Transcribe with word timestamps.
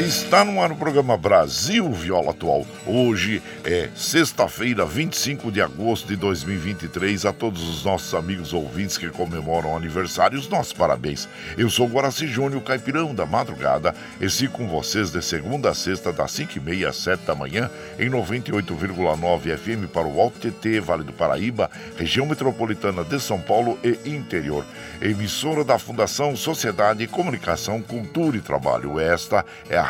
Está 0.00 0.46
no 0.46 0.62
ar 0.62 0.72
o 0.72 0.76
programa 0.76 1.14
Brasil 1.14 1.92
Viola 1.92 2.30
Atual. 2.30 2.66
Hoje 2.86 3.42
é 3.62 3.90
sexta-feira, 3.94 4.86
25 4.86 5.52
de 5.52 5.60
agosto 5.60 6.08
de 6.08 6.16
2023. 6.16 7.26
A 7.26 7.34
todos 7.34 7.62
os 7.68 7.84
nossos 7.84 8.14
amigos 8.14 8.54
ouvintes 8.54 8.96
que 8.96 9.10
comemoram 9.10 9.76
aniversários, 9.76 10.48
nossos 10.48 10.72
parabéns. 10.72 11.28
Eu 11.54 11.68
sou 11.68 11.86
Guaraci 11.86 12.26
Júnior, 12.26 12.62
caipirão 12.62 13.14
da 13.14 13.26
madrugada, 13.26 13.94
e 14.18 14.30
sigo 14.30 14.54
com 14.54 14.66
vocês 14.66 15.10
de 15.10 15.20
segunda 15.20 15.68
a 15.68 15.74
sexta, 15.74 16.10
das 16.10 16.32
5h30 16.32 16.88
às 16.88 16.96
7 16.96 17.26
da 17.26 17.34
manhã, 17.34 17.70
em 17.98 18.08
98,9 18.08 19.58
FM 19.58 19.92
para 19.92 20.08
o 20.08 20.18
Alto 20.18 20.38
TT, 20.50 20.80
Vale 20.80 21.04
do 21.04 21.12
Paraíba, 21.12 21.70
região 21.98 22.24
metropolitana 22.24 23.04
de 23.04 23.20
São 23.20 23.38
Paulo 23.38 23.78
e 23.84 24.08
interior. 24.08 24.64
Emissora 25.02 25.62
da 25.62 25.78
Fundação 25.78 26.34
Sociedade, 26.34 27.06
Comunicação, 27.06 27.82
Cultura 27.82 28.38
e 28.38 28.40
Trabalho. 28.40 28.98
Esta 28.98 29.44
é 29.68 29.76
a 29.76 29.89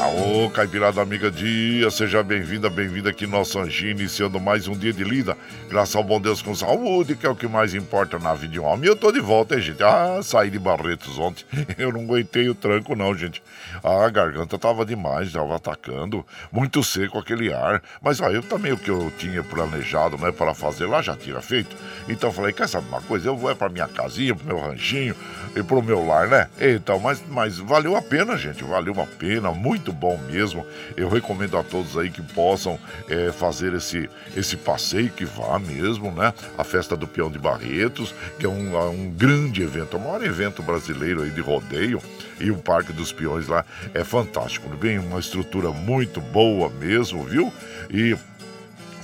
Aô, 0.00 0.48
Caipirada 0.48 1.02
Amiga 1.02 1.30
Dia, 1.30 1.90
seja 1.90 2.22
bem-vinda, 2.22 2.70
bem-vinda 2.70 3.10
aqui 3.10 3.26
no 3.26 3.36
nosso 3.36 3.58
Anjinho, 3.58 3.90
iniciando 3.90 4.40
mais 4.40 4.66
um 4.66 4.72
dia 4.72 4.94
de 4.94 5.04
lida. 5.04 5.36
Graças 5.68 5.94
ao 5.94 6.02
bom 6.02 6.18
Deus 6.18 6.40
com 6.40 6.54
saúde, 6.54 7.14
que 7.14 7.26
é 7.26 7.28
o 7.28 7.36
que 7.36 7.46
mais 7.46 7.74
importa 7.74 8.18
na 8.18 8.32
vida 8.32 8.54
de 8.54 8.58
um 8.58 8.64
homem. 8.64 8.86
E 8.86 8.88
eu 8.88 8.96
tô 8.96 9.12
de 9.12 9.20
volta, 9.20 9.56
hein, 9.56 9.60
gente? 9.60 9.82
Ah, 9.82 10.18
saí 10.22 10.48
de 10.48 10.58
Barretos 10.58 11.18
ontem. 11.18 11.44
Eu 11.76 11.92
não 11.92 12.00
aguentei 12.00 12.48
o 12.48 12.54
tranco, 12.54 12.96
não, 12.96 13.14
gente. 13.14 13.42
Ah, 13.84 14.06
a 14.06 14.08
garganta 14.08 14.58
tava 14.58 14.86
demais, 14.86 15.32
tava 15.32 15.56
atacando. 15.56 16.24
Muito 16.50 16.82
seco 16.82 17.18
aquele 17.18 17.52
ar. 17.52 17.82
Mas 18.00 18.22
ah, 18.22 18.32
eu 18.32 18.42
também 18.42 18.72
o 18.72 18.78
que 18.78 18.90
eu 18.90 19.12
tinha 19.18 19.42
planejado, 19.42 20.16
né, 20.16 20.32
para 20.32 20.54
fazer 20.54 20.86
lá 20.86 21.02
já 21.02 21.14
tinha 21.14 21.40
feito. 21.42 21.76
Então 22.08 22.32
falei, 22.32 22.54
quer 22.54 22.68
saber 22.68 22.88
uma 22.88 23.02
coisa? 23.02 23.28
Eu 23.28 23.36
vou 23.36 23.50
é 23.50 23.54
pra 23.54 23.68
minha 23.68 23.86
casinha, 23.86 24.34
pro 24.34 24.46
meu 24.46 24.58
ranchinho 24.58 25.14
e 25.54 25.62
pro 25.62 25.82
meu 25.82 26.06
lar, 26.06 26.26
né? 26.26 26.48
Então, 26.58 26.98
mas, 26.98 27.22
mas 27.28 27.58
valeu 27.58 27.96
a 27.96 28.02
pena, 28.02 28.36
gente. 28.36 28.64
Valeu 28.64 28.98
a 29.00 29.06
pena, 29.06 29.50
muito 29.52 29.89
muito 29.90 29.92
bom 29.92 30.18
mesmo. 30.30 30.66
Eu 30.96 31.08
recomendo 31.08 31.56
a 31.58 31.62
todos 31.62 31.98
aí 31.98 32.10
que 32.10 32.22
possam 32.22 32.78
é, 33.08 33.32
fazer 33.32 33.74
esse, 33.74 34.08
esse 34.36 34.56
passeio, 34.56 35.10
que 35.10 35.24
vá 35.24 35.58
mesmo, 35.58 36.10
né? 36.12 36.32
A 36.56 36.64
Festa 36.64 36.96
do 36.96 37.06
Peão 37.06 37.30
de 37.30 37.38
Barretos, 37.38 38.14
que 38.38 38.46
é 38.46 38.48
um, 38.48 38.76
é 38.76 38.88
um 38.88 39.10
grande 39.10 39.62
evento, 39.62 39.96
é 39.96 40.00
o 40.00 40.02
maior 40.02 40.24
evento 40.24 40.62
brasileiro 40.62 41.22
aí 41.22 41.30
de 41.30 41.40
rodeio. 41.40 42.00
E 42.38 42.50
o 42.50 42.56
Parque 42.56 42.92
dos 42.92 43.12
Peões 43.12 43.48
lá 43.48 43.64
é 43.92 44.02
fantástico, 44.02 44.68
bem, 44.76 44.98
uma 44.98 45.20
estrutura 45.20 45.70
muito 45.70 46.20
boa 46.20 46.70
mesmo, 46.70 47.24
viu? 47.24 47.52
E 47.90 48.16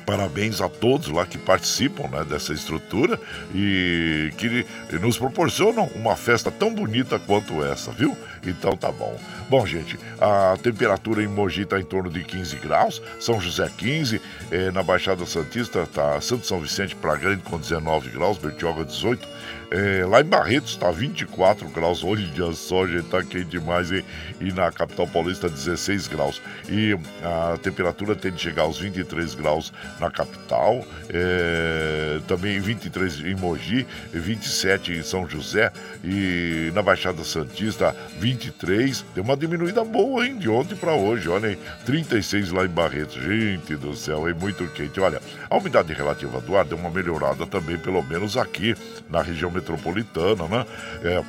Parabéns 0.06 0.61
a 0.61 0.69
todos 0.69 1.08
lá 1.08 1.26
que 1.26 1.37
participam 1.37 2.06
né, 2.08 2.25
dessa 2.25 2.53
estrutura 2.53 3.19
e 3.53 4.32
que 4.38 4.64
nos 5.00 5.19
proporcionam 5.19 5.91
uma 5.97 6.14
festa 6.14 6.49
tão 6.49 6.73
bonita 6.73 7.19
quanto 7.19 7.64
essa, 7.64 7.91
viu? 7.91 8.17
Então 8.47 8.76
tá 8.76 8.93
bom. 8.93 9.19
Bom, 9.50 9.67
gente, 9.67 9.99
a 10.20 10.56
temperatura 10.62 11.25
em 11.25 11.26
Mogi 11.26 11.62
está 11.62 11.81
em 11.81 11.85
torno 11.85 12.08
de 12.08 12.23
15 12.23 12.56
graus, 12.58 13.03
São 13.19 13.41
José 13.41 13.69
15, 13.76 14.23
eh, 14.53 14.70
na 14.70 14.82
Baixada 14.82 15.26
Santista 15.26 15.85
tá 15.93 16.20
Santo 16.20 16.47
São 16.47 16.61
Vicente 16.61 16.94
para 16.94 17.17
Grande 17.17 17.43
com 17.43 17.58
19 17.58 18.11
graus, 18.11 18.38
Bertioga 18.38 18.85
18, 18.85 19.26
é, 19.71 20.05
lá 20.05 20.21
em 20.21 20.25
Barretos 20.25 20.73
está 20.73 20.91
24 20.91 21.69
graus, 21.69 22.05
olha 22.05 22.53
só, 22.53 22.87
gente, 22.87 23.09
tá 23.09 23.23
quente 23.23 23.47
demais, 23.47 23.91
hein? 23.91 24.05
E 24.41 24.53
na 24.53 24.71
capital 24.71 25.07
paulista 25.07 25.49
16 25.49 26.07
graus. 26.09 26.41
E 26.69 26.97
a 27.23 27.59
temperatura 27.59 28.15
tende 28.15 28.37
a 28.37 28.39
chegar 28.39 28.63
aos 28.63 28.79
23 28.79 29.35
graus 29.35 29.73
na 29.99 30.11
capital, 30.11 30.85
é, 31.09 32.21
também 32.29 32.61
23 32.61 33.21
em 33.21 33.35
Mogi, 33.35 33.87
27 34.13 34.93
em 34.93 35.03
São 35.03 35.29
José 35.29 35.73
e 36.05 36.71
na 36.75 36.83
Baixada 36.83 37.25
Santista 37.25 37.95
23. 38.19 39.05
Deu 39.15 39.25
uma 39.25 39.37
diminuída 39.37 39.85
boa, 39.85 40.27
hein, 40.27 40.39
de 40.39 40.49
ontem 40.49 40.77
para 40.77 40.93
hoje, 40.93 41.29
olha 41.29 41.49
aí, 41.49 41.59
36 41.85 42.53
lá 42.53 42.65
em 42.65 42.69
Barretos. 42.69 43.17
Gente 43.17 43.75
do 43.77 43.97
céu, 43.97 44.29
é 44.29 44.35
muito 44.35 44.67
quente. 44.69 45.01
Olha, 45.01 45.21
a 45.51 45.57
umidade 45.57 45.93
relativa 45.93 46.41
do 46.41 46.57
ar 46.57 46.65
deu 46.65 46.79
uma 46.79 46.91
melhorada 46.91 47.47
também, 47.47 47.79
pelo 47.79 48.03
menos 48.03 48.37
aqui 48.37 48.75
na 49.11 49.23
região 49.23 49.51
metropolitana, 49.56 50.47
né? 50.47 50.67
É, 51.03 51.23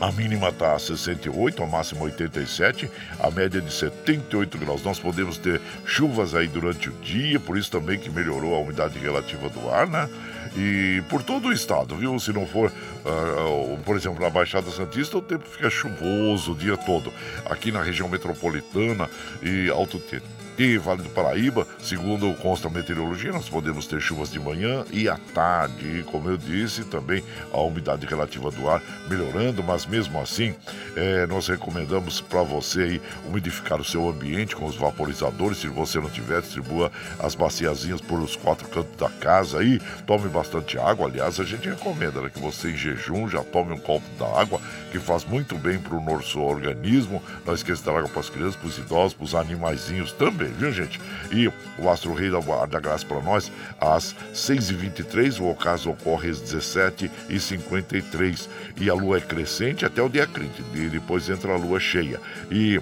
a 0.00 0.10
mínima 0.10 0.48
está 0.48 0.78
68, 0.78 1.62
a 1.62 1.66
máxima 1.66 2.02
87, 2.02 2.90
a 3.20 3.30
média 3.30 3.60
de 3.60 3.72
78 3.72 4.58
graus. 4.58 4.82
Nós 4.82 4.98
podemos 4.98 5.38
ter 5.38 5.60
chuvas 5.86 6.34
aí 6.34 6.48
durante 6.48 6.88
o 6.88 6.92
dia, 7.00 7.38
por 7.38 7.56
isso 7.56 7.70
também 7.70 7.98
que 7.98 8.10
melhorou 8.10 8.54
a 8.54 8.58
umidade 8.58 8.98
relativa 8.98 9.48
do 9.48 9.70
ar, 9.70 9.86
né? 9.86 10.08
E 10.56 11.02
por 11.08 11.22
todo 11.22 11.48
o 11.48 11.52
estado, 11.52 11.96
viu? 11.96 12.18
Se 12.18 12.32
não 12.32 12.46
for, 12.46 12.70
uh, 12.70 13.78
por 13.84 13.96
exemplo, 13.96 14.20
na 14.20 14.30
Baixada 14.30 14.70
Santista, 14.70 15.16
o 15.16 15.22
tempo 15.22 15.48
fica 15.48 15.70
chuvoso 15.70 16.52
o 16.52 16.54
dia 16.56 16.76
todo. 16.76 17.12
Aqui 17.46 17.70
na 17.70 17.82
região 17.82 18.08
metropolitana 18.08 19.08
e 19.42 19.70
Alto 19.70 19.98
Tietê 19.98 20.43
e 20.56 20.78
Vale 20.78 21.02
do 21.02 21.08
Paraíba, 21.10 21.66
segundo 21.82 22.32
consta 22.34 22.68
a 22.68 22.70
meteorologia, 22.70 23.32
nós 23.32 23.48
podemos 23.48 23.86
ter 23.86 24.00
chuvas 24.00 24.30
de 24.30 24.38
manhã 24.38 24.84
e 24.92 25.08
à 25.08 25.18
tarde. 25.34 25.98
E, 25.98 26.02
como 26.04 26.28
eu 26.28 26.36
disse, 26.36 26.84
também 26.84 27.24
a 27.52 27.60
umidade 27.60 28.06
relativa 28.06 28.50
do 28.50 28.68
ar 28.68 28.80
melhorando, 29.08 29.64
mas 29.64 29.84
mesmo 29.84 30.20
assim, 30.20 30.54
é, 30.94 31.26
nós 31.26 31.48
recomendamos 31.48 32.20
para 32.20 32.42
você 32.42 32.82
aí, 32.82 33.02
umidificar 33.26 33.80
o 33.80 33.84
seu 33.84 34.08
ambiente 34.08 34.54
com 34.54 34.66
os 34.66 34.76
vaporizadores. 34.76 35.58
Se 35.58 35.68
você 35.68 35.98
não 35.98 36.08
tiver, 36.08 36.40
distribua 36.40 36.92
as 37.18 37.34
baciazinhas 37.34 38.00
por 38.00 38.20
os 38.20 38.36
quatro 38.36 38.68
cantos 38.68 38.96
da 38.96 39.08
casa 39.08 39.58
aí. 39.58 39.80
Tome 40.06 40.28
bastante 40.28 40.78
água. 40.78 41.08
Aliás, 41.08 41.40
a 41.40 41.44
gente 41.44 41.68
recomenda 41.68 42.20
né, 42.20 42.30
que 42.32 42.40
você 42.40 42.70
em 42.70 42.76
jejum 42.76 43.28
já 43.28 43.42
tome 43.42 43.72
um 43.72 43.78
copo 43.78 44.06
d'água, 44.18 44.60
que 44.92 45.00
faz 45.00 45.24
muito 45.24 45.56
bem 45.56 45.78
para 45.78 45.96
o 45.96 46.00
nosso 46.00 46.40
organismo. 46.40 47.20
Não 47.44 47.54
esqueça 47.54 47.84
da 47.84 47.98
água 47.98 48.08
para 48.08 48.20
as 48.20 48.30
crianças, 48.30 48.56
para 48.56 48.68
os 48.68 48.78
idosos, 48.78 49.14
para 49.14 49.24
os 49.24 49.34
animaizinhos 49.34 50.12
também 50.12 50.43
bem, 50.44 50.52
viu, 50.52 50.70
gente? 50.72 51.00
E 51.32 51.48
o 51.78 51.88
Astro 51.88 52.12
Rei 52.14 52.30
da, 52.30 52.38
da 52.66 52.80
Graça 52.80 53.06
para 53.06 53.20
nós, 53.20 53.50
às 53.80 54.14
6h23, 54.34 55.40
o 55.40 55.50
ocaso 55.50 55.90
ocorre 55.90 56.30
às 56.30 56.42
17h53. 56.42 58.48
E 58.76 58.90
a 58.90 58.94
lua 58.94 59.18
é 59.18 59.20
crescente 59.20 59.86
até 59.86 60.02
o 60.02 60.08
dia 60.08 60.26
30, 60.26 60.50
e 60.74 60.88
depois 60.88 61.30
entra 61.30 61.54
a 61.54 61.56
lua 61.56 61.78
cheia. 61.80 62.20
E 62.50 62.80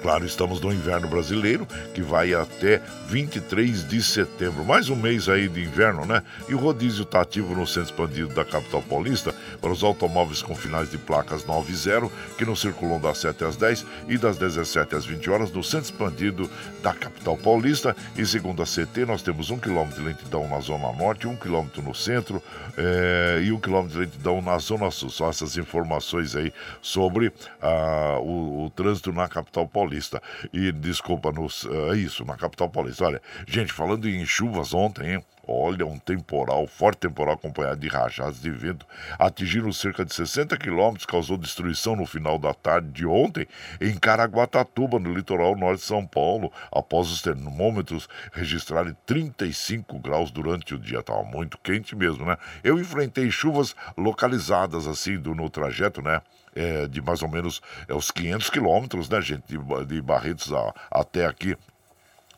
Claro, 0.00 0.24
estamos 0.24 0.62
no 0.62 0.72
inverno 0.72 1.06
brasileiro, 1.08 1.66
que 1.94 2.00
vai 2.00 2.32
até 2.32 2.80
23 3.08 3.86
de 3.86 4.02
setembro. 4.02 4.64
Mais 4.64 4.88
um 4.88 4.96
mês 4.96 5.28
aí 5.28 5.46
de 5.46 5.62
inverno, 5.62 6.06
né? 6.06 6.22
E 6.48 6.54
o 6.54 6.58
rodízio 6.58 7.02
está 7.02 7.20
ativo 7.20 7.54
no 7.54 7.66
centro 7.66 7.90
expandido 7.90 8.34
da 8.34 8.42
capital 8.42 8.80
paulista 8.80 9.34
para 9.60 9.70
os 9.70 9.84
automóveis 9.84 10.40
com 10.40 10.54
finais 10.54 10.90
de 10.90 10.96
placas 10.96 11.44
9 11.44 11.70
e 11.70 11.76
0, 11.76 12.12
que 12.38 12.46
não 12.46 12.56
circulam 12.56 12.98
das 12.98 13.18
7 13.18 13.44
às 13.44 13.56
10 13.56 13.86
e 14.08 14.16
das 14.16 14.38
17 14.38 14.94
às 14.94 15.04
20 15.04 15.28
horas 15.28 15.52
no 15.52 15.62
centro 15.62 15.84
expandido 15.84 16.50
da 16.82 16.94
capital 16.94 17.36
paulista. 17.36 17.94
E 18.16 18.24
segundo 18.24 18.62
a 18.62 18.64
CT, 18.64 19.04
nós 19.06 19.20
temos 19.20 19.50
um 19.50 19.58
quilômetro 19.58 20.00
de 20.00 20.08
lentidão 20.08 20.48
na 20.48 20.60
zona 20.60 20.90
norte, 20.92 21.26
um 21.26 21.36
quilômetro 21.36 21.82
no 21.82 21.94
centro 21.94 22.42
é, 22.74 23.42
e 23.42 23.52
um 23.52 23.60
quilômetro 23.60 23.98
de 23.98 24.06
lentidão 24.06 24.40
na 24.40 24.56
zona 24.56 24.90
sul. 24.90 25.10
Só 25.10 25.28
essas 25.28 25.58
informações 25.58 26.34
aí 26.34 26.50
sobre 26.80 27.30
ah, 27.60 28.18
o, 28.22 28.64
o 28.64 28.70
trânsito 28.70 29.12
na 29.12 29.28
capital 29.28 29.68
paulista. 29.68 29.89
Paulista. 29.90 30.22
E 30.52 30.70
desculpa, 30.70 31.32
nos, 31.32 31.66
é 31.90 31.96
isso, 31.96 32.24
na 32.24 32.36
capital 32.36 32.68
paulista. 32.68 33.04
Olha, 33.04 33.20
gente, 33.46 33.72
falando 33.72 34.08
em 34.08 34.24
chuvas 34.24 34.72
ontem, 34.72 35.14
hein? 35.14 35.24
Olha, 35.52 35.84
um 35.84 35.98
temporal, 35.98 36.64
forte 36.68 36.98
temporal 36.98 37.34
acompanhado 37.34 37.80
de 37.80 37.88
rajadas 37.88 38.40
de 38.40 38.50
vento, 38.50 38.86
atingindo 39.18 39.72
cerca 39.72 40.04
de 40.04 40.14
60 40.14 40.56
quilômetros, 40.56 41.04
causou 41.04 41.36
destruição 41.36 41.96
no 41.96 42.06
final 42.06 42.38
da 42.38 42.54
tarde 42.54 42.88
de 42.92 43.04
ontem 43.04 43.48
em 43.80 43.98
Caraguatatuba, 43.98 45.00
no 45.00 45.12
litoral 45.12 45.56
norte 45.56 45.80
de 45.80 45.86
São 45.86 46.06
Paulo, 46.06 46.52
após 46.70 47.10
os 47.10 47.20
termômetros 47.20 48.08
registrarem 48.32 48.96
35 49.04 49.98
graus 49.98 50.30
durante 50.30 50.74
o 50.74 50.78
dia. 50.78 51.00
Estava 51.00 51.24
muito 51.24 51.58
quente 51.58 51.96
mesmo, 51.96 52.24
né? 52.24 52.36
Eu 52.62 52.78
enfrentei 52.78 53.28
chuvas 53.28 53.74
localizadas 53.96 54.86
assim 54.86 55.18
do, 55.18 55.34
no 55.34 55.50
trajeto, 55.50 56.00
né? 56.00 56.22
É, 56.54 56.86
de 56.86 57.00
mais 57.00 57.22
ou 57.22 57.28
menos 57.28 57.60
é, 57.88 57.94
os 57.94 58.10
500 58.10 58.50
quilômetros, 58.50 59.08
né, 59.08 59.20
gente, 59.20 59.44
de, 59.46 59.86
de 59.86 60.02
Barretos 60.02 60.52
a, 60.52 60.74
até 60.90 61.26
aqui 61.26 61.56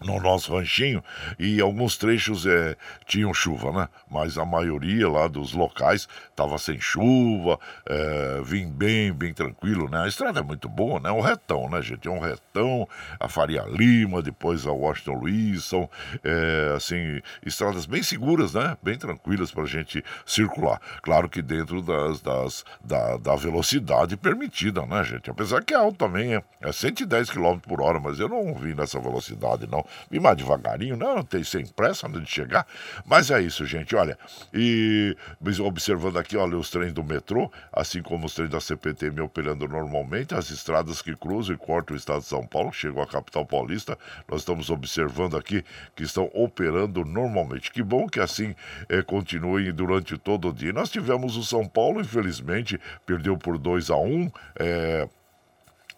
no 0.05 0.21
nosso 0.21 0.55
ranchinho 0.55 1.03
e 1.39 1.61
alguns 1.61 1.97
trechos 1.97 2.47
é, 2.47 2.77
tinham 3.07 3.33
chuva, 3.33 3.73
né? 3.73 3.89
Mas 4.11 4.39
a 4.39 4.45
maioria 4.45 5.09
lá 5.09 5.29
dos 5.29 5.53
locais 5.53 6.09
estava 6.31 6.59
sem 6.59 6.81
chuva, 6.81 7.59
é, 7.87 8.41
vim 8.45 8.69
bem, 8.69 9.13
bem 9.13 9.33
tranquilo, 9.33 9.89
né? 9.89 10.03
A 10.03 10.09
estrada 10.09 10.41
é 10.41 10.43
muito 10.43 10.69
boa, 10.69 11.01
né? 11.01 11.11
Um 11.11 11.21
retão, 11.21 11.69
né, 11.69 11.81
gente? 11.83 12.09
É 12.09 12.11
um 12.11 12.21
retão, 12.21 12.89
a 13.19 13.29
Faria 13.29 13.63
Lima, 13.63 14.23
depois 14.23 14.67
a 14.67 14.73
Washington 14.73 15.15
Luiz, 15.15 15.65
são, 15.65 15.89
é, 16.23 16.75
assim, 16.77 17.21
estradas 17.45 17.87
bem 17.87 18.03
seguras, 18.03 18.55
né? 18.55 18.77
Bem 18.83 18.97
tranquilas 18.97 19.51
para 19.51 19.63
a 19.63 19.67
gente 19.67 20.05
circular. 20.27 20.81
Claro 21.03 21.29
que 21.29 21.43
dentro 21.43 21.83
das, 21.83 22.21
das 22.21 22.65
da, 22.85 23.17
da, 23.17 23.37
velocidade 23.37 24.17
permitida, 24.17 24.85
né, 24.87 25.03
gente? 25.05 25.31
Apesar 25.31 25.63
que 25.63 25.75
é 25.75 25.77
alto 25.77 25.99
também, 25.99 26.35
é, 26.35 26.43
é 26.61 26.73
110 26.73 27.31
km 27.31 27.59
por 27.59 27.81
hora, 27.81 28.01
mas 28.01 28.19
eu 28.19 28.29
não 28.29 28.55
vim 28.55 28.75
nessa 28.75 28.99
velocidade, 29.01 29.67
não 29.67 29.85
vim 30.11 30.19
mais 30.19 30.37
devagarinho, 30.37 30.97
não, 30.97 31.17
não 31.17 31.25
tem 31.25 31.43
sem 31.45 31.67
pressa 31.67 32.09
de 32.09 32.27
chegar. 32.27 32.67
Mas 33.05 33.31
é 33.31 33.41
isso, 33.41 33.65
gente, 33.65 33.95
olha. 33.95 34.19
E 34.53 35.17
observando 35.65 36.19
aqui, 36.19 36.37
olha, 36.37 36.57
os 36.57 36.71
trens 36.71 36.93
do 36.93 37.03
metrô, 37.03 37.51
assim 37.73 38.03
como 38.03 38.27
os 38.27 38.35
trens 38.35 38.51
da 38.51 38.61
CPTM 38.61 39.21
operando 39.21 39.67
normalmente, 39.69 40.35
as 40.35 40.51
estradas 40.51 41.01
que 41.01 41.15
cruzam 41.17 41.55
e 41.55 41.59
cortam 41.59 41.95
o 41.95 41.99
estado 41.99 42.21
de 42.21 42.27
São 42.27 42.47
Paulo, 42.47 42.73
chegou 42.73 43.03
à 43.03 43.07
capital 43.07 43.45
paulista, 43.45 43.99
nós 44.29 44.41
estamos 44.41 44.71
observando 44.71 45.37
aqui 45.37 45.65
que 45.95 46.03
estão 46.03 46.31
operando 46.35 47.05
normalmente. 47.05 47.71
Que 47.71 47.83
bom 47.83 48.07
que 48.07 48.21
assim 48.21 48.55
é, 48.89 49.03
continuem 49.03 49.73
durante 49.73 50.17
todo 50.19 50.49
o 50.49 50.53
dia. 50.53 50.73
Nós 50.73 50.91
tivemos 50.91 51.37
o 51.37 51.45
São 51.45 51.67
Paulo, 51.67 52.01
infelizmente, 52.01 52.81
perdeu 53.07 53.37
por 53.37 53.59
2 53.59 53.91
a 53.91 53.97
1 53.97 54.07
um, 54.07 54.31
é, 54.59 55.09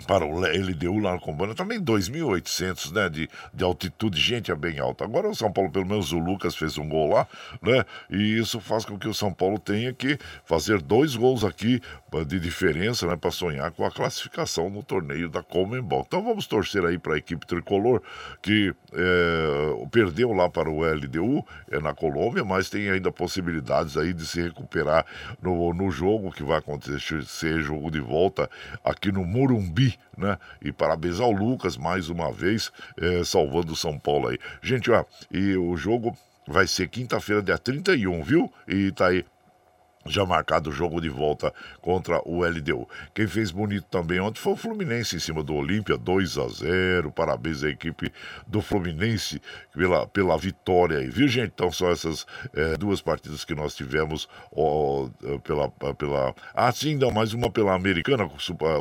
para 0.07 0.25
o 0.25 0.41
LDU 0.41 0.99
lá 0.99 1.13
no 1.13 1.21
Combana, 1.21 1.55
também 1.55 1.81
2.800 1.81 2.93
né, 2.93 3.09
de, 3.09 3.29
de 3.53 3.65
altitude, 3.65 4.21
gente 4.21 4.51
é 4.51 4.55
bem 4.55 4.79
alta. 4.79 5.05
Agora 5.05 5.29
o 5.29 5.35
São 5.35 5.53
Paulo, 5.53 5.71
pelo 5.71 5.87
menos 5.87 6.13
o 6.13 6.19
Lucas 6.19 6.57
fez 6.57 6.77
um 6.77 6.89
gol 6.89 7.11
lá, 7.11 7.27
né? 7.63 7.85
E 8.11 8.39
isso 8.39 8.61
faz 8.61 8.85
com 8.85 8.99
que 8.99 9.09
o 9.09 9.15
São 9.15 9.33
Paulo 9.33 9.59
tenha 9.59 9.93
que 9.93 10.19
fazer 10.45 10.83
dois 10.83 11.17
gols 11.17 11.45
aqui 11.45 11.81
de 12.23 12.39
diferença, 12.39 13.07
né, 13.07 13.17
para 13.17 13.31
sonhar 13.33 13.73
com 13.73 13.85
a 13.85 13.91
classificação 13.91 14.71
no 14.71 14.83
torneio 14.83 15.29
da 15.29 15.43
Comembol. 15.43 16.05
Então 16.07 16.23
vamos 16.23 16.47
torcer 16.47 16.85
aí 16.85 16.99
para 16.99 17.15
a 17.15 17.19
equipe 17.19 17.45
tricolor 17.45 18.01
que 18.41 18.73
é, 18.93 19.87
perdeu 19.91 20.33
lá 20.33 20.49
para 20.49 20.71
o 20.71 20.85
LDU 20.85 21.45
é, 21.71 21.81
na 21.81 21.93
Colômbia, 21.93 22.45
mas 22.45 22.71
tem 22.71 22.89
ainda 22.89 23.11
possibilidades 23.11 23.97
aí 23.97 24.13
de 24.13 24.25
se 24.27 24.41
recuperar 24.41 25.05
no, 25.43 25.75
no 25.75 25.91
jogo 25.91 26.31
que 26.31 26.45
vai 26.45 26.59
acontecer, 26.59 27.25
ser 27.25 27.63
jogo 27.63 27.91
de 27.91 28.01
volta 28.01 28.49
aqui 28.85 29.11
no 29.11 29.25
Morumbi, 29.25 29.84
né? 30.17 30.38
E 30.62 30.73
parabéns 30.73 31.21
ao 31.21 31.31
Lucas 31.31 31.76
mais 31.76 32.09
uma 32.09 32.33
vez, 32.33 32.71
é, 32.97 33.25
salvando 33.25 33.73
o 33.73 33.76
São 33.76 33.99
Paulo 33.99 34.29
aí. 34.29 34.38
Gente, 34.62 34.91
ó, 34.91 35.05
e 35.31 35.57
o 35.57 35.76
jogo 35.76 36.17
vai 36.47 36.67
ser 36.67 36.88
quinta-feira, 36.88 37.43
dia 37.43 37.59
31, 37.59 38.23
viu? 38.23 38.53
E 38.69 38.93
tá 38.93 39.09
aí 39.09 39.25
já 40.07 40.25
marcado 40.27 40.71
o 40.71 40.73
jogo 40.73 41.01
de 41.01 41.09
volta 41.09 41.53
contra 41.81 42.21
o 42.25 42.45
LDU. 42.45 42.89
Quem 43.15 43.27
fez 43.27 43.51
bonito 43.51 43.87
também 43.91 44.21
ontem 44.21 44.41
foi 44.41 44.53
o 44.53 44.57
Fluminense 44.57 45.17
em 45.17 45.19
cima 45.19 45.43
do 45.43 45.55
Olímpia, 45.55 45.97
2 45.97 46.39
a 46.39 46.49
0. 46.49 47.11
Parabéns 47.13 47.63
à 47.63 47.71
equipe 47.71 48.13
do 48.47 48.61
Fluminense 48.61 49.41
pela, 49.75 50.07
pela 50.07 50.37
vitória 50.37 50.99
aí, 50.99 51.09
viu, 51.09 51.29
gente? 51.29 51.53
Então 51.55 51.71
são 51.71 51.89
essas 51.91 52.27
é, 52.53 52.77
duas 52.77 53.01
partidas 53.01 53.45
que 53.45 53.55
nós 53.55 53.75
tivemos 53.75 54.29
ó, 54.53 55.09
pela, 55.43 55.71
pela. 55.95 56.35
Ah, 56.55 56.73
sim, 56.73 56.97
não, 56.97 57.11
mais 57.11 57.33
uma 57.33 57.51
pela 57.51 57.75
Americana. 57.75 58.29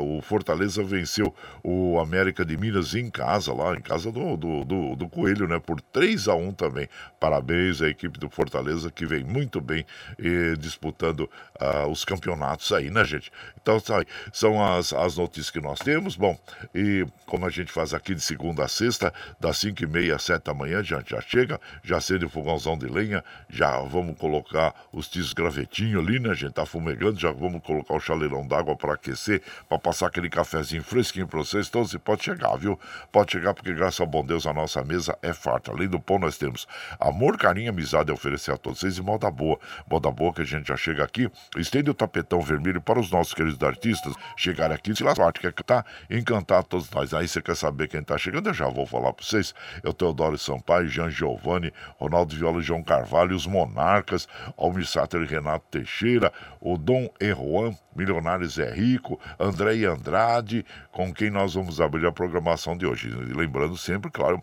O 0.00 0.20
Fortaleza 0.20 0.82
venceu 0.82 1.34
o 1.62 1.98
América 1.98 2.44
de 2.44 2.56
Minas 2.56 2.94
em 2.94 3.10
casa, 3.10 3.52
lá 3.52 3.74
em 3.74 3.80
casa 3.80 4.10
do, 4.10 4.36
do, 4.36 4.64
do, 4.64 4.96
do 4.96 5.08
Coelho, 5.08 5.46
né? 5.48 5.58
Por 5.58 5.80
3 5.80 6.28
a 6.28 6.34
1 6.34 6.52
também. 6.52 6.88
Parabéns 7.18 7.80
à 7.80 7.88
equipe 7.88 8.18
do 8.18 8.28
Fortaleza 8.28 8.90
que 8.90 9.06
vem 9.06 9.24
muito 9.24 9.60
bem 9.60 9.86
eh, 10.18 10.54
disputando 10.58 11.13
uh, 11.22 11.88
os 11.90 12.04
campeonatos 12.04 12.72
aí, 12.72 12.90
né, 12.90 13.04
gente? 13.04 13.32
Então, 13.60 13.80
tá 13.80 14.04
são 14.32 14.62
as, 14.62 14.92
as 14.92 15.16
notícias 15.16 15.50
que 15.50 15.60
nós 15.60 15.78
temos. 15.78 16.16
Bom, 16.16 16.38
e 16.74 17.06
como 17.26 17.46
a 17.46 17.50
gente 17.50 17.72
faz 17.72 17.94
aqui 17.94 18.14
de 18.14 18.20
segunda 18.20 18.64
a 18.64 18.68
sexta, 18.68 19.12
das 19.40 19.58
5 19.58 19.82
e 19.82 19.86
meia 19.86 20.16
às 20.16 20.22
7 20.22 20.44
da 20.44 20.54
manhã, 20.54 20.82
já, 20.82 21.02
já 21.06 21.20
chega, 21.20 21.60
já 21.82 21.96
acende 21.96 22.24
o 22.24 22.28
fogãozão 22.28 22.76
de 22.76 22.86
lenha, 22.86 23.24
já 23.48 23.80
vamos 23.80 24.18
colocar 24.18 24.74
os 24.92 25.08
tios 25.08 25.32
gravetinho 25.32 26.00
ali, 26.00 26.18
né, 26.18 26.34
gente? 26.34 26.52
Tá 26.52 26.66
fumegando, 26.66 27.18
já 27.18 27.32
vamos 27.32 27.62
colocar 27.62 27.94
o 27.94 28.00
chaleirão 28.00 28.46
d'água 28.46 28.76
para 28.76 28.94
aquecer, 28.94 29.42
para 29.68 29.78
passar 29.78 30.06
aquele 30.06 30.28
cafezinho 30.28 30.82
fresquinho 30.82 31.26
para 31.26 31.38
vocês. 31.38 31.68
Então, 31.68 31.84
você 31.84 31.98
pode 31.98 32.24
chegar, 32.24 32.56
viu? 32.56 32.78
Pode 33.10 33.32
chegar, 33.32 33.54
porque 33.54 33.72
graças 33.72 34.00
ao 34.00 34.06
bom 34.06 34.24
Deus 34.24 34.46
a 34.46 34.52
nossa 34.52 34.84
mesa 34.84 35.18
é 35.22 35.32
farta. 35.32 35.70
Além 35.70 35.88
do 35.88 35.98
pão, 35.98 36.18
nós 36.18 36.36
temos 36.36 36.66
amor, 37.00 37.36
carinho, 37.38 37.70
amizade 37.70 38.10
a 38.10 38.14
oferecer 38.14 38.52
a 38.52 38.56
todos 38.56 38.84
vocês 38.84 38.98
e 38.98 39.02
moda 39.02 39.30
boa. 39.30 39.58
Moda 39.90 40.10
boa 40.10 40.32
que 40.32 40.42
a 40.42 40.44
gente 40.44 40.68
já 40.68 40.76
chega 40.76 41.03
aqui, 41.04 41.30
estende 41.56 41.90
o 41.90 41.94
tapetão 41.94 42.40
vermelho 42.40 42.80
para 42.80 42.98
os 42.98 43.10
nossos 43.10 43.34
queridos 43.34 43.62
artistas 43.62 44.14
chegarem 44.36 44.74
aqui. 44.74 44.94
Se 44.94 45.04
lá 45.04 45.14
quer 45.32 45.52
cantar, 45.52 45.86
encantar 46.10 46.64
todos 46.64 46.90
nós. 46.90 47.14
Aí 47.14 47.28
você 47.28 47.40
quer 47.40 47.56
saber 47.56 47.88
quem 47.88 48.00
está 48.00 48.18
chegando? 48.18 48.48
Eu 48.48 48.54
já 48.54 48.68
vou 48.68 48.86
falar 48.86 49.12
para 49.12 49.24
vocês. 49.24 49.54
Eu, 49.82 49.92
Teodoro 49.92 50.36
Sampaio, 50.38 50.88
Jean 50.88 51.10
Giovanni, 51.10 51.72
Ronaldo 51.98 52.34
Viola 52.34 52.60
e 52.60 52.62
João 52.62 52.82
Carvalho, 52.82 53.36
os 53.36 53.46
Monarcas, 53.46 54.26
Almir 54.56 54.86
Sater 54.86 55.22
e 55.22 55.26
Renato 55.26 55.66
Teixeira, 55.70 56.32
o 56.60 56.76
Dom 56.76 57.08
Erroan, 57.20 57.74
Milionários 57.94 58.58
é 58.58 58.72
Rico, 58.72 59.20
André 59.38 59.76
e 59.76 59.84
Andrade, 59.84 60.64
com 60.90 61.12
quem 61.12 61.30
nós 61.30 61.54
vamos 61.54 61.80
abrir 61.80 62.06
a 62.06 62.12
programação 62.12 62.76
de 62.76 62.86
hoje. 62.86 63.08
Lembrando 63.08 63.76
sempre, 63.76 64.10
claro, 64.10 64.42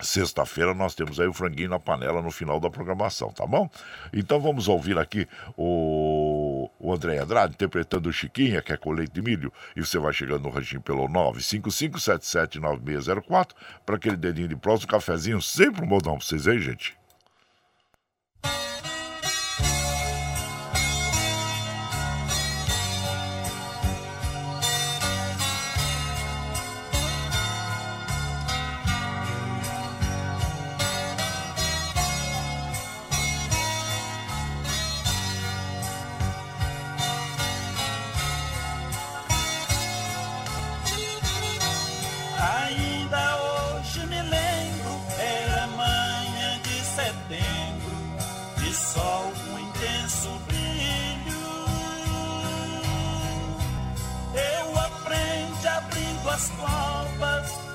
Sexta-feira 0.00 0.74
nós 0.74 0.94
temos 0.94 1.18
aí 1.20 1.26
o 1.26 1.32
franguinho 1.32 1.70
na 1.70 1.78
panela 1.78 2.20
no 2.22 2.30
final 2.30 2.60
da 2.60 2.70
programação, 2.70 3.30
tá 3.30 3.46
bom? 3.46 3.68
Então 4.12 4.38
vamos 4.40 4.68
ouvir 4.68 4.98
aqui 4.98 5.26
o, 5.56 6.70
o 6.78 6.92
André 6.92 7.18
Andrade 7.18 7.54
interpretando 7.54 8.08
o 8.08 8.12
Chiquinha, 8.12 8.62
que 8.62 8.72
é 8.72 8.76
com 8.76 8.92
leite 8.92 9.12
de 9.12 9.22
milho. 9.22 9.52
E 9.74 9.80
você 9.80 9.98
vai 9.98 10.12
chegando 10.12 10.44
no 10.44 10.50
ranchinho 10.50 10.80
pelo 10.80 11.08
955779604 11.08 13.50
para 13.84 13.96
aquele 13.96 14.16
dedinho 14.16 14.46
de 14.48 14.56
próximo, 14.56 14.88
um 14.88 14.92
cafezinho, 14.92 15.42
sempre 15.42 15.84
um 15.84 15.88
modão 15.88 16.16
pra 16.16 16.26
vocês 16.26 16.46
aí, 16.46 16.60
gente. 16.60 16.99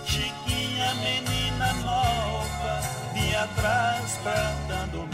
Chiquinha 0.06 0.94
menina 0.96 1.74
nova, 1.84 2.82
de 3.14 3.36
atrás 3.36 4.18
pra 4.24 4.54
dando 4.68 5.05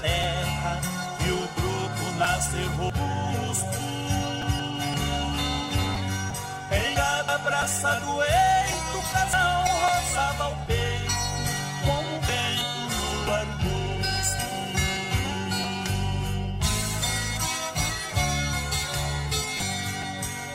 terra 0.00 0.80
e 1.26 1.30
o 1.30 1.48
grupo 1.56 2.18
nascer 2.18 2.66
robusto. 2.76 3.78
Em 6.70 6.94
cada 6.94 7.38
praça 7.38 8.00
do 8.00 8.22
eito, 8.22 9.12
casal 9.12 9.64
roçava 9.64 10.48
o 10.48 10.56
peito, 10.66 11.14
como 11.84 12.16
o 12.16 12.20
vento 12.20 13.24
no 13.24 13.34
arbusto. 13.34 14.46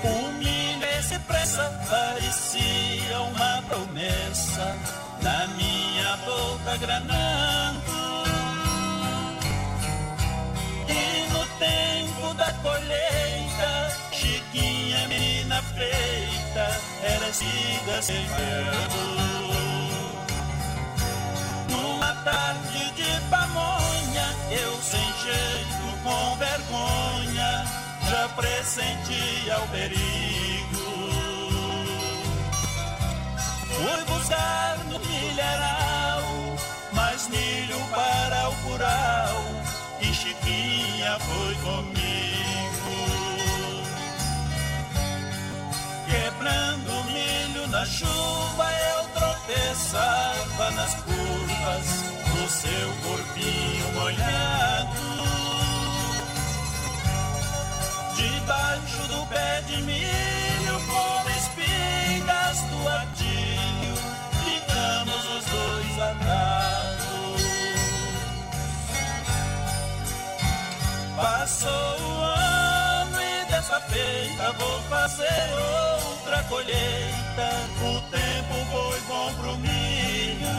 O 0.03 0.31
Minas 0.39 1.07
pressa 1.27 1.65
parecia 1.89 3.21
uma 3.21 3.61
promessa 3.63 4.75
na 5.21 5.47
minha 5.47 6.17
boca 6.17 6.77
granada. 6.77 7.30
colheita, 12.61 13.97
Chiquinha, 14.11 15.07
menina 15.07 15.61
feita, 15.75 16.79
era 17.03 17.33
siga 17.33 18.01
sembrando. 18.01 19.21
Numa 21.69 22.13
tarde 22.23 22.91
de 22.91 23.21
pamonha, 23.29 24.35
eu 24.51 24.73
sem 24.81 25.13
jeito, 25.23 25.97
com 26.03 26.35
vergonha, 26.37 27.65
já 28.09 28.29
pressentia 28.29 29.59
o 29.59 29.67
perigo. 29.69 30.61
Fui 33.67 34.05
buscar 34.05 34.77
no 34.89 34.99
milharal, 34.99 36.23
mais 36.93 37.27
milho 37.29 37.79
para 37.89 38.49
o 38.49 38.55
curau, 38.57 39.43
e 40.01 40.13
Chiquinha 40.13 41.17
foi 41.19 41.55
comigo. 41.55 42.00
Na 47.81 47.87
chuva 47.87 48.71
eu 48.93 49.03
tropeçava 49.09 50.69
nas 50.69 50.93
curvas 51.01 51.87
do 52.29 52.47
seu 52.47 52.93
corpinho 53.01 53.91
molhado. 53.95 55.01
Debaixo 58.15 59.01
do 59.07 59.25
pé 59.25 59.63
de 59.65 59.81
milho, 59.81 60.79
como 60.85 61.29
espigas 61.31 62.61
do 62.69 62.87
adilho, 62.87 63.95
ficamos 64.45 65.25
os 65.25 65.45
dois 65.45 65.99
atados. 66.11 67.41
Passou 71.15 71.99
o 71.99 72.21
ano 72.21 73.19
e 73.19 73.45
dessa 73.51 73.79
feita 73.81 74.51
vou 74.51 74.79
fazer 74.83 75.49
outro 75.55 75.90
colheita, 76.51 77.49
o 77.81 78.01
tempo 78.11 78.55
foi 78.71 78.99
bom 79.07 79.33
pro 79.35 79.57
milho. 79.59 80.51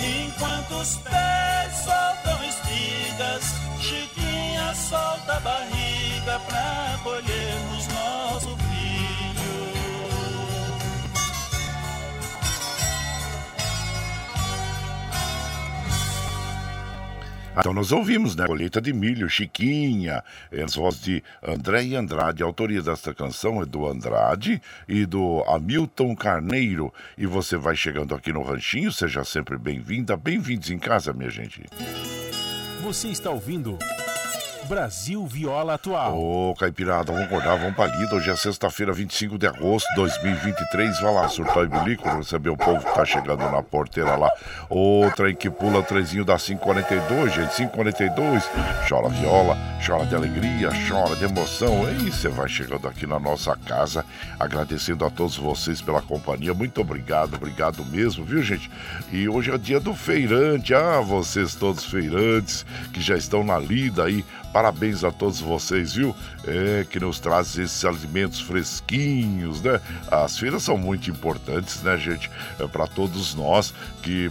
Enquanto 0.00 0.80
os 0.80 0.96
pés 0.96 1.74
soltam 1.84 2.42
espigas, 2.48 3.44
Chiquinha 3.80 4.74
solta 4.74 5.36
a 5.36 5.40
barriga 5.40 6.40
pra 6.46 6.98
colhermos 7.02 7.83
Então 17.56 17.72
nós 17.72 17.92
ouvimos, 17.92 18.34
né? 18.34 18.46
Colheita 18.46 18.80
de 18.80 18.92
Milho, 18.92 19.28
Chiquinha, 19.28 20.24
as 20.64 20.74
vozes 20.74 21.00
de 21.00 21.22
André 21.42 21.84
e 21.84 21.96
Andrade. 21.96 22.42
A 22.42 22.46
autoria 22.46 22.82
desta 22.82 23.14
canção 23.14 23.62
é 23.62 23.64
do 23.64 23.86
Andrade 23.86 24.60
e 24.88 25.06
do 25.06 25.42
Hamilton 25.46 26.16
Carneiro. 26.16 26.92
E 27.16 27.26
você 27.26 27.56
vai 27.56 27.76
chegando 27.76 28.14
aqui 28.14 28.32
no 28.32 28.42
Ranchinho, 28.42 28.90
seja 28.90 29.24
sempre 29.24 29.56
bem-vinda, 29.56 30.16
bem-vindos 30.16 30.70
em 30.70 30.78
casa, 30.78 31.12
minha 31.12 31.30
gente. 31.30 31.62
Você 32.82 33.08
está 33.08 33.30
ouvindo. 33.30 33.78
Brasil 34.64 35.26
Viola 35.26 35.74
Atual. 35.74 36.16
Ô, 36.16 36.50
oh, 36.50 36.54
Caipirada, 36.54 37.12
vamos 37.12 37.26
acordar, 37.26 37.56
vamos 37.56 37.74
pra 37.74 37.86
lida. 37.86 38.14
Hoje 38.14 38.30
é 38.30 38.36
sexta-feira, 38.36 38.92
25 38.92 39.36
de 39.36 39.46
agosto 39.46 39.86
de 39.90 39.96
2023. 39.96 41.00
Vai 41.00 41.14
lá, 41.14 41.28
surtar 41.28 41.64
e 41.64 41.66
bilico, 41.66 42.08
receber 42.08 42.48
o 42.48 42.56
povo 42.56 42.84
que 42.84 42.94
tá 42.94 43.04
chegando 43.04 43.40
na 43.50 43.62
porteira 43.62 44.16
lá. 44.16 44.30
Outra 44.68 45.30
em 45.30 45.34
que 45.34 45.50
pula 45.50 45.82
trezinho 45.82 46.24
da 46.24 46.38
542, 46.38 47.34
gente. 47.34 47.56
542. 47.56 48.50
Chora 48.88 49.08
viola, 49.10 49.56
chora 49.84 50.06
de 50.06 50.14
alegria, 50.14 50.70
chora 50.88 51.14
de 51.16 51.24
emoção. 51.24 51.84
E 51.90 52.10
você 52.10 52.28
vai 52.28 52.48
chegando 52.48 52.88
aqui 52.88 53.06
na 53.06 53.20
nossa 53.20 53.56
casa, 53.56 54.04
agradecendo 54.40 55.04
a 55.04 55.10
todos 55.10 55.36
vocês 55.36 55.82
pela 55.82 56.00
companhia. 56.00 56.54
Muito 56.54 56.80
obrigado, 56.80 57.34
obrigado 57.34 57.84
mesmo, 57.84 58.24
viu, 58.24 58.42
gente? 58.42 58.70
E 59.12 59.28
hoje 59.28 59.50
é 59.50 59.54
o 59.54 59.58
dia 59.58 59.78
do 59.78 59.94
feirante. 59.94 60.74
Ah, 60.74 61.00
vocês 61.00 61.54
todos 61.54 61.84
feirantes 61.84 62.64
que 62.92 63.00
já 63.00 63.16
estão 63.16 63.44
na 63.44 63.58
lida 63.58 64.04
aí 64.04 64.24
Parabéns 64.54 65.02
a 65.02 65.10
todos 65.10 65.40
vocês, 65.40 65.94
viu? 65.94 66.14
É, 66.46 66.86
que 66.88 67.00
nos 67.00 67.18
traz 67.18 67.58
esses 67.58 67.84
alimentos 67.84 68.40
fresquinhos, 68.40 69.60
né? 69.60 69.80
As 70.08 70.38
feiras 70.38 70.62
são 70.62 70.78
muito 70.78 71.10
importantes, 71.10 71.82
né, 71.82 71.98
gente? 71.98 72.30
É, 72.60 72.64
Para 72.68 72.86
todos 72.86 73.34
nós 73.34 73.74
que 74.00 74.30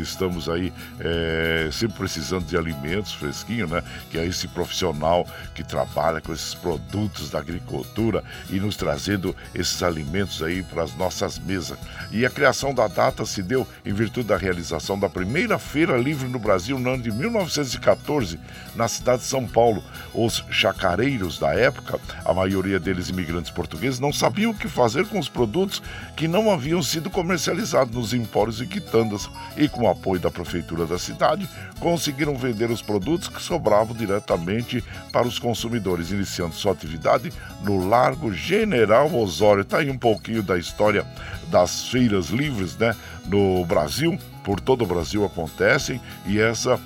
estamos 0.00 0.48
aí 0.48 0.72
é, 1.00 1.68
sempre 1.72 1.98
precisando 1.98 2.44
de 2.44 2.56
alimentos 2.56 3.14
fresquinhos, 3.14 3.68
né? 3.68 3.82
Que 4.12 4.18
é 4.18 4.24
esse 4.24 4.46
profissional 4.46 5.26
que 5.56 5.64
trabalha 5.64 6.20
com 6.20 6.32
esses 6.32 6.54
produtos 6.54 7.30
da 7.30 7.40
agricultura 7.40 8.22
e 8.50 8.60
nos 8.60 8.76
trazendo 8.76 9.34
esses 9.52 9.82
alimentos 9.82 10.40
aí 10.40 10.62
para 10.62 10.84
as 10.84 10.94
nossas 10.94 11.36
mesas. 11.36 11.76
E 12.12 12.24
a 12.24 12.30
criação 12.30 12.72
da 12.72 12.86
data 12.86 13.26
se 13.26 13.42
deu 13.42 13.66
em 13.84 13.92
virtude 13.92 14.28
da 14.28 14.36
realização 14.36 14.96
da 14.96 15.08
primeira 15.08 15.58
feira 15.58 15.96
livre 15.96 16.28
no 16.28 16.38
Brasil 16.38 16.78
no 16.78 16.90
ano 16.90 17.02
de 17.02 17.10
1914, 17.10 18.38
na 18.76 18.86
cidade 18.86 19.22
de 19.22 19.28
São 19.28 19.44
Paulo. 19.44 19.63
Paulo, 19.64 19.82
os 20.12 20.44
chacareiros 20.50 21.38
da 21.38 21.54
época, 21.54 21.98
a 22.22 22.34
maioria 22.34 22.78
deles 22.78 23.08
imigrantes 23.08 23.50
portugueses, 23.50 23.98
não 23.98 24.12
sabiam 24.12 24.50
o 24.50 24.54
que 24.54 24.68
fazer 24.68 25.06
com 25.06 25.18
os 25.18 25.26
produtos 25.26 25.82
que 26.14 26.28
não 26.28 26.52
haviam 26.52 26.82
sido 26.82 27.08
comercializados 27.08 27.94
nos 27.94 28.12
empórios 28.12 28.60
e 28.60 28.66
quitandas 28.66 29.26
e, 29.56 29.66
com 29.66 29.84
o 29.84 29.88
apoio 29.88 30.20
da 30.20 30.30
prefeitura 30.30 30.84
da 30.84 30.98
cidade, 30.98 31.48
conseguiram 31.80 32.36
vender 32.36 32.70
os 32.70 32.82
produtos 32.82 33.26
que 33.26 33.40
sobravam 33.40 33.96
diretamente 33.96 34.84
para 35.10 35.26
os 35.26 35.38
consumidores, 35.38 36.10
iniciando 36.10 36.54
sua 36.54 36.72
atividade 36.72 37.32
no 37.62 37.88
Largo 37.88 38.34
General 38.34 39.10
Osório. 39.14 39.62
Está 39.62 39.78
aí 39.78 39.88
um 39.88 39.96
pouquinho 39.96 40.42
da 40.42 40.58
história 40.58 41.06
das 41.48 41.88
feiras 41.88 42.26
livres 42.26 42.76
né, 42.76 42.94
no 43.24 43.64
Brasil, 43.64 44.18
por 44.42 44.60
todo 44.60 44.84
o 44.84 44.86
Brasil 44.86 45.24
acontecem, 45.24 45.98
e 46.26 46.38
essa 46.38 46.78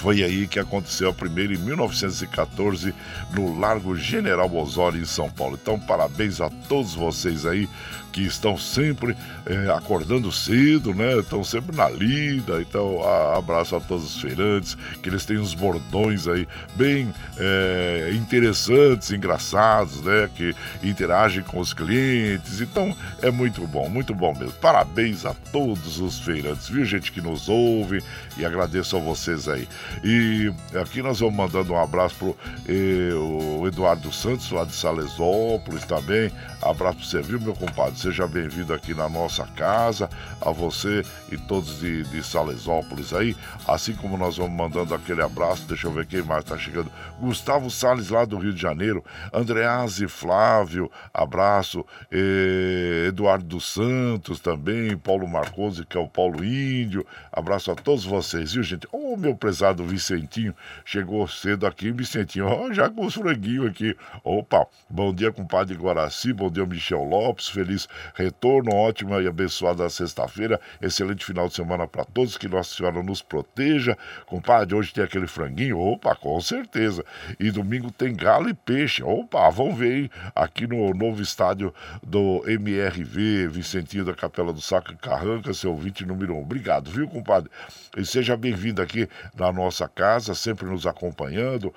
foi 0.00 0.24
aí 0.24 0.46
que 0.46 0.58
aconteceu 0.58 1.10
a 1.10 1.12
primeira 1.12 1.52
em 1.52 1.58
1914 1.58 2.94
no 3.34 3.60
Largo 3.60 3.94
General 3.94 4.50
Osório 4.56 4.98
em 4.98 5.04
São 5.04 5.30
Paulo. 5.30 5.58
Então, 5.60 5.78
parabéns 5.78 6.40
a 6.40 6.48
todos 6.48 6.94
vocês 6.94 7.44
aí 7.44 7.68
que 8.12 8.22
estão 8.22 8.56
sempre 8.56 9.16
é, 9.46 9.70
acordando 9.70 10.30
cedo, 10.32 10.94
né? 10.94 11.18
Estão 11.18 11.42
sempre 11.44 11.76
na 11.76 11.88
lida. 11.88 12.60
Então, 12.60 13.02
a, 13.02 13.38
abraço 13.38 13.76
a 13.76 13.80
todos 13.80 14.16
os 14.16 14.20
feirantes, 14.20 14.76
que 15.02 15.08
eles 15.08 15.24
têm 15.24 15.38
uns 15.38 15.54
bordões 15.54 16.26
aí 16.26 16.46
bem 16.74 17.12
é, 17.38 18.10
interessantes, 18.14 19.10
engraçados, 19.10 20.02
né? 20.02 20.28
Que 20.34 20.54
interagem 20.82 21.42
com 21.42 21.58
os 21.60 21.72
clientes. 21.72 22.60
Então, 22.60 22.94
é 23.22 23.30
muito 23.30 23.66
bom, 23.66 23.88
muito 23.88 24.14
bom 24.14 24.34
mesmo. 24.34 24.52
Parabéns 24.60 25.24
a 25.24 25.34
todos 25.52 25.98
os 25.98 26.18
feirantes, 26.20 26.68
viu, 26.68 26.84
gente 26.84 27.12
que 27.12 27.20
nos 27.20 27.48
ouve 27.48 28.02
e 28.36 28.44
agradeço 28.44 28.96
a 28.96 29.00
vocês 29.00 29.48
aí. 29.48 29.68
E 30.02 30.52
aqui 30.74 31.02
nós 31.02 31.20
vamos 31.20 31.36
mandando 31.36 31.72
um 31.72 31.78
abraço 31.80 32.14
pro 32.16 32.36
eh, 32.68 33.14
o 33.14 33.66
Eduardo 33.66 34.12
Santos, 34.12 34.50
lá 34.50 34.64
de 34.64 34.74
Salesópolis 34.74 35.84
também. 35.84 36.32
Abraço 36.62 36.98
pra 36.98 37.06
você, 37.06 37.22
viu, 37.22 37.40
meu 37.40 37.54
compadre? 37.54 37.98
Seja 37.98 38.26
bem-vindo 38.26 38.74
aqui 38.74 38.92
na 38.92 39.08
nossa 39.08 39.46
casa, 39.46 40.10
a 40.42 40.50
você 40.50 41.02
e 41.32 41.38
todos 41.38 41.80
de, 41.80 42.02
de 42.04 42.22
Salesópolis 42.22 43.14
aí. 43.14 43.34
Assim 43.66 43.94
como 43.94 44.18
nós 44.18 44.36
vamos 44.36 44.52
mandando 44.52 44.94
aquele 44.94 45.22
abraço, 45.22 45.66
deixa 45.66 45.86
eu 45.86 45.92
ver 45.92 46.04
quem 46.04 46.20
mais 46.20 46.44
tá 46.44 46.58
chegando. 46.58 46.92
Gustavo 47.18 47.70
Sales 47.70 48.10
lá 48.10 48.26
do 48.26 48.36
Rio 48.36 48.52
de 48.52 48.60
Janeiro, 48.60 49.02
Andrease 49.32 50.06
Flávio, 50.06 50.90
abraço. 51.14 51.84
Eduardo 53.08 53.44
dos 53.44 53.72
Santos 53.72 54.38
também, 54.38 54.96
Paulo 54.98 55.26
Marcosi, 55.26 55.86
que 55.86 55.96
é 55.96 56.00
o 56.00 56.08
Paulo 56.08 56.44
Índio. 56.44 57.06
Abraço 57.32 57.70
a 57.70 57.74
todos 57.74 58.04
vocês, 58.04 58.52
viu, 58.52 58.62
gente? 58.62 58.86
Ô, 58.92 59.14
oh, 59.14 59.16
meu 59.16 59.34
prezado 59.34 59.82
Vicentinho, 59.84 60.54
chegou 60.84 61.26
cedo 61.26 61.66
aqui, 61.66 61.90
Vicentinho, 61.90 62.46
ó, 62.46 62.70
já 62.70 62.90
com 62.90 63.06
os 63.06 63.14
franguinhos 63.14 63.70
aqui. 63.70 63.96
Opa, 64.22 64.66
bom 64.90 65.14
dia, 65.14 65.32
compadre 65.32 65.74
Guaraci, 65.74 66.34
bom 66.34 66.49
dia, 66.50 66.66
Michel 66.66 67.04
Lopes, 67.04 67.48
feliz 67.48 67.88
retorno, 68.14 68.74
ótima 68.74 69.22
e 69.22 69.26
abençoada 69.26 69.88
sexta-feira, 69.88 70.60
excelente 70.80 71.24
final 71.24 71.48
de 71.48 71.54
semana 71.54 71.86
para 71.86 72.04
todos, 72.04 72.36
que 72.36 72.48
Nossa 72.48 72.74
Senhora 72.74 73.02
nos 73.02 73.22
proteja. 73.22 73.96
Compadre, 74.26 74.74
hoje 74.74 74.92
tem 74.92 75.04
aquele 75.04 75.26
franguinho, 75.26 75.78
opa, 75.78 76.14
com 76.14 76.40
certeza. 76.40 77.04
E 77.38 77.50
domingo 77.50 77.90
tem 77.90 78.14
galo 78.14 78.48
e 78.48 78.54
peixe, 78.54 79.02
opa, 79.02 79.48
vamos 79.50 79.78
ver 79.78 79.92
aí, 79.92 80.10
aqui 80.34 80.66
no 80.66 80.92
novo 80.94 81.22
estádio 81.22 81.72
do 82.02 82.42
MRV, 82.48 83.48
Vicentinho 83.48 84.04
da 84.04 84.14
Capela 84.14 84.52
do 84.52 84.60
Saco 84.60 84.96
Carranca, 84.96 85.54
seu 85.54 85.70
ouvinte 85.70 86.04
número 86.04 86.34
um. 86.34 86.42
Obrigado, 86.42 86.90
viu, 86.90 87.08
compadre? 87.08 87.50
E 87.96 88.04
seja 88.04 88.36
bem-vindo 88.36 88.82
aqui 88.82 89.08
na 89.36 89.52
nossa 89.52 89.88
casa, 89.88 90.34
sempre 90.34 90.66
nos 90.66 90.86
acompanhando, 90.86 91.74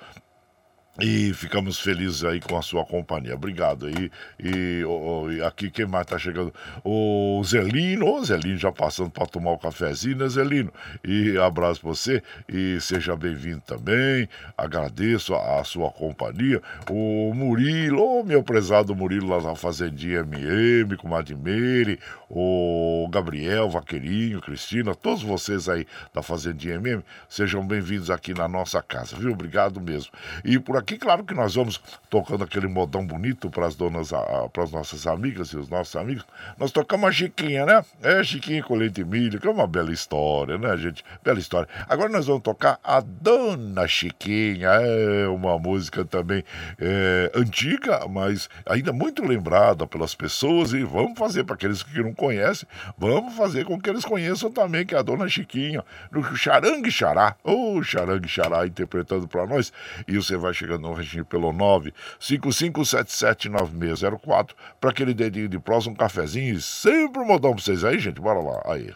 e 1.00 1.32
ficamos 1.34 1.80
felizes 1.80 2.22
aí 2.22 2.40
com 2.40 2.56
a 2.56 2.62
sua 2.62 2.84
companhia. 2.84 3.34
Obrigado 3.34 3.86
aí. 3.86 4.10
E, 4.38 4.84
oh, 4.84 5.30
e 5.30 5.42
aqui 5.42 5.68
quem 5.68 5.86
mais 5.86 6.06
tá 6.06 6.16
chegando? 6.16 6.54
O 6.84 7.42
Zelino, 7.44 8.14
o 8.14 8.24
Zelino 8.24 8.56
já 8.56 8.70
passando 8.70 9.10
para 9.10 9.26
tomar 9.26 9.50
o 9.50 9.54
um 9.54 9.58
cafezinho, 9.58 10.18
né, 10.18 10.28
Zelino? 10.28 10.72
E 11.02 11.36
abraço 11.36 11.80
pra 11.80 11.90
você 11.90 12.22
e 12.48 12.78
seja 12.80 13.16
bem-vindo 13.16 13.60
também. 13.66 14.28
Agradeço 14.56 15.34
a, 15.34 15.60
a, 15.60 15.64
sua 15.64 15.90
companhia. 15.90 16.62
O 16.88 17.34
Murilo, 17.34 18.20
oh, 18.20 18.22
meu 18.22 18.44
prezado 18.44 18.94
Murilo 18.94 19.28
lá 19.28 19.42
na 19.42 19.56
Fazendinha 19.56 20.20
MM, 20.20 20.96
com 20.96 21.08
Madimere, 21.08 21.98
o 22.30 23.08
Gabriel, 23.10 23.68
Vaqueirinho, 23.68 24.40
Cristina, 24.40 24.94
todos 24.94 25.22
vocês 25.22 25.68
aí 25.68 25.86
da 26.12 26.22
Fazendinha 26.22 26.76
MM, 26.76 27.02
sejam 27.28 27.66
bem-vindos 27.66 28.10
aqui 28.10 28.32
na 28.32 28.46
nossa 28.46 28.80
casa, 28.80 29.16
viu? 29.16 29.32
Obrigado 29.32 29.80
mesmo. 29.80 30.12
E 30.44 30.58
por 30.58 30.76
aqui, 30.76 30.83
claro 30.84 31.24
que 31.24 31.34
nós 31.34 31.54
vamos 31.54 31.80
tocando 32.10 32.44
aquele 32.44 32.68
modão 32.68 33.06
bonito 33.06 33.50
para 33.50 33.66
as 33.66 33.74
donas, 33.74 34.10
para 34.52 34.62
as 34.62 34.70
nossas 34.70 35.06
amigas 35.06 35.48
e 35.48 35.56
os 35.56 35.68
nossos 35.68 35.96
amigos. 35.96 36.24
Nós 36.58 36.70
tocamos 36.70 37.08
a 37.08 37.12
Chiquinha, 37.12 37.64
né? 37.64 37.84
É, 38.02 38.22
Chiquinha 38.22 38.62
com 38.62 38.74
leite 38.74 39.00
e 39.00 39.04
milho, 39.04 39.40
que 39.40 39.46
é 39.46 39.50
uma 39.50 39.66
bela 39.66 39.92
história, 39.92 40.58
né, 40.58 40.76
gente? 40.76 41.04
Bela 41.22 41.38
história. 41.38 41.68
Agora 41.88 42.08
nós 42.08 42.26
vamos 42.26 42.42
tocar 42.42 42.78
a 42.84 43.00
Dona 43.00 43.86
Chiquinha, 43.88 44.68
é 44.68 45.26
uma 45.28 45.58
música 45.58 46.04
também 46.04 46.44
é, 46.78 47.30
antiga, 47.34 48.06
mas 48.08 48.48
ainda 48.66 48.92
muito 48.92 49.24
lembrada 49.24 49.86
pelas 49.86 50.14
pessoas 50.14 50.72
e 50.72 50.82
vamos 50.82 51.18
fazer 51.18 51.44
para 51.44 51.54
aqueles 51.54 51.82
que 51.82 52.02
não 52.02 52.12
conhecem, 52.12 52.68
vamos 52.98 53.34
fazer 53.34 53.64
com 53.64 53.80
que 53.80 53.88
eles 53.88 54.04
conheçam 54.04 54.50
também, 54.50 54.84
que 54.84 54.94
é 54.94 54.98
a 54.98 55.02
Dona 55.02 55.28
Chiquinha, 55.28 55.84
no 56.10 56.22
Charangue 56.36 56.90
Xará, 56.90 57.36
ou 57.42 57.82
Charangue 57.82 58.28
Xará 58.28 58.66
interpretando 58.66 59.26
para 59.28 59.46
nós, 59.46 59.72
e 60.06 60.16
você 60.16 60.36
vai 60.36 60.52
chegar 60.74 60.78
no 60.78 60.92
regime 60.92 61.24
pelo 61.24 61.50
955779604 61.52 64.50
para 64.80 64.90
aquele 64.90 65.12
dedinho 65.14 65.48
de 65.48 65.58
prosa, 65.58 65.90
um 65.90 65.94
cafezinho 65.94 66.54
e 66.54 66.60
sempre 66.60 67.22
um 67.22 67.26
modão 67.26 67.54
pra 67.54 67.62
vocês 67.62 67.82
aí, 67.84 67.98
gente. 67.98 68.20
Bora 68.20 68.40
lá, 68.40 68.60
aí. 68.66 68.92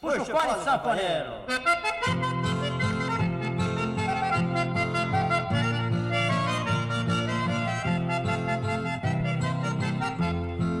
Puxa 0.00 0.22
o 0.22 0.24
fone, 0.24 0.64
saponeiro! 0.64 1.30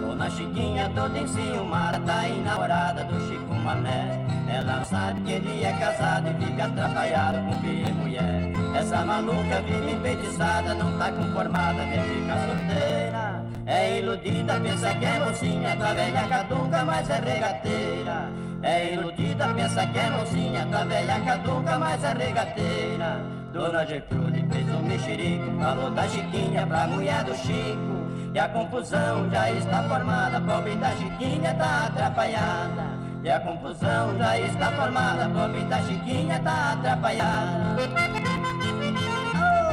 Dona 0.00 0.30
Chiquinha 0.30 0.90
toda 0.94 1.18
enciumada, 1.18 2.00
tá 2.00 2.26
enamorada 2.28 3.04
do 3.04 3.20
Chico 3.28 3.54
Mané. 3.54 4.41
Ela 4.52 4.84
sabe 4.84 5.20
que 5.22 5.32
ele 5.32 5.64
é 5.64 5.72
casado 5.72 6.28
e 6.28 6.44
fica 6.44 6.64
atrapalhado 6.66 7.38
com 7.38 7.52
filho 7.60 7.88
e 7.88 7.92
mulher. 7.92 8.52
Essa 8.78 9.04
maluca 9.04 9.62
vive 9.62 9.92
enfeitiçada, 9.92 10.74
não 10.74 10.98
tá 10.98 11.10
conformada 11.10 11.84
de 11.86 11.98
ficar 12.00 12.38
solteira. 12.46 13.44
É 13.64 13.98
iludida, 13.98 14.60
pensa 14.60 14.94
que 14.94 15.04
é 15.06 15.18
mocinha, 15.20 15.76
tá 15.76 15.94
velha 15.94 16.28
caduca, 16.28 16.84
mas 16.84 17.10
é 17.10 17.20
regateira. 17.20 18.28
É 18.62 18.92
iludida, 18.92 19.48
pensa 19.54 19.86
que 19.86 19.98
é 19.98 20.10
mocinha, 20.10 20.66
tá 20.66 20.84
velha 20.84 21.20
caduca, 21.20 21.78
mas 21.78 22.04
é 22.04 22.12
regateira. 22.12 23.20
Dona 23.52 23.86
Gertrude 23.86 24.46
fez 24.50 24.68
um 24.68 24.82
mexerico, 24.82 25.58
falou 25.60 25.90
da 25.90 26.08
Chiquinha 26.08 26.66
pra 26.66 26.86
mulher 26.86 27.24
do 27.24 27.34
Chico. 27.36 28.02
E 28.34 28.38
a 28.38 28.48
confusão 28.48 29.30
já 29.30 29.50
está 29.50 29.82
formada, 29.84 30.40
pobre 30.40 30.74
da 30.76 30.90
Chiquinha 30.92 31.54
tá 31.54 31.86
atrapalhada. 31.86 33.01
E 33.24 33.30
a 33.30 33.38
confusão 33.38 34.18
já 34.18 34.36
está 34.36 34.72
formada, 34.72 35.28
pobre 35.28 35.60
da 35.66 35.80
Chiquinha 35.82 36.40
tá 36.40 36.72
atrapalhada. 36.72 37.76
Ô, 37.78 37.84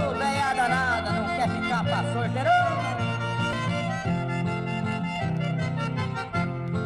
oh, 0.08 0.14
velha 0.14 0.54
danada, 0.54 1.10
não 1.10 1.36
quer 1.36 1.50
ficar 1.50 1.84
pra 1.84 2.04
sorteirão? 2.14 2.80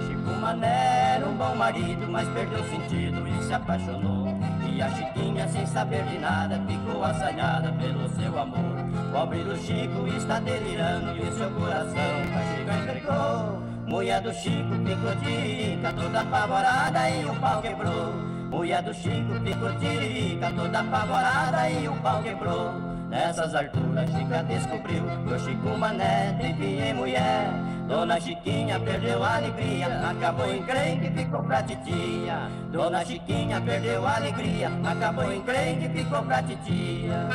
Chico 0.08 0.40
Mané 0.40 1.16
era 1.18 1.28
um 1.28 1.36
bom 1.36 1.54
marido, 1.54 2.08
mas 2.10 2.30
perdeu 2.30 2.62
o 2.62 2.70
sentido 2.70 3.28
e 3.28 3.44
se 3.44 3.54
apaixonou. 3.54 4.30
E 4.66 4.82
a 4.82 4.90
Chiquinha, 4.92 5.46
sem 5.50 5.66
saber 5.66 6.06
de 6.06 6.18
nada, 6.18 6.62
ficou 6.66 7.04
assanhada 7.04 7.74
pelo 7.74 8.08
seu 8.16 8.40
amor. 8.40 8.78
Pobre 9.12 9.44
do 9.44 9.58
Chico 9.58 10.08
está 10.08 10.40
delirando 10.40 11.18
e 11.18 11.28
o 11.28 11.34
seu 11.34 11.52
coração 11.52 12.00
a 12.00 12.56
Chica 12.56 12.74
entregou. 12.74 13.73
Mulher 13.94 14.22
do 14.22 14.34
Chico 14.34 14.74
ficou 14.84 15.16
tiririca, 15.18 15.94
toda 15.94 16.22
apavorada 16.22 17.10
e 17.12 17.26
o 17.26 17.36
pau 17.36 17.62
quebrou. 17.62 18.14
Mulher 18.50 18.82
do 18.82 18.92
Chico 18.92 19.40
ficou 19.46 19.72
tiririca, 19.78 20.52
toda 20.52 20.80
apavorada 20.80 21.70
e 21.70 21.88
o 21.88 21.96
pau 21.98 22.24
quebrou. 22.24 22.74
Nessas 23.08 23.54
alturas 23.54 24.10
Chica 24.10 24.44
descobriu 24.46 25.04
que 25.06 25.34
o 25.36 25.40
Chico 25.40 25.78
Mané 25.78 26.36
tem 26.40 26.90
em 26.90 26.94
mulher. 26.96 27.54
Dona 27.88 28.20
Chiquinha 28.20 28.80
perdeu 28.80 29.24
a 29.24 29.36
alegria, 29.36 30.10
acabou 30.10 30.52
em 30.52 30.64
crente 30.64 31.06
e 31.06 31.12
ficou 31.12 31.44
pra 31.44 31.62
titia. 31.62 32.50
Dona 32.72 33.06
Chiquinha 33.06 33.62
perdeu 33.62 34.08
a 34.08 34.16
alegria, 34.16 34.72
acabou 34.84 35.32
em 35.32 35.42
crente 35.44 35.86
e 35.86 35.90
ficou 35.90 36.24
pra 36.24 36.42
titia. 36.42 37.30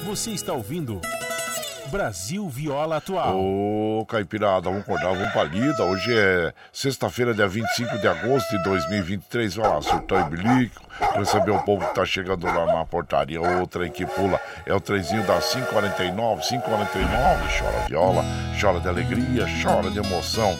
Você 0.05 0.31
está 0.31 0.53
ouvindo 0.53 1.01
Brasil 1.91 2.49
Viola 2.49 2.97
Atual. 2.97 3.39
Ô, 3.39 4.05
Caipirada, 4.07 4.69
vamos 4.69 4.81
acordar, 4.81 5.15
vamos 5.15 5.33
pra 5.33 5.45
lida. 5.45 5.85
Hoje 5.85 6.13
é 6.17 6.53
sexta-feira, 6.73 7.33
dia 7.33 7.47
25 7.47 7.99
de 7.99 8.09
agosto 8.09 8.51
de 8.51 8.63
2023. 8.65 9.55
Vai 9.57 9.69
lá, 9.69 9.81
surtão 9.81 10.29
bilico. 10.29 10.85
Receber 11.15 11.51
o 11.51 11.63
povo 11.63 11.87
que 11.87 11.95
tá 11.95 12.05
chegando 12.05 12.47
lá 12.47 12.67
na 12.67 12.85
portaria. 12.85 13.41
Outra 13.41 13.89
que 13.89 14.05
pula 14.07 14.41
é 14.65 14.75
o 14.75 14.81
trenzinho 14.81 15.23
da 15.27 15.41
549, 15.41 16.43
549. 16.43 17.59
Chora 17.59 17.87
viola, 17.89 18.25
chora 18.61 18.81
de 18.81 18.89
alegria, 18.89 19.47
chora 19.63 19.91
de 19.91 19.99
emoção. 19.99 20.59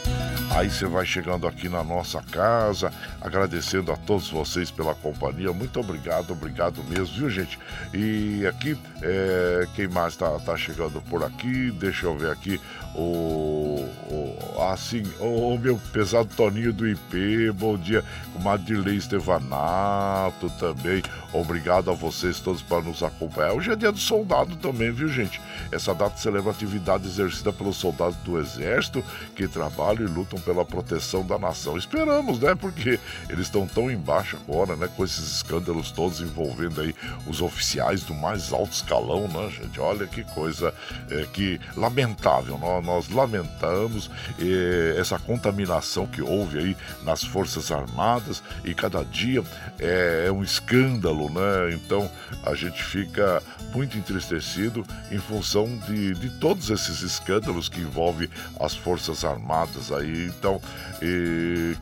Aí 0.51 0.71
você 0.71 0.87
vai 0.87 1.05
chegando 1.05 1.47
aqui 1.47 1.69
na 1.69 1.83
nossa 1.83 2.23
casa, 2.23 2.93
agradecendo 3.21 3.93
a 3.93 3.97
todos 3.97 4.31
vocês 4.31 4.71
pela 4.71 4.95
companhia. 4.95 5.53
Muito 5.53 5.81
obrigado, 5.81 6.31
obrigado 6.33 6.83
mesmo, 6.85 7.15
viu, 7.15 7.29
gente? 7.29 7.59
E 7.93 8.47
aqui, 8.47 8.79
é, 9.03 9.67
quem 9.75 9.89
mais 9.89 10.17
tá, 10.17 10.31
tá 10.39 10.57
chegando 10.57 11.01
por 11.03 11.25
aqui? 11.27 11.71
Deixa 11.73 12.07
eu 12.07 12.17
ver 12.17 12.31
aqui. 12.31 12.61
O, 12.97 13.87
o 14.11 14.47
assim, 14.73 15.03
o, 15.21 15.59
meu 15.59 15.79
pesado 15.93 16.29
Toninho 16.37 16.73
do 16.73 16.87
IP, 16.87 17.51
bom 17.53 17.77
dia. 17.77 18.05
O 18.35 18.43
Madilei 18.43 18.97
Estevanato 18.97 20.51
também. 20.59 21.03
Obrigado 21.33 21.91
a 21.91 21.95
vocês 21.95 22.41
todos 22.41 22.63
para 22.63 22.83
nos 22.83 23.03
acompanhar. 23.03 23.53
Hoje 23.53 23.71
é 23.71 23.77
dia 23.77 23.93
do 23.93 23.99
soldado 23.99 24.57
também, 24.57 24.91
viu, 24.91 25.09
gente? 25.09 25.41
Essa 25.71 25.95
data 25.95 26.17
celebra 26.17 26.51
a 26.51 26.55
atividade 26.55 27.07
exercida 27.07 27.53
pelos 27.53 27.77
soldados 27.77 28.17
do 28.19 28.39
Exército 28.39 29.05
que 29.35 29.47
trabalham 29.47 30.07
e 30.07 30.11
lutam 30.11 30.41
pela 30.41 30.65
proteção 30.65 31.25
da 31.25 31.39
nação. 31.39 31.77
Esperamos, 31.77 32.39
né? 32.39 32.55
Porque 32.55 32.99
eles 33.29 33.47
estão 33.47 33.67
tão 33.67 33.91
embaixo 33.91 34.39
agora, 34.47 34.77
né? 34.77 34.89
Com 34.97 35.05
esses 35.05 35.37
escândalos 35.37 35.91
todos 35.91 36.21
envolvendo 36.21 36.81
aí 36.81 36.95
os 37.27 37.43
oficiais 37.43 38.03
do 38.03 38.15
mais 38.15 38.53
alto 38.53 38.73
escalão, 38.73 39.29
né, 39.29 39.51
gente? 39.51 39.81
Olha 39.81 40.07
que 40.07 40.25
coisa 40.25 40.73
é, 41.11 41.27
que 41.33 41.61
lamentável. 41.77 42.59
Nós, 42.59 42.85
nós 42.87 43.11
lamentamos 43.11 44.09
é, 44.39 44.95
essa 44.99 45.19
contaminação 45.19 46.07
que 46.07 46.23
houve 46.23 46.59
aí 46.59 46.77
nas 47.03 47.23
Forças 47.23 47.73
Armadas 47.73 48.43
e 48.65 48.73
cada 48.73 49.05
dia 49.05 49.43
é, 49.79 50.27
é 50.29 50.33
um 50.33 50.43
escândalo, 50.43 51.29
né? 51.29 51.75
Então 51.75 52.09
a 52.45 52.55
gente 52.55 52.83
fica 52.83 53.43
muito 53.75 53.99
entristecido 53.99 54.87
em 55.11 55.19
função 55.19 55.67
de, 55.87 56.15
de 56.15 56.31
todos 56.39 56.71
esses 56.71 57.03
escândalos 57.03 57.69
que 57.69 57.81
envolvem 57.81 58.29
as 58.61 58.75
Forças 58.75 59.25
Armadas 59.25 59.91
aí. 59.91 60.27
Então, 60.27 60.61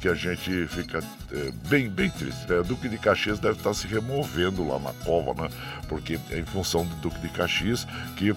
que 0.01 0.09
a 0.09 0.15
gente 0.15 0.67
fica 0.69 1.01
é, 1.35 1.69
bem, 1.69 1.89
bem 1.89 2.09
triste. 2.11 2.49
Né? 2.49 2.63
Duque 2.63 2.89
de 2.89 2.97
Caxias 2.97 3.41
deve 3.41 3.59
estar 3.59 3.75
se 3.75 3.87
removendo 3.89 4.67
lá 4.67 4.79
na 4.79 4.93
cova, 5.05 5.43
né? 5.43 5.49
Porque 5.89 6.19
é 6.31 6.39
em 6.39 6.45
função 6.45 6.87
do 6.87 6.95
Duque 6.97 7.21
de 7.21 7.29
Caxias 7.29 7.87
que 8.17 8.35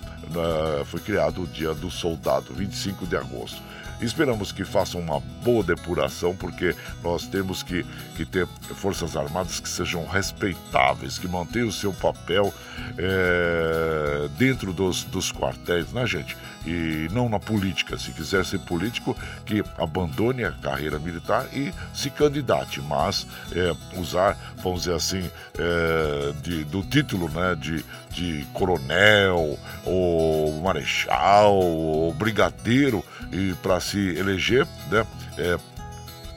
foi 0.86 0.99
criado 0.99 1.43
o 1.43 1.47
Dia 1.47 1.73
do 1.73 1.89
Soldado, 1.91 2.53
25 2.53 3.05
de 3.05 3.15
agosto. 3.15 3.62
Esperamos 4.01 4.51
que 4.51 4.63
façam 4.63 5.01
uma 5.01 5.19
boa 5.19 5.63
depuração, 5.63 6.36
porque 6.36 6.75
nós 7.03 7.25
temos 7.25 7.63
que, 7.63 7.83
que 8.15 8.25
ter 8.25 8.47
forças 8.75 9.15
armadas 9.15 9.60
que 9.60 9.67
sejam 9.67 10.05
respeitáveis, 10.05 11.17
que 11.17 11.27
mantenham 11.27 11.67
o 11.67 11.71
seu 11.71 11.91
papel 11.91 12.53
é, 12.97 14.29
dentro 14.38 14.71
dos, 14.71 15.03
dos 15.03 15.31
quartéis, 15.31 15.91
né, 15.91 16.05
gente? 16.05 16.38
E 16.65 17.07
não 17.12 17.27
na 17.29 17.39
política. 17.39 17.97
Se 17.97 18.12
quiser 18.12 18.45
ser 18.45 18.60
político, 18.60 19.15
que 19.45 19.63
abandone 19.77 20.43
a 20.43 20.51
carreira 20.51 20.99
militar 20.99 21.47
e 21.53 21.73
se 21.93 22.10
candidate, 22.10 22.81
mas 22.81 23.25
é, 23.53 23.75
usar, 23.97 24.38
vamos 24.57 24.81
dizer 24.81 24.95
assim, 24.95 25.29
é, 25.57 26.33
de, 26.43 26.63
do 26.65 26.83
título 26.83 27.29
né, 27.29 27.55
de, 27.55 27.83
de 28.12 28.45
coronel, 28.53 29.57
ou 29.86 30.62
marechal, 30.62 31.55
ou 31.55 32.13
brigadeiro, 32.13 33.03
e 33.32 33.54
para 33.62 33.80
se 33.80 34.00
eleger, 34.18 34.68
né? 34.90 35.06
É, 35.38 35.58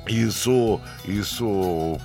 isso, 0.08 0.80
isso 1.06 1.98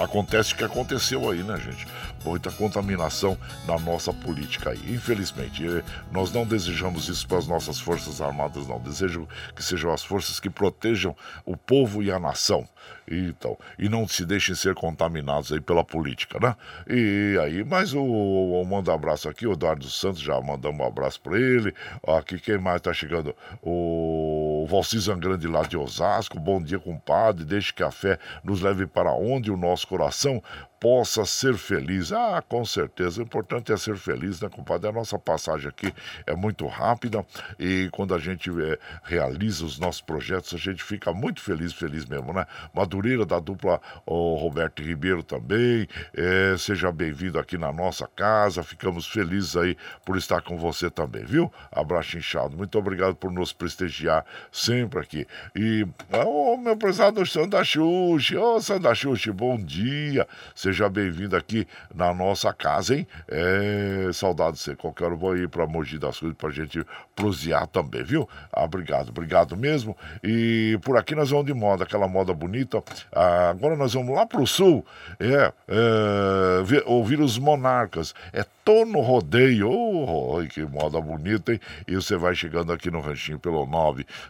acontece 0.00 0.52
o 0.52 0.56
que 0.56 0.64
aconteceu 0.64 1.30
aí, 1.30 1.42
né, 1.42 1.56
gente? 1.58 1.86
Muita 2.24 2.50
contaminação 2.50 3.38
na 3.66 3.78
nossa 3.78 4.12
política 4.12 4.70
aí. 4.70 4.94
Infelizmente, 4.94 5.64
nós 6.10 6.32
não 6.32 6.44
desejamos 6.44 7.08
isso 7.08 7.26
para 7.26 7.38
as 7.38 7.46
nossas 7.46 7.78
Forças 7.78 8.20
Armadas, 8.20 8.66
não. 8.66 8.80
Desejo 8.80 9.28
que 9.54 9.62
sejam 9.62 9.92
as 9.92 10.02
forças 10.02 10.40
que 10.40 10.50
protejam 10.50 11.14
o 11.44 11.56
povo 11.56 12.02
e 12.02 12.10
a 12.10 12.18
nação. 12.18 12.68
Então, 13.08 13.56
e 13.78 13.88
não 13.88 14.06
se 14.06 14.24
deixem 14.24 14.54
ser 14.54 14.74
contaminados 14.74 15.52
aí 15.52 15.60
pela 15.60 15.84
política, 15.84 16.38
né? 16.40 16.56
E 16.88 17.38
aí, 17.40 17.64
mas 17.64 17.92
o, 17.92 18.00
o, 18.00 18.60
o 18.60 18.66
manda 18.66 18.92
abraço 18.92 19.28
aqui, 19.28 19.46
o 19.46 19.52
Eduardo 19.52 19.88
Santos, 19.88 20.20
já 20.20 20.40
mandamos 20.40 20.80
um 20.80 20.86
abraço 20.88 21.20
para 21.20 21.38
ele. 21.38 21.72
Aqui 22.06 22.38
quem 22.38 22.58
mais 22.58 22.80
tá 22.80 22.92
chegando? 22.92 23.34
O 23.62 24.45
Valci 24.66 24.98
Zangrande 24.98 25.46
lá 25.46 25.62
de 25.62 25.76
Osasco. 25.76 26.38
Bom 26.38 26.62
dia, 26.62 26.78
compadre. 26.78 27.44
Deixe 27.44 27.72
que 27.72 27.82
a 27.82 27.90
fé 27.90 28.18
nos 28.42 28.60
leve 28.60 28.86
para 28.86 29.12
onde 29.12 29.50
o 29.50 29.56
nosso 29.56 29.86
coração 29.86 30.42
possa 30.86 31.24
ser 31.24 31.56
feliz. 31.56 32.12
Ah, 32.12 32.40
com 32.48 32.64
certeza. 32.64 33.18
O 33.18 33.24
importante 33.24 33.72
é 33.72 33.76
ser 33.76 33.96
feliz, 33.96 34.40
né, 34.40 34.48
compadre? 34.48 34.88
A 34.88 34.92
nossa 34.92 35.18
passagem 35.18 35.68
aqui 35.68 35.92
é 36.24 36.32
muito 36.36 36.64
rápida 36.68 37.26
e 37.58 37.88
quando 37.90 38.14
a 38.14 38.20
gente 38.20 38.50
é, 38.50 38.78
realiza 39.02 39.64
os 39.64 39.80
nossos 39.80 40.00
projetos, 40.00 40.54
a 40.54 40.56
gente 40.56 40.84
fica 40.84 41.12
muito 41.12 41.40
feliz, 41.40 41.72
feliz 41.72 42.06
mesmo, 42.06 42.32
né? 42.32 42.46
Madureira 42.72 43.26
da 43.26 43.40
dupla 43.40 43.80
o 44.06 44.36
Roberto 44.36 44.80
Ribeiro 44.80 45.24
também. 45.24 45.88
É, 46.14 46.54
seja 46.56 46.92
bem-vindo 46.92 47.36
aqui 47.36 47.58
na 47.58 47.72
nossa 47.72 48.06
casa. 48.06 48.62
Ficamos 48.62 49.08
felizes 49.08 49.56
aí 49.56 49.76
por 50.04 50.16
estar 50.16 50.40
com 50.40 50.56
você 50.56 50.88
também, 50.88 51.24
viu? 51.24 51.52
Abraço 51.72 52.16
inchado. 52.16 52.56
Muito 52.56 52.78
obrigado 52.78 53.16
por 53.16 53.32
nos 53.32 53.52
prestigiar 53.52 54.24
sempre 54.52 55.00
aqui. 55.00 55.26
E, 55.56 55.84
ô, 56.12 56.54
oh, 56.54 56.56
meu 56.56 56.76
prezado 56.76 57.26
Sandra 57.26 57.64
Xuxi, 57.64 58.36
ô, 58.36 58.54
oh, 58.54 58.60
Sandra 58.60 58.94
Xuxi, 58.94 59.32
bom 59.32 59.56
dia. 59.56 60.28
Seja 60.54 60.75
bem-vindo 60.88 61.36
aqui 61.36 61.66
na 61.94 62.12
nossa 62.12 62.52
casa, 62.52 62.94
hein? 62.94 63.06
É, 63.28 64.10
saudade 64.12 64.56
de 64.56 64.62
você. 64.62 64.76
Qualquer 64.76 65.06
hora 65.06 65.14
vou 65.14 65.36
ir 65.36 65.48
para 65.48 65.66
Mogi 65.66 65.98
das 65.98 66.18
Cruzes 66.18 66.36
para 66.36 66.48
a 66.48 66.52
gente 66.52 66.84
prosear 67.14 67.66
também, 67.66 68.02
viu? 68.02 68.28
Ah, 68.52 68.64
obrigado, 68.64 69.08
obrigado 69.08 69.56
mesmo. 69.56 69.96
E 70.22 70.78
por 70.82 70.96
aqui 70.96 71.14
nós 71.14 71.30
vamos 71.30 71.46
de 71.46 71.54
moda, 71.54 71.84
aquela 71.84 72.06
moda 72.06 72.32
bonita. 72.34 72.82
Ah, 73.12 73.50
agora 73.50 73.76
nós 73.76 73.94
vamos 73.94 74.14
lá 74.14 74.26
para 74.26 74.40
o 74.40 74.46
sul, 74.46 74.84
é, 75.18 75.52
é, 75.68 76.82
ouvir 76.84 77.20
os 77.20 77.38
monarcas. 77.38 78.14
É 78.32 78.44
tô 78.66 78.84
no 78.84 79.00
rodeio. 79.00 79.70
Oh, 79.70 80.44
que 80.48 80.60
moda 80.62 81.00
bonita, 81.00 81.52
hein? 81.52 81.60
E 81.86 81.94
você 81.94 82.16
vai 82.16 82.34
chegando 82.34 82.72
aqui 82.72 82.90
no 82.90 83.00
ranchinho 83.00 83.38
pelo 83.38 83.64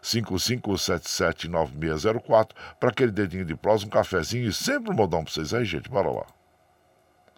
955779604 0.03 2.51
para 2.79 2.91
aquele 2.91 3.11
dedinho 3.11 3.47
de 3.47 3.57
prós, 3.57 3.83
um 3.83 3.89
cafezinho 3.89 4.47
e 4.47 4.53
sempre 4.53 4.93
um 4.93 4.95
modão 4.95 5.25
para 5.25 5.33
vocês 5.33 5.55
aí, 5.55 5.65
gente. 5.65 5.89
Bora 5.89 6.11
lá. 6.11 6.27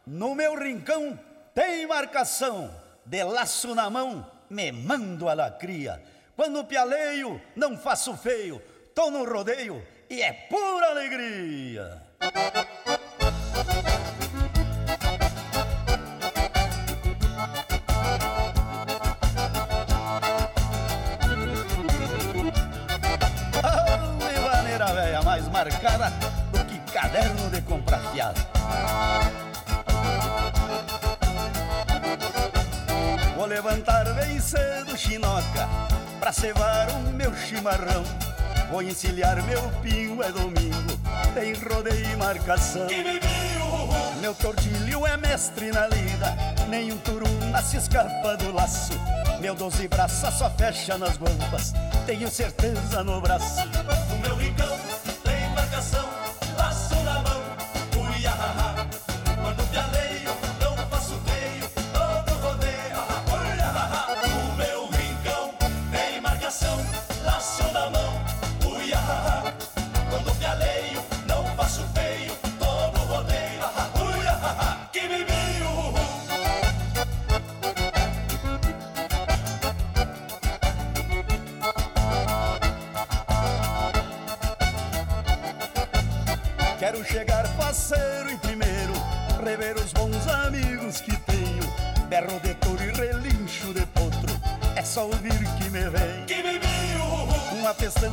No 0.04 0.34
meu 0.34 0.58
rincão 0.58 1.16
tem 1.54 1.87
marcação, 1.87 2.68
de 3.06 3.22
laço 3.22 3.76
na 3.76 3.88
mão, 3.88 4.28
me 4.50 4.72
mando 4.72 5.28
a 5.28 5.34
lacria. 5.34 6.02
Quando 6.34 6.64
pialeio, 6.64 7.40
não 7.54 7.76
faço 7.76 8.16
feio, 8.16 8.61
tô 8.92 9.08
no 9.08 9.24
rodeio 9.24 9.80
e 10.11 10.20
é 10.20 10.32
pura 10.32 10.88
alegria. 10.88 12.02
Marcada 25.59 26.12
do 26.53 26.64
que 26.66 26.79
caderno 26.92 27.51
de 27.51 27.61
comprar 27.62 27.99
fiado. 28.12 28.40
Vou 33.37 33.44
levantar 33.47 34.05
bem 34.14 34.38
cedo, 34.40 34.97
chinoca, 34.97 35.68
pra 36.21 36.31
cevar 36.31 36.88
o 36.90 37.12
meu 37.12 37.35
chimarrão. 37.35 38.05
Vou 38.71 38.83
encilhar 38.83 39.42
meu 39.42 39.62
pinho, 39.83 40.23
é 40.23 40.31
domingo, 40.31 40.97
tem 41.35 41.55
rodeio 41.55 42.12
e 42.12 42.16
marcação. 42.16 42.87
Meu 44.21 44.35
tortilho 44.35 45.07
é 45.09 45.16
mestre 45.16 45.73
na 45.73 45.88
lida, 45.88 46.37
nenhum 46.68 46.99
turuna 46.99 47.61
se 47.62 47.79
escapa 47.79 48.37
do 48.37 48.53
laço. 48.53 48.92
Meu 49.40 49.57
doze 49.57 49.88
braças 49.88 50.35
só 50.35 50.49
fecha 50.51 50.97
nas 50.97 51.16
guampas, 51.16 51.73
tenho 52.07 52.31
certeza 52.31 53.03
no 53.03 53.21
braço. 53.21 53.57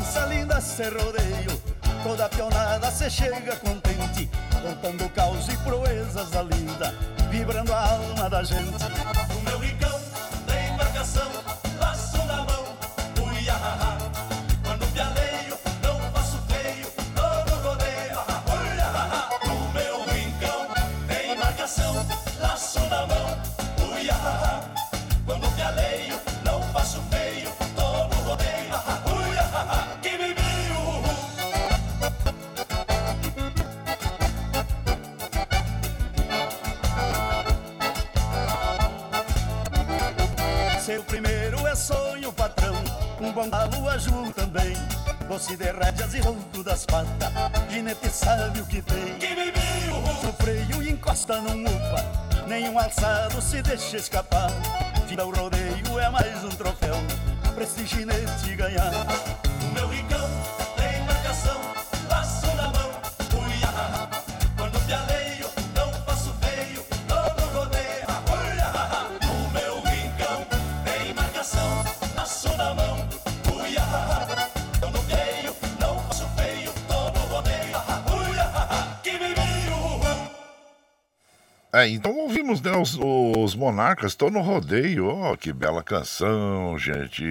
Festança 0.05 0.25
linda 0.27 0.61
se 0.61 0.83
rodeio, 0.83 1.61
toda 2.03 2.29
pionada 2.29 2.91
se 2.91 3.09
chega 3.09 3.55
contente, 3.55 4.29
contando 4.61 5.09
caos 5.09 5.47
e 5.47 5.57
proezas 5.57 6.29
da 6.29 6.43
linda, 6.43 6.93
vibrando 7.31 7.73
a 7.73 7.89
alma 7.89 8.29
da 8.29 8.43
gente. 8.43 9.14
Das 46.75 46.85
patas, 46.85 47.31
ginete 47.69 48.09
sabe 48.09 48.59
o 48.59 48.65
que 48.65 48.81
tem. 48.81 49.15
Que. 49.17 49.33
No 50.25 50.33
freio 50.33 50.83
e 50.83 50.89
encosta 50.91 51.39
num 51.39 51.63
upa, 51.63 52.45
nenhum 52.47 52.77
alçado 52.77 53.41
se 53.41 53.61
deixa 53.61 53.95
escapar. 53.95 54.51
Vida 55.07 55.25
o 55.25 55.33
rodeio 55.33 55.99
é 55.99 56.09
mais 56.09 56.43
um 56.43 56.49
troféu, 56.49 56.95
pra 57.53 57.63
esse 57.63 57.85
ginete 57.85 58.55
ganhar. 58.57 58.91
É, 81.75 81.89
então 81.89 82.25
ouvimos, 82.45 82.61
né? 82.61 82.71
Os, 82.77 82.97
os 83.01 83.55
Monarcas 83.55 84.11
estão 84.11 84.29
no 84.29 84.41
rodeio. 84.41 85.07
Oh, 85.07 85.35
que 85.35 85.51
bela 85.51 85.81
canção, 85.83 86.77
gente. 86.77 87.23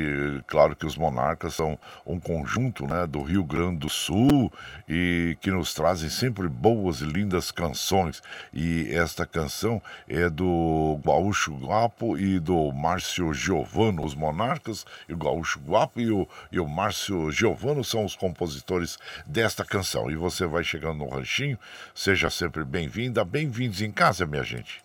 Claro 0.46 0.74
que 0.74 0.84
os 0.84 0.96
Monarcas 0.96 1.54
são 1.54 1.78
um 2.04 2.18
conjunto, 2.18 2.86
né? 2.86 3.06
Do 3.06 3.22
Rio 3.22 3.44
Grande 3.44 3.78
do 3.78 3.88
Sul 3.88 4.52
e 4.88 5.36
que 5.40 5.50
nos 5.50 5.72
trazem 5.72 6.10
sempre 6.10 6.48
boas 6.48 7.00
e 7.00 7.04
lindas 7.04 7.50
canções. 7.50 8.22
E 8.52 8.88
esta 8.90 9.24
canção 9.24 9.80
é 10.08 10.28
do 10.28 10.98
Gaúcho 11.04 11.54
Guapo 11.54 12.18
e 12.18 12.40
do 12.40 12.72
Márcio 12.72 13.32
Giovano. 13.32 14.04
Os 14.04 14.14
Monarcas 14.14 14.84
e 15.08 15.12
o 15.12 15.16
Gaúcho 15.16 15.60
Guapo 15.60 16.00
e 16.00 16.10
o, 16.10 16.28
e 16.50 16.58
o 16.58 16.66
Márcio 16.66 17.30
Giovano 17.30 17.84
são 17.84 18.04
os 18.04 18.16
compositores 18.16 18.98
desta 19.26 19.64
canção. 19.64 20.10
E 20.10 20.16
você 20.16 20.44
vai 20.46 20.64
chegando 20.64 20.98
no 20.98 21.08
ranchinho, 21.08 21.58
seja 21.94 22.28
sempre 22.30 22.64
bem-vinda, 22.64 23.24
bem-vindos 23.24 23.80
em 23.80 23.92
casa, 23.92 24.26
minha 24.26 24.42
gente. 24.42 24.84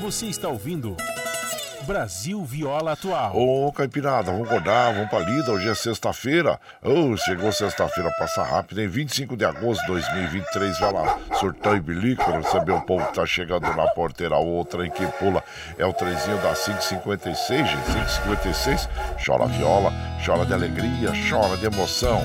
Você 0.00 0.26
está 0.26 0.48
ouvindo 0.48 0.96
Brasil 1.86 2.44
Viola 2.44 2.92
Atual. 2.92 3.36
Ô, 3.36 3.72
Caipirada, 3.72 4.32
vamos 4.32 4.48
acordar, 4.48 4.92
vamos 4.92 5.08
pra 5.08 5.20
lida. 5.20 5.52
Hoje 5.52 5.68
é 5.68 5.74
sexta-feira. 5.74 6.58
Oh, 6.82 7.16
chegou 7.16 7.52
sexta-feira, 7.52 8.10
passa 8.18 8.42
rápido, 8.42 8.82
em 8.82 8.88
25 8.88 9.36
de 9.36 9.44
agosto 9.44 9.80
de 9.82 9.86
2023. 9.88 10.78
Vai 10.80 10.92
lá, 10.92 11.18
surtão 11.38 11.76
e 11.76 11.80
bilico 11.80 12.24
pra 12.24 12.42
saber 12.42 12.72
o 12.72 12.80
povo 12.80 13.06
que 13.06 13.14
tá 13.14 13.24
chegando 13.24 13.72
na 13.74 13.86
porteira. 13.88 14.36
Outra 14.36 14.84
em 14.84 14.90
que 14.90 15.06
pula 15.18 15.42
é 15.78 15.86
o 15.86 15.92
trezinho 15.92 16.36
da 16.38 16.54
556, 16.54 17.66
gente. 17.68 17.86
556. 17.86 18.88
Chora 19.24 19.46
viola, 19.46 19.92
chora 20.24 20.44
de 20.44 20.54
alegria, 20.54 21.12
chora 21.30 21.56
de 21.56 21.66
emoção. 21.66 22.20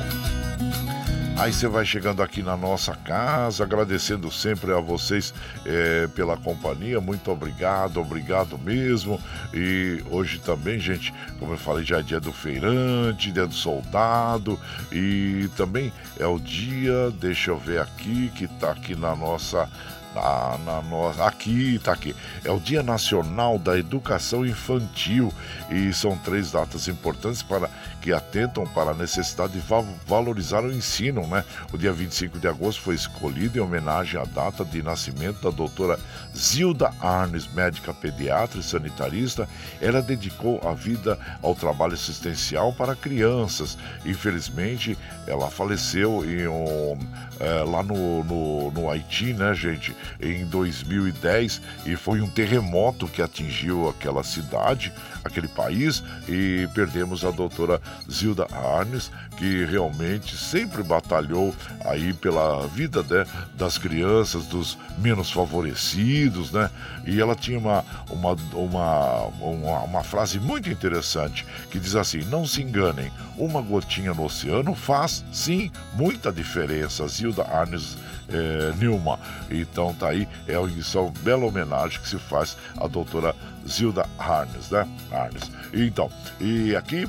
Aí 1.41 1.51
você 1.51 1.67
vai 1.67 1.83
chegando 1.83 2.21
aqui 2.21 2.43
na 2.43 2.55
nossa 2.55 2.95
casa, 2.95 3.63
agradecendo 3.63 4.31
sempre 4.31 4.71
a 4.73 4.79
vocês 4.79 5.33
é, 5.65 6.05
pela 6.09 6.37
companhia. 6.37 7.01
Muito 7.01 7.31
obrigado, 7.31 7.99
obrigado 7.99 8.59
mesmo. 8.59 9.19
E 9.51 10.03
hoje 10.11 10.37
também, 10.37 10.79
gente, 10.79 11.11
como 11.39 11.53
eu 11.53 11.57
falei, 11.57 11.83
já 11.83 11.97
é 11.97 12.03
dia 12.03 12.19
do 12.19 12.31
feirante, 12.31 13.31
dia 13.31 13.47
do 13.47 13.55
soldado. 13.55 14.59
E 14.91 15.49
também 15.57 15.91
é 16.19 16.27
o 16.27 16.37
dia, 16.37 17.09
deixa 17.19 17.49
eu 17.49 17.57
ver 17.57 17.81
aqui, 17.81 18.31
que 18.35 18.47
tá 18.47 18.69
aqui 18.69 18.93
na 18.93 19.15
nossa 19.15 19.67
na, 20.13 20.57
na 20.65 20.81
nossa, 20.81 21.25
aqui, 21.25 21.79
tá 21.83 21.93
aqui. 21.93 22.15
É 22.43 22.51
o 22.51 22.59
Dia 22.59 22.83
Nacional 22.83 23.57
da 23.57 23.77
Educação 23.77 24.45
Infantil 24.45 25.33
e 25.69 25.93
são 25.93 26.17
três 26.17 26.51
datas 26.51 26.87
importantes 26.87 27.41
para 27.41 27.69
que 28.01 28.11
atentam 28.11 28.65
para 28.65 28.91
a 28.91 28.93
necessidade 28.93 29.53
de 29.53 29.63
valorizar 30.07 30.63
o 30.63 30.71
ensino, 30.71 31.25
né? 31.27 31.45
O 31.71 31.77
dia 31.77 31.93
25 31.93 32.39
de 32.39 32.47
agosto 32.47 32.81
foi 32.81 32.95
escolhido 32.95 33.57
em 33.57 33.61
homenagem 33.61 34.19
à 34.19 34.25
data 34.25 34.65
de 34.65 34.81
nascimento 34.81 35.41
da 35.41 35.55
doutora 35.55 35.99
Zilda 36.35 36.91
Arnes, 36.99 37.47
médica 37.53 37.93
pediatra 37.93 38.59
e 38.59 38.63
sanitarista. 38.63 39.47
Ela 39.79 40.01
dedicou 40.01 40.59
a 40.67 40.73
vida 40.73 41.17
ao 41.43 41.53
trabalho 41.53 41.93
assistencial 41.93 42.73
para 42.73 42.95
crianças. 42.95 43.77
Infelizmente, 44.03 44.97
ela 45.27 45.49
faleceu 45.49 46.25
em 46.25 46.47
um, 46.47 46.97
é, 47.39 47.63
lá 47.63 47.83
no, 47.83 48.23
no, 48.23 48.71
no 48.71 48.89
Haiti, 48.89 49.33
né, 49.33 49.53
gente? 49.53 49.95
Em 50.19 50.45
2010 50.45 51.61
e 51.85 51.95
foi 51.95 52.21
um 52.21 52.29
terremoto 52.29 53.07
que 53.07 53.21
atingiu 53.21 53.89
aquela 53.89 54.23
cidade, 54.23 54.91
aquele 55.23 55.47
país 55.47 56.03
e 56.27 56.67
perdemos 56.73 57.23
a 57.23 57.31
doutora 57.31 57.81
Zilda 58.09 58.47
Arnes, 58.51 59.11
que 59.37 59.65
realmente 59.65 60.37
sempre 60.37 60.83
batalhou 60.83 61.53
aí 61.85 62.13
pela 62.13 62.65
vida 62.67 63.03
né, 63.03 63.25
das 63.55 63.77
crianças, 63.77 64.45
dos 64.45 64.77
menos 64.97 65.31
favorecidos, 65.31 66.51
né? 66.51 66.69
E 67.05 67.19
ela 67.19 67.35
tinha 67.35 67.57
uma, 67.57 67.83
uma, 68.09 68.35
uma, 68.53 69.25
uma, 69.39 69.79
uma 69.79 70.03
frase 70.03 70.39
muito 70.39 70.69
interessante 70.69 71.45
que 71.69 71.79
diz 71.79 71.95
assim: 71.95 72.19
não 72.25 72.45
se 72.45 72.61
enganem, 72.61 73.11
uma 73.37 73.61
gotinha 73.61 74.13
no 74.13 74.25
oceano 74.25 74.75
faz 74.75 75.23
sim 75.31 75.71
muita 75.93 76.31
diferença. 76.31 77.07
Zilda 77.07 77.43
Arnes 77.43 77.97
é, 78.33 78.73
Nilma. 78.77 79.19
Então 79.49 79.93
tá 79.93 80.09
aí, 80.09 80.27
é 80.47 80.57
uma 80.57 81.11
bela 81.23 81.45
homenagem 81.45 81.99
que 81.99 82.09
se 82.09 82.17
faz 82.17 82.57
à 82.77 82.87
doutora 82.87 83.35
Zilda 83.67 84.05
Harnes, 84.17 84.69
né? 84.69 84.87
Harnes. 85.11 85.51
Então, 85.73 86.09
e 86.39 86.75
aqui 86.75 87.07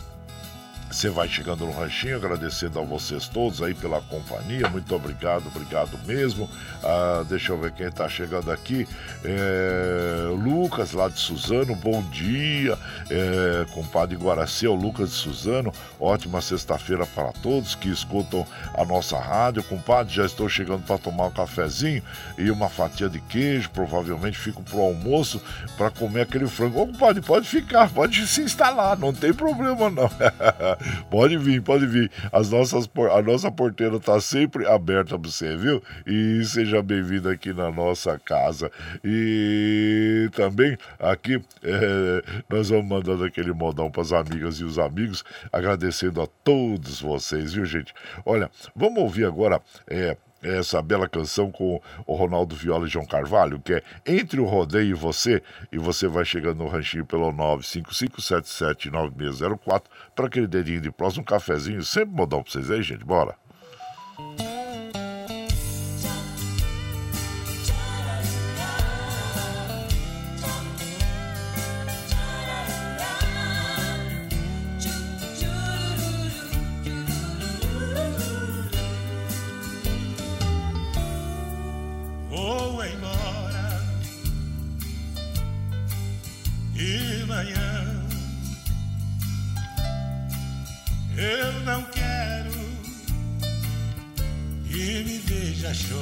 você 0.93 1.09
vai 1.09 1.27
chegando 1.27 1.65
no 1.65 1.73
ranchinho, 1.73 2.17
agradecendo 2.17 2.79
a 2.79 2.83
vocês 2.83 3.27
todos 3.27 3.63
aí 3.63 3.73
pela 3.73 4.03
companhia. 4.03 4.69
Muito 4.69 4.95
obrigado, 4.95 5.47
obrigado 5.47 5.99
mesmo. 6.07 6.49
Ah, 6.85 7.25
deixa 7.27 7.53
eu 7.53 7.59
ver 7.59 7.73
quem 7.73 7.87
está 7.87 8.09
chegando 8.09 8.53
aqui. 8.53 8.87
É, 9.25 10.29
Lucas, 10.45 10.93
lá 10.93 11.09
de 11.09 11.19
Suzano, 11.19 11.75
bom 11.75 12.03
dia. 12.11 12.79
É, 13.11 13.65
compadre 13.73 14.17
Guaraci, 14.17 14.67
o 14.67 14.75
Lucas 14.75 15.11
de 15.11 15.15
Suzano. 15.17 15.73
Ótima 15.99 16.43
sexta-feira 16.43 17.07
para 17.07 17.33
todos 17.33 17.75
que 17.75 17.89
escutam 17.89 18.47
a 18.75 18.85
nossa 18.85 19.19
rádio. 19.19 19.63
Compadre, 19.63 20.15
já 20.15 20.27
estou 20.27 20.49
chegando 20.49 20.83
para 20.83 20.99
tomar 20.99 21.27
um 21.27 21.31
cafezinho 21.31 22.03
e 22.37 22.51
uma 22.51 22.69
fatia 22.69 23.09
de 23.09 23.19
queijo. 23.19 23.71
Provavelmente 23.71 24.37
fico 24.37 24.63
pro 24.63 24.81
almoço 24.81 25.41
para 25.79 25.91
comer 25.91 26.23
aquele 26.23 26.47
frango. 26.47 26.83
Ô, 26.83 26.87
compadre, 26.87 27.23
pode 27.23 27.49
ficar, 27.49 27.89
pode 27.89 28.27
se 28.27 28.43
instalar, 28.43 28.99
não 28.99 29.13
tem 29.13 29.33
problema 29.33 29.89
não. 29.89 30.11
Pode 31.11 31.37
vir, 31.37 31.63
pode 31.63 31.87
vir. 31.87 32.11
As 32.33 32.51
nossas, 32.51 32.89
a 33.13 33.23
nossa 33.23 33.51
porteira 33.51 33.97
está 33.97 34.21
sempre 34.21 34.67
aberta 34.67 35.19
para 35.19 35.31
você, 35.31 35.57
viu? 35.57 35.83
E 36.07 36.45
seja 36.45 36.83
bem-vindo 36.83 37.29
aqui 37.29 37.53
na 37.53 37.71
nossa 37.71 38.19
casa. 38.19 38.71
E 39.05 40.29
também 40.33 40.77
aqui 40.99 41.43
é, 41.63 42.23
nós 42.49 42.69
vamos 42.69 42.87
mandando 42.87 43.25
aquele 43.25 43.53
modão 43.53 43.91
para 43.91 44.03
as 44.03 44.13
amigas 44.13 44.57
e 44.57 44.65
os 44.65 44.79
amigos, 44.79 45.25
agradecendo 45.53 46.23
a 46.23 46.27
todos 46.45 47.01
vocês, 47.01 47.53
viu, 47.55 47.65
gente? 47.65 47.93
Olha, 48.25 48.51
vamos 48.75 48.99
ouvir 48.99 49.25
agora. 49.25 49.61
É, 49.89 50.17
essa 50.43 50.83
bela 50.83 51.09
canção 51.09 51.51
com 51.51 51.81
o 52.07 52.15
Ronaldo 52.15 52.55
Viola 52.55 52.87
e 52.87 52.91
João 52.91 53.07
Carvalho, 53.07 53.59
que 53.61 53.73
é 53.75 53.83
Entre 54.07 54.39
o 54.41 54.45
Rodeio 54.45 54.91
e 54.91 54.95
Você, 54.95 55.43
e 55.71 55.79
você 55.79 56.09
vai 56.09 56.25
chegando 56.25 56.59
no 56.59 56.69
ranchinho 56.69 57.07
pelo 57.07 57.33
955779604 57.33 59.83
para 60.15 60.27
aquele 60.27 60.47
dedinho 60.47 60.81
de 60.81 60.91
próximo, 60.91 61.23
um 61.23 61.25
cafezinho, 61.25 61.83
sempre 61.85 62.15
modão 62.15 62.43
para 62.43 62.53
vocês 62.53 62.71
aí, 62.71 62.83
gente, 62.83 63.05
bora! 63.05 63.35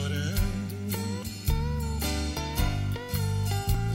Chorando. 0.00 0.40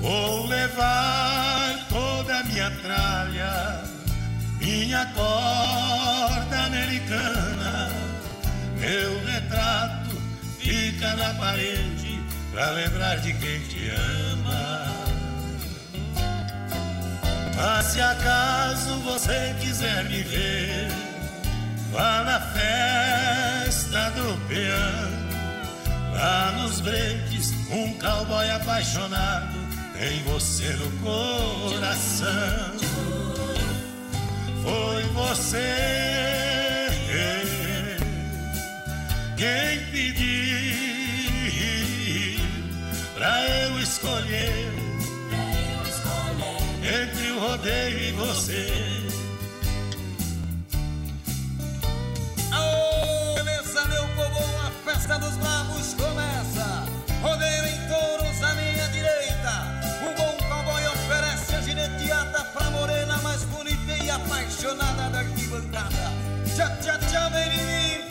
Vou 0.01 0.45
levar 0.47 1.87
toda 1.89 2.39
a 2.39 2.43
minha 2.43 2.69
tralha, 2.71 3.83
minha 4.59 5.05
corda 5.07 6.65
americana. 6.65 7.89
Meu 8.79 9.25
retrato 9.25 10.21
fica 10.59 11.15
na 11.15 11.33
parede 11.35 12.19
pra 12.51 12.69
lembrar 12.71 13.17
de 13.17 13.33
quem 13.33 13.59
te 13.61 13.89
ama. 13.89 14.85
Mas 17.55 17.85
se 17.87 18.01
acaso 18.01 18.99
você 18.99 19.55
quiser 19.61 20.03
me 20.05 20.21
ver, 20.23 20.91
vá 21.91 22.23
na 22.23 22.41
festa 22.41 24.11
do 24.11 24.37
peão. 24.47 25.24
Lá 26.15 26.51
nos 26.53 26.79
breaks, 26.79 27.53
um 27.69 27.93
cowboy 27.99 28.49
apaixonado 28.49 29.53
tem 29.93 30.23
você 30.23 30.73
no 30.73 30.89
coração. 31.03 32.75
Foi 34.63 35.03
você 35.13 36.05
quem 39.37 39.79
pediu 39.91 40.25
pra 43.13 43.43
eu 43.47 43.79
escolher 43.79 44.71
entre 46.81 47.31
o 47.31 47.39
rodeio 47.39 47.99
e 47.99 48.11
você. 48.13 48.94
festa 54.95 55.19
dos 55.19 55.35
bravos 55.35 55.93
começa. 55.93 56.85
Rodeio 57.21 57.65
em 57.65 57.87
touros 57.87 58.43
à 58.43 58.53
minha 58.55 58.87
direita. 58.89 59.53
O 60.01 60.15
bom 60.15 60.37
cowboy 60.47 60.87
oferece 60.87 61.55
a 61.55 61.61
gineteada 61.61 62.43
pra 62.53 62.69
morena 62.69 63.17
mais 63.17 63.43
bonita 63.43 63.91
e 64.01 64.09
apaixonada 64.09 65.09
da 65.09 65.19
arquibancada. 65.19 66.11
Tchau, 66.55 66.69
tchau, 66.81 66.97
tchau, 67.09 67.29
vem 67.31 67.49
de 67.49 67.57
mim, 67.57 68.09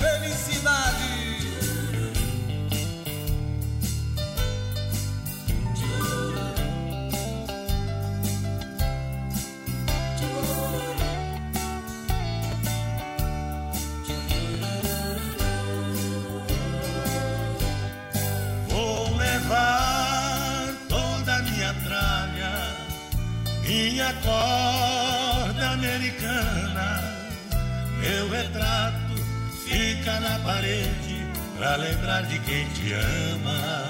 minha 23.94 24.12
corda 24.14 25.70
americana, 25.70 27.00
meu 28.00 28.28
retrato 28.28 29.14
fica 29.64 30.18
na 30.18 30.36
parede 30.40 31.24
pra 31.56 31.76
lembrar 31.76 32.22
de 32.22 32.40
quem 32.40 32.68
te 32.70 32.92
ama. 32.92 33.84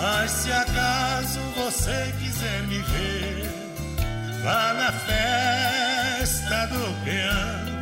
Mas 0.00 0.30
se 0.30 0.52
acaso 0.52 1.40
você 1.56 2.14
quiser 2.20 2.62
me 2.68 2.78
ver, 2.82 3.50
vá 4.44 4.74
na 4.74 4.92
festa 4.92 6.68
do 6.68 7.04
peão. 7.04 7.78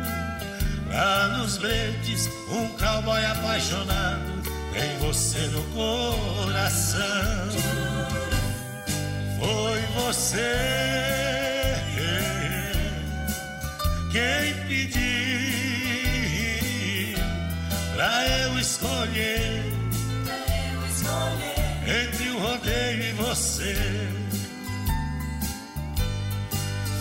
Lá 0.91 1.27
nos 1.37 1.57
verdes, 1.57 2.27
um 2.49 2.69
cowboy 2.69 3.23
apaixonado 3.23 4.41
tem 4.73 4.97
você 4.97 5.41
no 5.49 5.61
coração. 5.75 7.96
Foi 9.39 9.81
você 9.95 10.55
quem 14.11 14.53
pediu 14.67 15.07
pra 17.93 18.27
eu 18.27 18.59
escolher 18.59 19.63
entre 21.85 22.29
o 22.29 22.39
rodeio 22.39 23.03
e 23.03 23.11
você. 23.13 23.75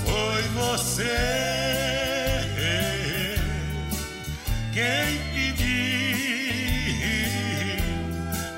Foi 0.04 0.42
você 0.54 1.16
quem 4.72 5.18
pediu 5.32 5.66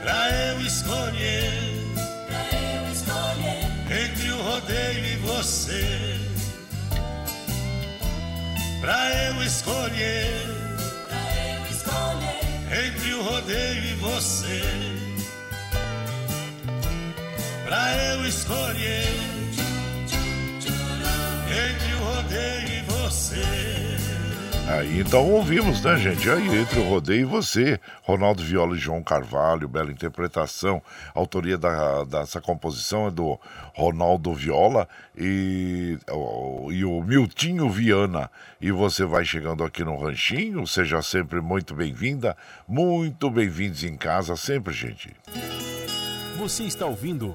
pra 0.02 0.30
eu 0.30 0.60
escolher 0.62 1.57
entre 4.68 4.76
o 4.76 4.92
rodeio 4.92 5.04
e 5.04 5.16
você. 5.16 6.20
Pra 8.80 9.16
eu 9.26 9.42
escolher 9.42 10.58
entre 12.86 13.14
o 13.14 13.22
rodeio 13.22 13.84
e 13.84 13.94
você. 13.94 14.62
Pra 17.64 17.96
eu 17.96 18.26
escolher 18.26 19.08
entre 21.50 21.94
o 21.94 21.98
rodeio 21.98 22.68
e 22.68 22.82
você. 22.82 23.87
Aí 24.68 25.00
então 25.00 25.26
ouvimos, 25.32 25.82
né, 25.82 25.96
gente? 25.96 26.28
Aí 26.28 26.58
entre 26.58 26.78
o 26.78 26.86
rodeio 26.86 27.22
e 27.22 27.24
você, 27.24 27.80
Ronaldo 28.02 28.42
Viola 28.42 28.76
e 28.76 28.78
João 28.78 29.02
Carvalho, 29.02 29.66
bela 29.66 29.90
interpretação. 29.90 30.82
A 31.14 31.18
autoria 31.18 31.56
da, 31.56 32.04
dessa 32.04 32.38
composição 32.38 33.06
é 33.06 33.10
do 33.10 33.40
Ronaldo 33.74 34.34
Viola 34.34 34.86
e, 35.16 35.96
e 36.70 36.84
o 36.84 37.02
Miltinho 37.02 37.70
Viana. 37.70 38.30
E 38.60 38.70
você 38.70 39.06
vai 39.06 39.24
chegando 39.24 39.64
aqui 39.64 39.82
no 39.82 39.96
Ranchinho, 39.98 40.66
seja 40.66 41.00
sempre 41.00 41.40
muito 41.40 41.74
bem-vinda, 41.74 42.36
muito 42.68 43.30
bem-vindos 43.30 43.82
em 43.84 43.96
casa, 43.96 44.36
sempre, 44.36 44.74
gente. 44.74 45.16
Você 46.36 46.64
está 46.64 46.84
ouvindo 46.84 47.32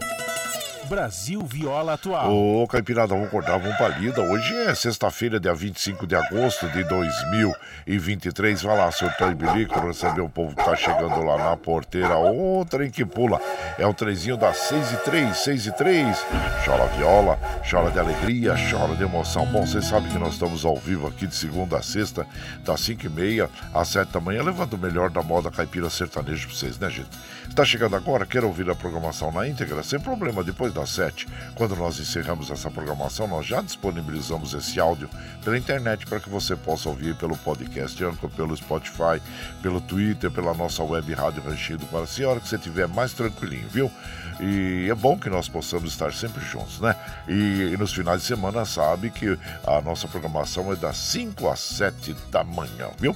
Brasil 0.87 1.41
Viola 1.45 1.93
Atual. 1.93 2.33
Ô, 2.33 2.67
Caipirada, 2.67 3.13
vamos 3.13 3.29
cortar, 3.29 3.57
vamos 3.57 3.77
pra 3.77 3.87
lida. 3.89 4.21
Hoje 4.21 4.53
é 4.55 4.75
sexta-feira, 4.75 5.39
dia 5.39 5.53
25 5.53 6.05
de 6.05 6.15
agosto 6.15 6.67
de 6.69 6.83
2023. 6.83 8.61
Vai 8.61 8.77
lá, 8.77 8.89
e 8.89 9.35
bilico, 9.35 9.79
receber 9.79 10.21
o 10.21 10.29
povo 10.29 10.55
que 10.55 10.63
tá 10.63 10.75
chegando 10.75 11.23
lá 11.23 11.37
na 11.37 11.57
porteira. 11.57 12.17
Ô, 12.17 12.65
trem 12.65 12.89
que 12.89 13.05
pula. 13.05 13.39
É 13.77 13.87
o 13.87 13.93
trezinho 13.93 14.35
das 14.35 14.57
6 14.57 14.91
e 14.91 14.97
3, 14.97 15.37
6 15.37 15.67
e 15.67 15.71
3. 15.71 16.25
Chora 16.65 16.85
viola, 16.87 17.39
chora 17.69 17.89
de 17.89 17.99
alegria, 17.99 18.55
chora 18.69 18.95
de 18.95 19.03
emoção. 19.03 19.45
Bom, 19.45 19.65
vocês 19.65 19.85
sabem 19.85 20.11
que 20.11 20.17
nós 20.17 20.33
estamos 20.33 20.65
ao 20.65 20.75
vivo 20.75 21.07
aqui 21.07 21.25
de 21.25 21.35
segunda 21.35 21.77
a 21.77 21.81
sexta, 21.81 22.27
das 22.63 22.81
5 22.81 23.05
e 23.05 23.09
meia 23.09 23.49
às 23.73 23.87
7 23.89 24.11
da 24.11 24.19
manhã, 24.19 24.43
levando 24.43 24.73
o 24.73 24.77
melhor 24.77 25.09
da 25.09 25.21
moda 25.21 25.49
caipira 25.49 25.89
sertaneja 25.89 26.45
pra 26.45 26.55
vocês, 26.55 26.77
né, 26.77 26.89
gente? 26.89 27.09
Está 27.47 27.63
chegando 27.63 27.95
agora, 27.95 28.25
quer 28.25 28.43
ouvir 28.43 28.69
a 28.69 28.75
programação 28.75 29.31
na 29.31 29.47
íntegra? 29.47 29.83
Sem 29.83 29.99
problema, 29.99 30.43
depois 30.43 30.72
das 30.73 30.89
7, 30.89 31.27
quando 31.55 31.75
nós 31.75 31.99
encerramos 31.99 32.49
essa 32.51 32.69
programação, 32.69 33.27
nós 33.27 33.45
já 33.45 33.61
disponibilizamos 33.61 34.53
esse 34.53 34.79
áudio 34.79 35.09
pela 35.43 35.57
internet 35.57 36.05
para 36.05 36.19
que 36.19 36.29
você 36.29 36.55
possa 36.55 36.89
ouvir 36.89 37.15
pelo 37.15 37.37
podcast 37.37 38.03
Anchor, 38.03 38.29
pelo 38.31 38.55
Spotify, 38.57 39.21
pelo 39.61 39.79
Twitter, 39.79 40.31
pela 40.31 40.53
nossa 40.53 40.83
web 40.83 41.13
Rádio 41.13 41.43
Ranchinho 41.43 41.79
do 41.79 41.85
Guaraci, 41.85 42.23
a 42.23 42.29
hora 42.29 42.39
que 42.39 42.47
você 42.47 42.55
estiver 42.55 42.87
mais 42.87 43.13
tranquilinho, 43.13 43.67
viu? 43.69 43.91
E 44.39 44.87
é 44.89 44.95
bom 44.95 45.17
que 45.17 45.29
nós 45.29 45.47
possamos 45.47 45.91
estar 45.91 46.11
sempre 46.11 46.43
juntos, 46.43 46.79
né? 46.79 46.95
E, 47.27 47.71
e 47.73 47.77
nos 47.77 47.93
finais 47.93 48.21
de 48.21 48.27
semana 48.27 48.65
sabe 48.65 49.11
que 49.11 49.37
a 49.65 49.79
nossa 49.81 50.07
programação 50.07 50.71
é 50.71 50.75
das 50.75 50.97
5 50.97 51.47
às 51.47 51.59
7 51.59 52.15
da 52.31 52.43
manhã, 52.43 52.89
viu? 52.99 53.15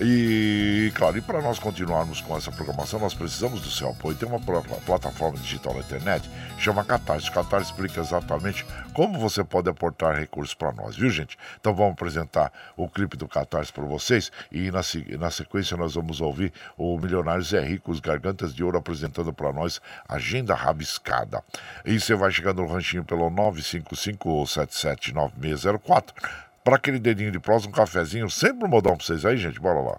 E 0.00 0.90
claro, 0.94 1.16
e 1.16 1.20
para 1.20 1.40
nós 1.40 1.58
continuarmos 1.58 2.20
com 2.20 2.36
essa 2.36 2.50
programação, 2.50 2.98
nós 2.98 3.14
precisamos 3.14 3.60
do 3.60 3.70
seu 3.70 3.90
apoio. 3.90 4.16
Tem 4.16 4.28
uma 4.28 4.40
pla- 4.40 4.60
plataforma 4.84 5.38
digital 5.38 5.74
na 5.74 5.80
internet, 5.80 6.28
chama 6.58 6.84
Catarse. 6.96 7.30
Catarse 7.30 7.70
explica 7.70 8.00
exatamente 8.00 8.66
como 8.94 9.18
você 9.18 9.44
pode 9.44 9.68
aportar 9.68 10.16
recursos 10.16 10.54
para 10.54 10.72
nós, 10.72 10.96
viu, 10.96 11.10
gente? 11.10 11.36
Então 11.60 11.74
vamos 11.74 11.92
apresentar 11.92 12.50
o 12.76 12.88
clipe 12.88 13.14
do 13.16 13.28
Catarse 13.28 13.72
para 13.72 13.84
vocês 13.84 14.32
e 14.50 14.70
na, 14.70 14.80
na 15.18 15.30
sequência 15.30 15.76
nós 15.76 15.94
vamos 15.94 16.22
ouvir 16.22 16.52
o 16.76 16.98
milionário 16.98 17.42
Zé 17.42 17.60
Rico, 17.60 17.92
os 17.92 18.00
Gargantas 18.00 18.52
de 18.54 18.64
Ouro, 18.64 18.78
apresentando 18.78 19.30
para 19.32 19.52
nós 19.52 19.80
Agenda 20.08 20.54
Rabiscada. 20.54 21.44
E 21.84 22.00
você 22.00 22.14
vai 22.14 22.30
chegando 22.30 22.62
no 22.62 22.68
ranchinho 22.68 23.04
pelo 23.04 23.30
955-779604 23.30 26.14
para 26.64 26.76
aquele 26.76 26.98
dedinho 26.98 27.30
de 27.30 27.38
prosa, 27.38 27.68
um 27.68 27.72
cafezinho, 27.72 28.30
sempre 28.30 28.66
um 28.66 28.68
modão 28.68 28.96
para 28.96 29.04
vocês 29.04 29.22
aí, 29.24 29.36
gente. 29.36 29.60
Bora 29.60 29.80
lá. 29.80 29.98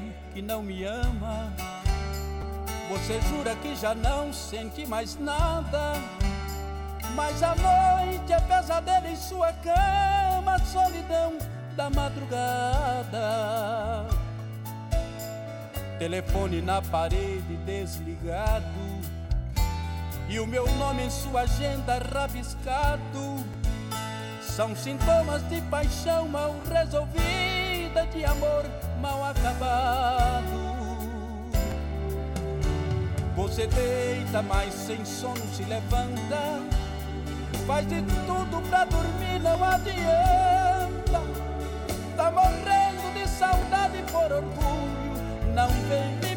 que 0.33 0.41
não 0.41 0.63
me 0.63 0.83
ama. 0.83 1.51
Você 2.89 3.21
jura 3.21 3.55
que 3.55 3.75
já 3.75 3.93
não 3.93 4.33
sente 4.33 4.85
mais 4.85 5.17
nada. 5.19 5.93
Mas 7.15 7.43
a 7.43 7.55
noite 7.55 8.31
é 8.31 8.39
pesadelo 8.39 9.07
em 9.07 9.15
sua 9.15 9.51
cama, 9.53 10.57
solidão 10.59 11.37
da 11.75 11.89
madrugada. 11.89 13.19
Telefone 15.99 16.61
na 16.61 16.81
parede 16.81 17.57
desligado. 17.65 18.65
E 20.29 20.39
o 20.39 20.47
meu 20.47 20.65
nome 20.75 21.03
em 21.03 21.09
sua 21.09 21.41
agenda 21.41 21.99
rabiscado. 21.99 23.43
São 24.41 24.75
sintomas 24.75 25.47
de 25.49 25.61
paixão 25.61 26.27
mal 26.27 26.55
resolvida, 26.69 28.05
de 28.07 28.23
amor 28.25 28.65
mal 29.01 29.25
acabado. 29.25 30.61
Você 33.35 33.67
deita, 33.67 34.41
mas 34.43 34.73
sem 34.73 35.03
sono 35.03 35.41
se 35.53 35.63
levanta. 35.63 36.61
Faz 37.65 37.87
de 37.87 38.01
tudo 38.01 38.61
pra 38.69 38.85
dormir, 38.85 39.39
não 39.41 39.63
adianta. 39.63 41.21
Tá 42.15 42.31
morrendo 42.31 43.13
de 43.13 43.27
saudade 43.27 44.03
por 44.11 44.31
orgulho, 44.31 45.53
não 45.55 45.69
vem 45.89 46.30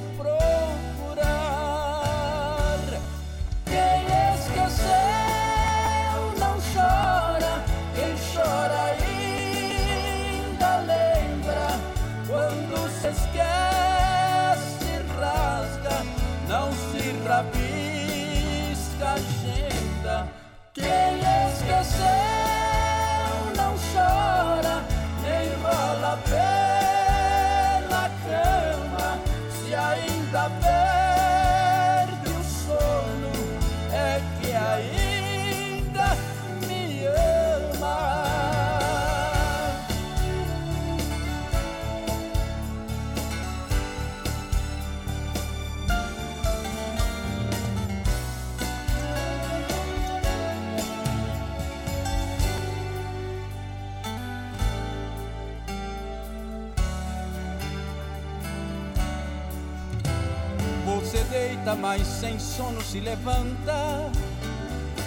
sem 62.24 62.38
sono 62.38 62.80
se 62.80 63.00
levanta. 63.00 64.10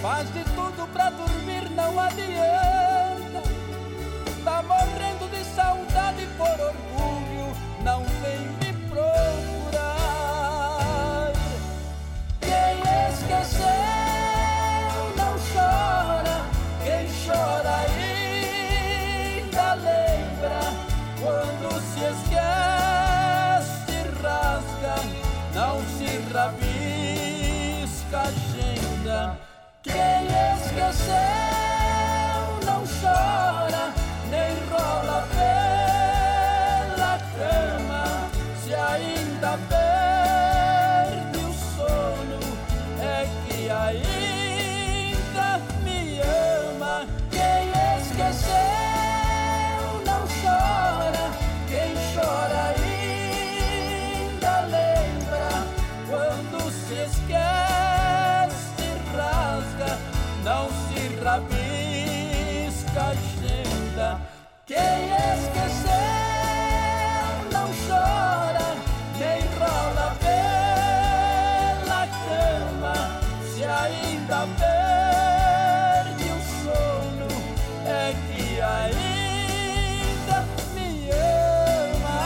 Faz 0.00 0.32
de 0.32 0.44
tudo 0.54 0.86
pra 0.92 1.10
dormir, 1.10 1.68
não 1.70 1.98
adianta. 1.98 2.67
Ainda 78.76 80.44
me 80.74 81.10
ama. 81.10 82.18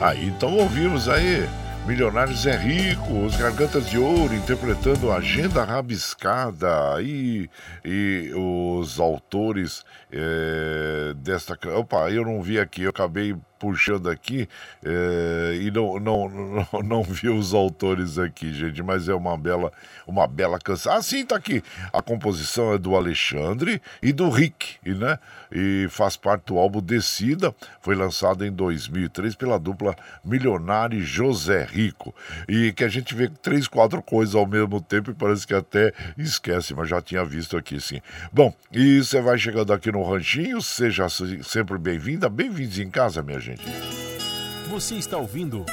Aí 0.00 0.28
então 0.28 0.56
ouvimos 0.56 1.08
aí 1.08 1.48
Milionários 1.86 2.44
é 2.46 2.56
Rico, 2.56 3.24
os 3.24 3.36
Gargantas 3.36 3.88
de 3.88 3.96
Ouro 3.96 4.34
interpretando 4.34 5.12
Agenda 5.12 5.62
Rabiscada 5.62 7.00
e, 7.00 7.48
e 7.84 8.32
os 8.34 8.98
autores 8.98 9.84
eh, 10.10 11.14
desta. 11.14 11.56
Opa, 11.78 12.10
eu 12.10 12.24
não 12.24 12.42
vi 12.42 12.58
aqui, 12.58 12.82
eu 12.82 12.90
acabei 12.90 13.36
puxando 13.58 14.08
aqui 14.08 14.48
eh, 14.84 15.58
e 15.62 15.70
não, 15.70 15.98
não, 15.98 16.28
não, 16.28 16.82
não 16.82 17.02
vi 17.02 17.28
os 17.28 17.54
autores 17.54 18.18
aqui, 18.18 18.52
gente, 18.52 18.82
mas 18.82 19.08
é 19.08 19.14
uma 19.14 19.36
bela, 19.36 19.72
uma 20.06 20.26
bela 20.26 20.58
canção. 20.58 20.92
Ah, 20.92 21.02
sim, 21.02 21.24
tá 21.24 21.36
aqui. 21.36 21.62
A 21.92 22.02
composição 22.02 22.72
é 22.72 22.78
do 22.78 22.94
Alexandre 22.94 23.80
e 24.02 24.12
do 24.12 24.28
Rick, 24.28 24.76
e, 24.84 24.94
né? 24.94 25.18
E 25.50 25.86
faz 25.90 26.16
parte 26.16 26.46
do 26.46 26.58
álbum 26.58 26.80
Descida, 26.80 27.54
foi 27.80 27.94
lançado 27.94 28.44
em 28.44 28.52
2003 28.52 29.34
pela 29.34 29.58
dupla 29.58 29.96
Milionário 30.24 31.00
José 31.02 31.66
Rico. 31.70 32.14
E 32.48 32.72
que 32.72 32.84
a 32.84 32.88
gente 32.88 33.14
vê 33.14 33.28
três, 33.28 33.66
quatro 33.66 34.02
coisas 34.02 34.34
ao 34.34 34.46
mesmo 34.46 34.80
tempo 34.80 35.10
e 35.10 35.14
parece 35.14 35.46
que 35.46 35.54
até 35.54 35.92
esquece, 36.18 36.74
mas 36.74 36.88
já 36.88 37.00
tinha 37.00 37.24
visto 37.24 37.56
aqui 37.56 37.80
sim. 37.80 38.00
Bom, 38.32 38.54
e 38.72 38.98
você 39.02 39.20
vai 39.20 39.38
chegando 39.38 39.72
aqui 39.72 39.90
no 39.90 40.02
Ranchinho, 40.02 40.60
seja 40.60 41.06
sempre 41.08 41.78
bem-vinda, 41.78 42.28
bem-vindos 42.28 42.78
em 42.78 42.90
casa, 42.90 43.22
minha 43.22 43.40
gente. 43.40 43.45
Você 44.68 44.96
está 44.96 45.16
ouvindo 45.16 45.64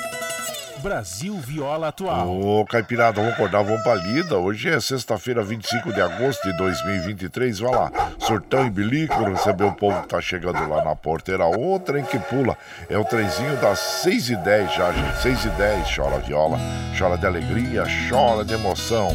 Brasil 0.84 1.36
Viola 1.39 1.88
Atual. 1.88 2.30
Ô, 2.39 2.65
Caipirada, 2.65 3.19
vamos 3.19 3.34
acordar, 3.34 3.63
vamos 3.63 3.82
pra 3.82 3.95
lida. 3.95 4.38
Hoje 4.38 4.69
é 4.69 4.80
sexta-feira, 4.80 5.41
25 5.41 5.91
de 5.91 6.01
agosto 6.01 6.43
de 6.43 6.55
2023. 6.57 7.59
Vai 7.59 7.71
lá, 7.71 7.91
surtão 8.19 8.67
e 8.67 8.69
bilico, 8.69 9.24
receber 9.24 9.63
o 9.63 9.71
povo 9.71 10.01
que 10.01 10.09
tá 10.09 10.21
chegando 10.21 10.67
lá 10.69 10.84
na 10.84 10.95
porteira. 10.95 11.47
O 11.47 11.80
trem 11.80 12.03
que 12.03 12.19
pula 12.19 12.57
é 12.89 12.97
o 12.97 13.05
trenzinho 13.05 13.55
das 13.57 13.80
6 13.80 14.30
e 14.30 14.36
10 14.36 14.74
já, 14.76 14.91
gente. 14.91 15.21
6 15.21 15.45
e 15.45 15.49
10, 15.49 15.95
chora 15.95 16.19
viola, 16.19 16.59
chora 16.97 17.17
de 17.17 17.26
alegria, 17.26 17.86
chora 18.09 18.43
de 18.43 18.53
emoção. 18.53 19.07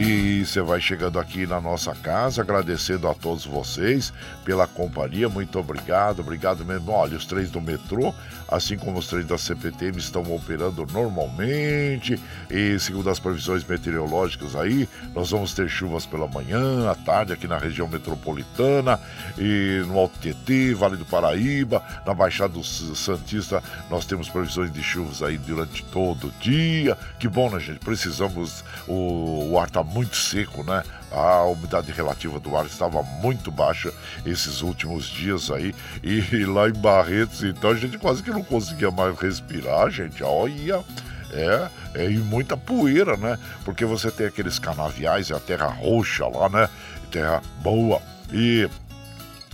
E 0.00 0.44
você 0.46 0.62
vai 0.62 0.80
chegando 0.80 1.18
aqui 1.18 1.44
na 1.44 1.60
nossa 1.60 1.92
casa, 1.92 2.42
agradecendo 2.42 3.08
a 3.08 3.14
todos 3.14 3.44
vocês 3.44 4.12
pela 4.44 4.64
companhia. 4.64 5.28
Muito 5.28 5.58
obrigado, 5.58 6.20
obrigado 6.20 6.64
mesmo. 6.64 6.92
Olha, 6.92 7.16
os 7.16 7.26
trens 7.26 7.50
do 7.50 7.60
metrô, 7.60 8.14
assim 8.48 8.76
como 8.78 8.98
os 8.98 9.06
trens 9.06 9.26
da 9.26 9.36
CPTM, 9.36 9.98
estão 9.98 10.22
operando 10.34 10.86
normalmente. 10.92 12.20
E 12.50 12.78
segundo 12.78 13.10
as 13.10 13.18
previsões 13.18 13.64
meteorológicas 13.64 14.56
aí, 14.56 14.88
nós 15.14 15.30
vamos 15.30 15.52
ter 15.52 15.68
chuvas 15.68 16.06
pela 16.06 16.26
manhã, 16.26 16.90
à 16.90 16.94
tarde 16.94 17.32
aqui 17.32 17.46
na 17.46 17.58
região 17.58 17.86
metropolitana, 17.86 18.98
e 19.36 19.82
no 19.86 19.98
Alto 19.98 20.18
Tietê, 20.20 20.74
Vale 20.74 20.96
do 20.96 21.04
Paraíba, 21.04 21.82
na 22.06 22.14
Baixada 22.14 22.54
do 22.54 22.64
Santista, 22.64 23.62
nós 23.90 24.06
temos 24.06 24.28
previsões 24.28 24.72
de 24.72 24.82
chuvas 24.82 25.22
aí 25.22 25.36
durante 25.36 25.84
todo 25.84 26.28
o 26.28 26.32
dia. 26.40 26.96
Que 27.18 27.28
bom, 27.28 27.50
né, 27.50 27.60
gente? 27.60 27.80
Precisamos, 27.80 28.64
o, 28.86 29.50
o 29.50 29.58
ar 29.58 29.68
tá 29.68 29.82
muito 29.82 30.16
seco, 30.16 30.62
né? 30.64 30.82
A 31.10 31.44
umidade 31.44 31.90
relativa 31.92 32.38
do 32.38 32.56
ar 32.56 32.66
estava 32.66 33.02
muito 33.02 33.50
baixa 33.50 33.92
esses 34.26 34.60
últimos 34.60 35.06
dias 35.06 35.50
aí. 35.50 35.74
E, 36.02 36.44
lá 36.46 36.68
em 36.68 36.72
Barretos, 36.72 37.42
então, 37.42 37.70
a 37.70 37.74
gente 37.74 37.98
quase 37.98 38.22
que 38.22 38.30
não 38.30 38.42
conseguia 38.42 38.90
mais 38.90 39.18
respirar, 39.18 39.90
gente. 39.90 40.22
Olha. 40.22 40.84
É, 41.30 41.68
é, 41.94 42.10
e 42.10 42.16
muita 42.16 42.56
poeira, 42.56 43.14
né? 43.14 43.38
Porque 43.62 43.84
você 43.84 44.10
tem 44.10 44.26
aqueles 44.26 44.58
canaviais 44.58 45.28
e 45.28 45.34
a 45.34 45.38
terra 45.38 45.66
roxa 45.66 46.26
lá, 46.26 46.48
né? 46.48 46.70
Terra 47.10 47.42
boa. 47.62 48.00
E 48.32 48.66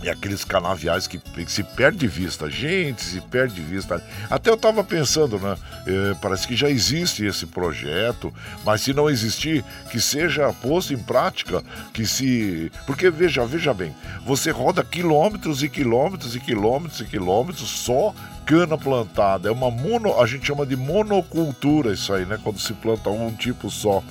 e 0.05 0.09
aqueles 0.09 0.43
canaviais 0.43 1.07
que, 1.07 1.19
se 1.47 1.63
perde 1.63 2.05
vista, 2.05 2.47
gente, 2.47 3.03
se 3.03 3.19
perde 3.21 3.59
vista. 3.59 4.03
Até 4.29 4.51
eu 4.51 4.53
estava 4.53 4.83
pensando, 4.83 5.39
né? 5.39 5.57
É, 5.87 6.13
parece 6.21 6.47
que 6.47 6.55
já 6.55 6.69
existe 6.69 7.25
esse 7.25 7.47
projeto, 7.47 8.31
mas 8.63 8.81
se 8.81 8.93
não 8.93 9.09
existir, 9.09 9.65
que 9.91 9.99
seja 9.99 10.53
posto 10.53 10.93
em 10.93 10.97
prática, 10.97 11.63
que 11.91 12.05
se. 12.05 12.71
Porque 12.85 13.09
veja, 13.09 13.43
veja 13.47 13.73
bem, 13.73 13.95
você 14.23 14.51
roda 14.51 14.83
quilômetros 14.83 15.63
e 15.63 15.69
quilômetros 15.69 16.35
e 16.35 16.39
quilômetros 16.39 17.01
e 17.01 17.05
quilômetros 17.05 17.67
só 17.67 18.13
cana 18.45 18.77
plantada. 18.77 19.49
É 19.49 19.51
uma 19.51 19.71
mono, 19.71 20.21
a 20.21 20.27
gente 20.27 20.45
chama 20.45 20.67
de 20.67 20.75
monocultura 20.75 21.91
isso 21.91 22.13
aí, 22.13 22.27
né? 22.27 22.39
Quando 22.43 22.59
se 22.59 22.73
planta 22.73 23.09
um 23.09 23.31
tipo 23.31 23.71
só 23.71 24.03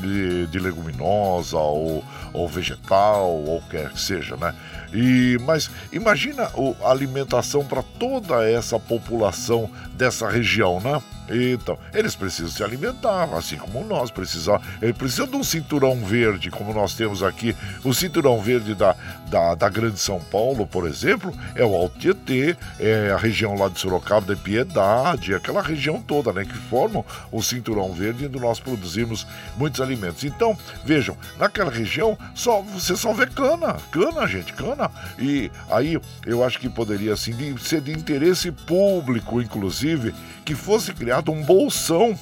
de, 0.00 0.46
de 0.48 0.58
leguminosa 0.58 1.56
ou, 1.56 2.04
ou 2.32 2.48
vegetal, 2.48 3.30
ou 3.30 3.62
quer 3.70 3.90
que 3.90 4.00
seja, 4.00 4.36
né? 4.36 4.54
E, 4.92 5.38
mas 5.42 5.70
imagina 5.92 6.50
a 6.82 6.90
alimentação 6.90 7.64
para 7.64 7.82
toda 7.82 8.48
essa 8.48 8.78
população 8.78 9.70
dessa 9.94 10.28
região, 10.28 10.80
né? 10.80 11.02
Então, 11.28 11.78
eles 11.92 12.14
precisam 12.14 12.50
se 12.50 12.62
alimentar, 12.62 13.24
assim 13.34 13.56
como 13.56 13.84
nós 13.84 14.10
precisamos. 14.10 14.66
Eles 14.80 14.96
precisam 14.96 15.26
de 15.26 15.36
um 15.36 15.44
cinturão 15.44 15.96
verde, 16.04 16.50
como 16.50 16.72
nós 16.72 16.94
temos 16.94 17.22
aqui. 17.22 17.56
O 17.84 17.92
cinturão 17.92 18.40
verde 18.40 18.74
da, 18.74 18.94
da, 19.28 19.54
da 19.54 19.68
Grande 19.68 19.98
São 19.98 20.20
Paulo, 20.20 20.66
por 20.66 20.86
exemplo, 20.86 21.32
é 21.54 21.64
o 21.64 21.74
Alto 21.74 21.98
Tietê, 21.98 22.56
é 22.78 23.10
a 23.10 23.16
região 23.16 23.54
lá 23.54 23.68
de 23.68 23.78
Sorocaba 23.78 24.34
da 24.34 24.40
Piedade, 24.40 25.34
aquela 25.34 25.62
região 25.62 26.00
toda, 26.00 26.32
né, 26.32 26.44
que 26.44 26.54
formam 26.54 27.04
o 27.32 27.42
cinturão 27.42 27.92
verde 27.92 28.26
onde 28.26 28.38
nós 28.38 28.60
produzimos 28.60 29.26
muitos 29.56 29.80
alimentos. 29.80 30.24
Então, 30.24 30.56
vejam, 30.84 31.16
naquela 31.38 31.70
região 31.70 32.16
só 32.34 32.60
você 32.60 32.96
só 32.96 33.12
vê 33.12 33.26
cana, 33.26 33.76
cana, 33.90 34.26
gente, 34.26 34.52
cana. 34.52 34.90
E 35.18 35.50
aí 35.70 35.98
eu 36.24 36.44
acho 36.44 36.58
que 36.58 36.68
poderia 36.68 37.12
assim 37.12 37.56
ser 37.58 37.80
de 37.80 37.92
interesse 37.92 38.50
público, 38.50 39.40
inclusive, 39.40 40.14
que 40.44 40.54
fosse 40.54 40.92
criado 40.92 41.15
um 41.30 41.42
bolsão 41.42 42.16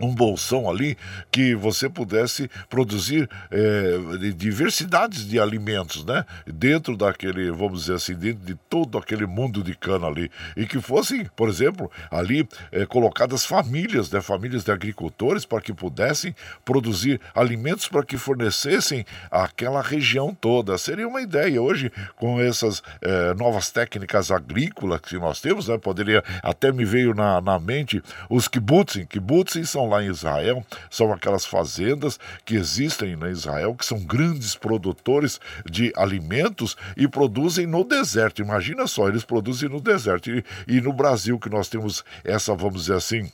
um 0.00 0.14
bolsão 0.14 0.68
ali 0.68 0.96
que 1.30 1.54
você 1.54 1.88
pudesse 1.88 2.50
produzir 2.68 3.28
é, 3.50 4.32
diversidades 4.34 5.26
de 5.28 5.38
alimentos, 5.38 6.04
né? 6.04 6.24
Dentro 6.46 6.96
daquele, 6.96 7.50
vamos 7.50 7.82
dizer 7.82 7.94
assim, 7.94 8.14
dentro 8.14 8.44
de 8.44 8.54
todo 8.68 8.98
aquele 8.98 9.26
mundo 9.26 9.62
de 9.62 9.74
cana 9.74 10.06
ali. 10.06 10.30
E 10.56 10.66
que 10.66 10.80
fossem, 10.80 11.28
por 11.36 11.48
exemplo, 11.48 11.90
ali 12.10 12.48
é, 12.72 12.86
colocadas 12.86 13.44
famílias, 13.44 14.10
né? 14.10 14.20
Famílias 14.20 14.64
de 14.64 14.72
agricultores 14.72 15.44
para 15.44 15.60
que 15.60 15.72
pudessem 15.72 16.34
produzir 16.64 17.20
alimentos 17.34 17.88
para 17.88 18.04
que 18.04 18.16
fornecessem 18.16 19.04
aquela 19.30 19.82
região 19.82 20.34
toda. 20.34 20.78
Seria 20.78 21.06
uma 21.06 21.20
ideia. 21.20 21.60
Hoje, 21.60 21.92
com 22.16 22.40
essas 22.40 22.82
é, 23.02 23.34
novas 23.34 23.70
técnicas 23.70 24.30
agrícolas 24.30 25.00
que 25.00 25.16
nós 25.18 25.40
temos, 25.40 25.68
né? 25.68 25.76
Poderia, 25.76 26.24
até 26.42 26.72
me 26.72 26.84
veio 26.84 27.14
na, 27.14 27.40
na 27.40 27.58
mente 27.58 28.02
os 28.28 28.48
kibbutzim. 28.48 29.04
Kibbutzim 29.04 29.64
são 29.64 29.89
lá 29.90 30.02
em 30.02 30.08
Israel 30.08 30.64
são 30.88 31.12
aquelas 31.12 31.44
fazendas 31.44 32.18
que 32.44 32.54
existem 32.54 33.16
na 33.16 33.30
Israel, 33.30 33.74
que 33.74 33.84
são 33.84 33.98
grandes 34.00 34.54
produtores 34.54 35.40
de 35.68 35.92
alimentos 35.96 36.76
e 36.96 37.06
produzem 37.06 37.66
no 37.66 37.84
deserto. 37.84 38.40
Imagina 38.40 38.86
só, 38.86 39.08
eles 39.08 39.24
produzem 39.24 39.68
no 39.68 39.80
deserto. 39.80 40.30
E, 40.30 40.44
e 40.66 40.80
no 40.80 40.92
Brasil, 40.92 41.38
que 41.38 41.50
nós 41.50 41.68
temos 41.68 42.04
essa, 42.24 42.54
vamos 42.54 42.82
dizer 42.82 42.94
assim, 42.94 43.30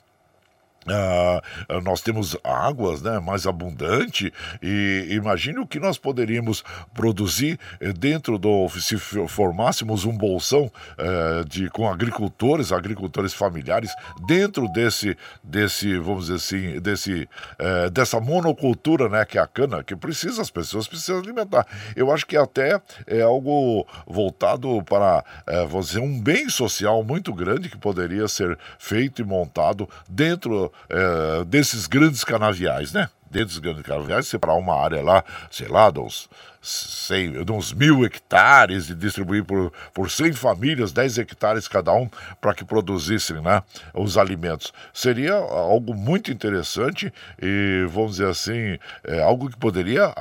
Uh, 0.87 1.81
nós 1.83 2.01
temos 2.01 2.37
águas 2.45 3.03
né, 3.03 3.19
mais 3.19 3.45
abundante 3.45 4.33
e 4.63 5.09
imagine 5.11 5.59
o 5.59 5.67
que 5.67 5.81
nós 5.81 5.99
poderíamos 5.99 6.63
produzir 6.95 7.59
eh, 7.81 7.93
dentro 7.93 8.39
do 8.39 8.69
se 8.69 8.97
formássemos 8.97 10.05
um 10.05 10.17
bolsão 10.17 10.71
uh, 10.97 11.45
de 11.49 11.69
com 11.71 11.91
agricultores 11.91 12.71
agricultores 12.71 13.35
familiares 13.35 13.91
dentro 14.29 14.69
desse 14.69 15.17
desse 15.43 15.99
vamos 15.99 16.27
dizer 16.27 16.37
assim 16.37 16.81
desse 16.81 17.29
uh, 17.59 17.91
dessa 17.91 18.21
monocultura 18.21 19.09
né 19.09 19.25
que 19.25 19.39
é 19.39 19.41
a 19.41 19.47
cana 19.47 19.83
que 19.83 19.97
precisa 19.97 20.41
as 20.41 20.51
pessoas 20.51 20.87
precisam 20.87 21.19
alimentar. 21.19 21.67
Eu 21.97 22.13
acho 22.13 22.25
que 22.25 22.37
até 22.37 22.81
é 23.09 23.23
algo 23.23 23.85
voltado 24.07 24.83
para 24.85 25.25
vamos 25.69 25.89
dizer 25.89 26.01
um 26.01 26.21
bem 26.21 26.49
social 26.49 27.03
muito 27.03 27.35
grande 27.35 27.69
que 27.69 27.77
poderia 27.77 28.29
ser 28.29 28.57
feito 28.79 29.21
e 29.21 29.25
montado 29.25 29.89
dentro 30.09 30.73
é, 30.89 31.45
desses 31.45 31.87
grandes 31.87 32.25
canaviais, 32.25 32.93
né? 32.93 33.09
Dos 33.45 33.59
grandes 33.59 33.83
canaviais, 33.83 34.27
separar 34.27 34.55
uma 34.55 34.75
área 34.75 35.03
lá, 35.03 35.25
sei 35.51 35.69
lá, 35.69 35.91
dos 35.91 36.29
sei, 36.67 37.45
de 37.45 37.53
uns 37.53 37.73
mil 37.73 38.05
hectares 38.05 38.91
e 38.91 38.95
distribuir 38.95 39.45
por, 39.45 39.73
por 39.95 40.11
100 40.11 40.33
famílias, 40.33 40.91
10 40.91 41.19
hectares 41.19 41.69
cada 41.69 41.93
um, 41.93 42.09
para 42.41 42.55
que 42.55 42.65
produzissem 42.65 43.41
né, 43.41 43.63
os 43.95 44.19
alimentos. 44.19 44.73
Seria 44.93 45.35
algo 45.35 45.95
muito 45.95 46.33
interessante 46.33 47.13
e, 47.41 47.87
vamos 47.89 48.13
dizer 48.13 48.29
assim, 48.29 48.79
é, 49.05 49.23
algo 49.23 49.49
que 49.49 49.57
poderia, 49.57 50.13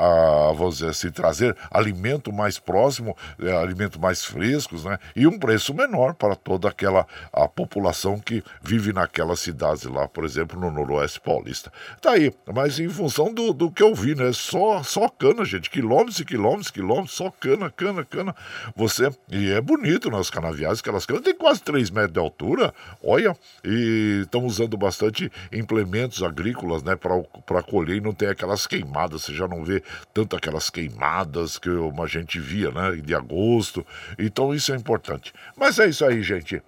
vamos 0.55 0.76
dizer 0.76 0.91
assim, 0.91 1.09
trazer 1.09 1.55
alimento 1.72 2.32
mais 2.32 2.59
próximo, 2.59 3.18
é, 3.41 3.51
alimento 3.51 3.99
mais 3.99 4.24
frescos, 4.24 4.84
né, 4.84 4.99
e 5.16 5.26
um 5.26 5.39
preço 5.39 5.74
menor 5.74 6.13
para 6.13 6.36
toda 6.36 6.70
aquela 6.70 7.07
a 7.34 7.47
população 7.47 8.20
que 8.20 8.43
vive 8.61 8.93
naquelas 8.93 9.39
cidades 9.39 9.84
lá, 9.84 10.07
por 10.07 10.24
exemplo, 10.24 10.59
no 10.59 10.70
Noroeste 10.70 11.20
Paulista. 11.20 11.72
Tá 11.99 12.11
aí, 12.11 12.32
mas 12.53 12.80
em 12.80 12.89
função 12.89 13.05
do, 13.34 13.53
do 13.53 13.72
que 13.72 13.84
eu 13.84 13.93
vi, 13.93 14.16
né, 14.16 14.32
só, 14.34 14.84
só 14.84 15.08
cana, 15.08 15.45
gente, 15.45 15.70
quilômetros 15.70 16.20
e 16.20 16.26
quilômetros, 16.26 16.72
quilômetros, 16.72 17.12
só 17.14 17.30
cana, 17.30 17.70
cana, 17.70 18.03
cana. 18.03 18.36
Você. 18.76 19.10
E 19.32 19.51
é 19.51 19.62
bonito 19.62 20.10
nas 20.10 20.30
canaviais, 20.30 20.80
aquelas 20.80 21.06
canas 21.06 21.24
tem 21.24 21.36
quase 21.36 21.62
3 21.62 21.89
metros 21.89 22.14
de 22.14 22.20
altura, 22.20 22.74
olha, 23.03 23.36
e 23.64 24.22
estão 24.24 24.45
usando 24.45 24.78
bastante 24.78 25.32
implementos 25.51 26.24
agrícolas, 26.24 26.84
né, 26.84 26.95
para 26.95 27.64
colher 27.64 27.97
e 27.97 28.01
não 28.01 28.14
tem 28.14 28.30
aquelas 28.30 28.68
queimadas, 28.68 29.24
você 29.24 29.34
já 29.34 29.47
não 29.47 29.64
vê 29.64 29.84
tanto 30.14 30.36
aquelas 30.36 30.70
queimadas 30.70 31.58
que 31.58 31.70
a 31.70 32.08
gente 32.08 32.39
via, 32.39 32.72
né, 32.72 32.95
de 32.95 33.16
agosto. 33.16 33.86
Então 34.18 34.53
isso 34.53 34.74
é 34.74 34.76
importante. 34.76 35.34
Mas 35.56 35.80
é 35.80 35.88
isso 35.88 36.06
aí, 36.06 36.22
gente 36.22 36.62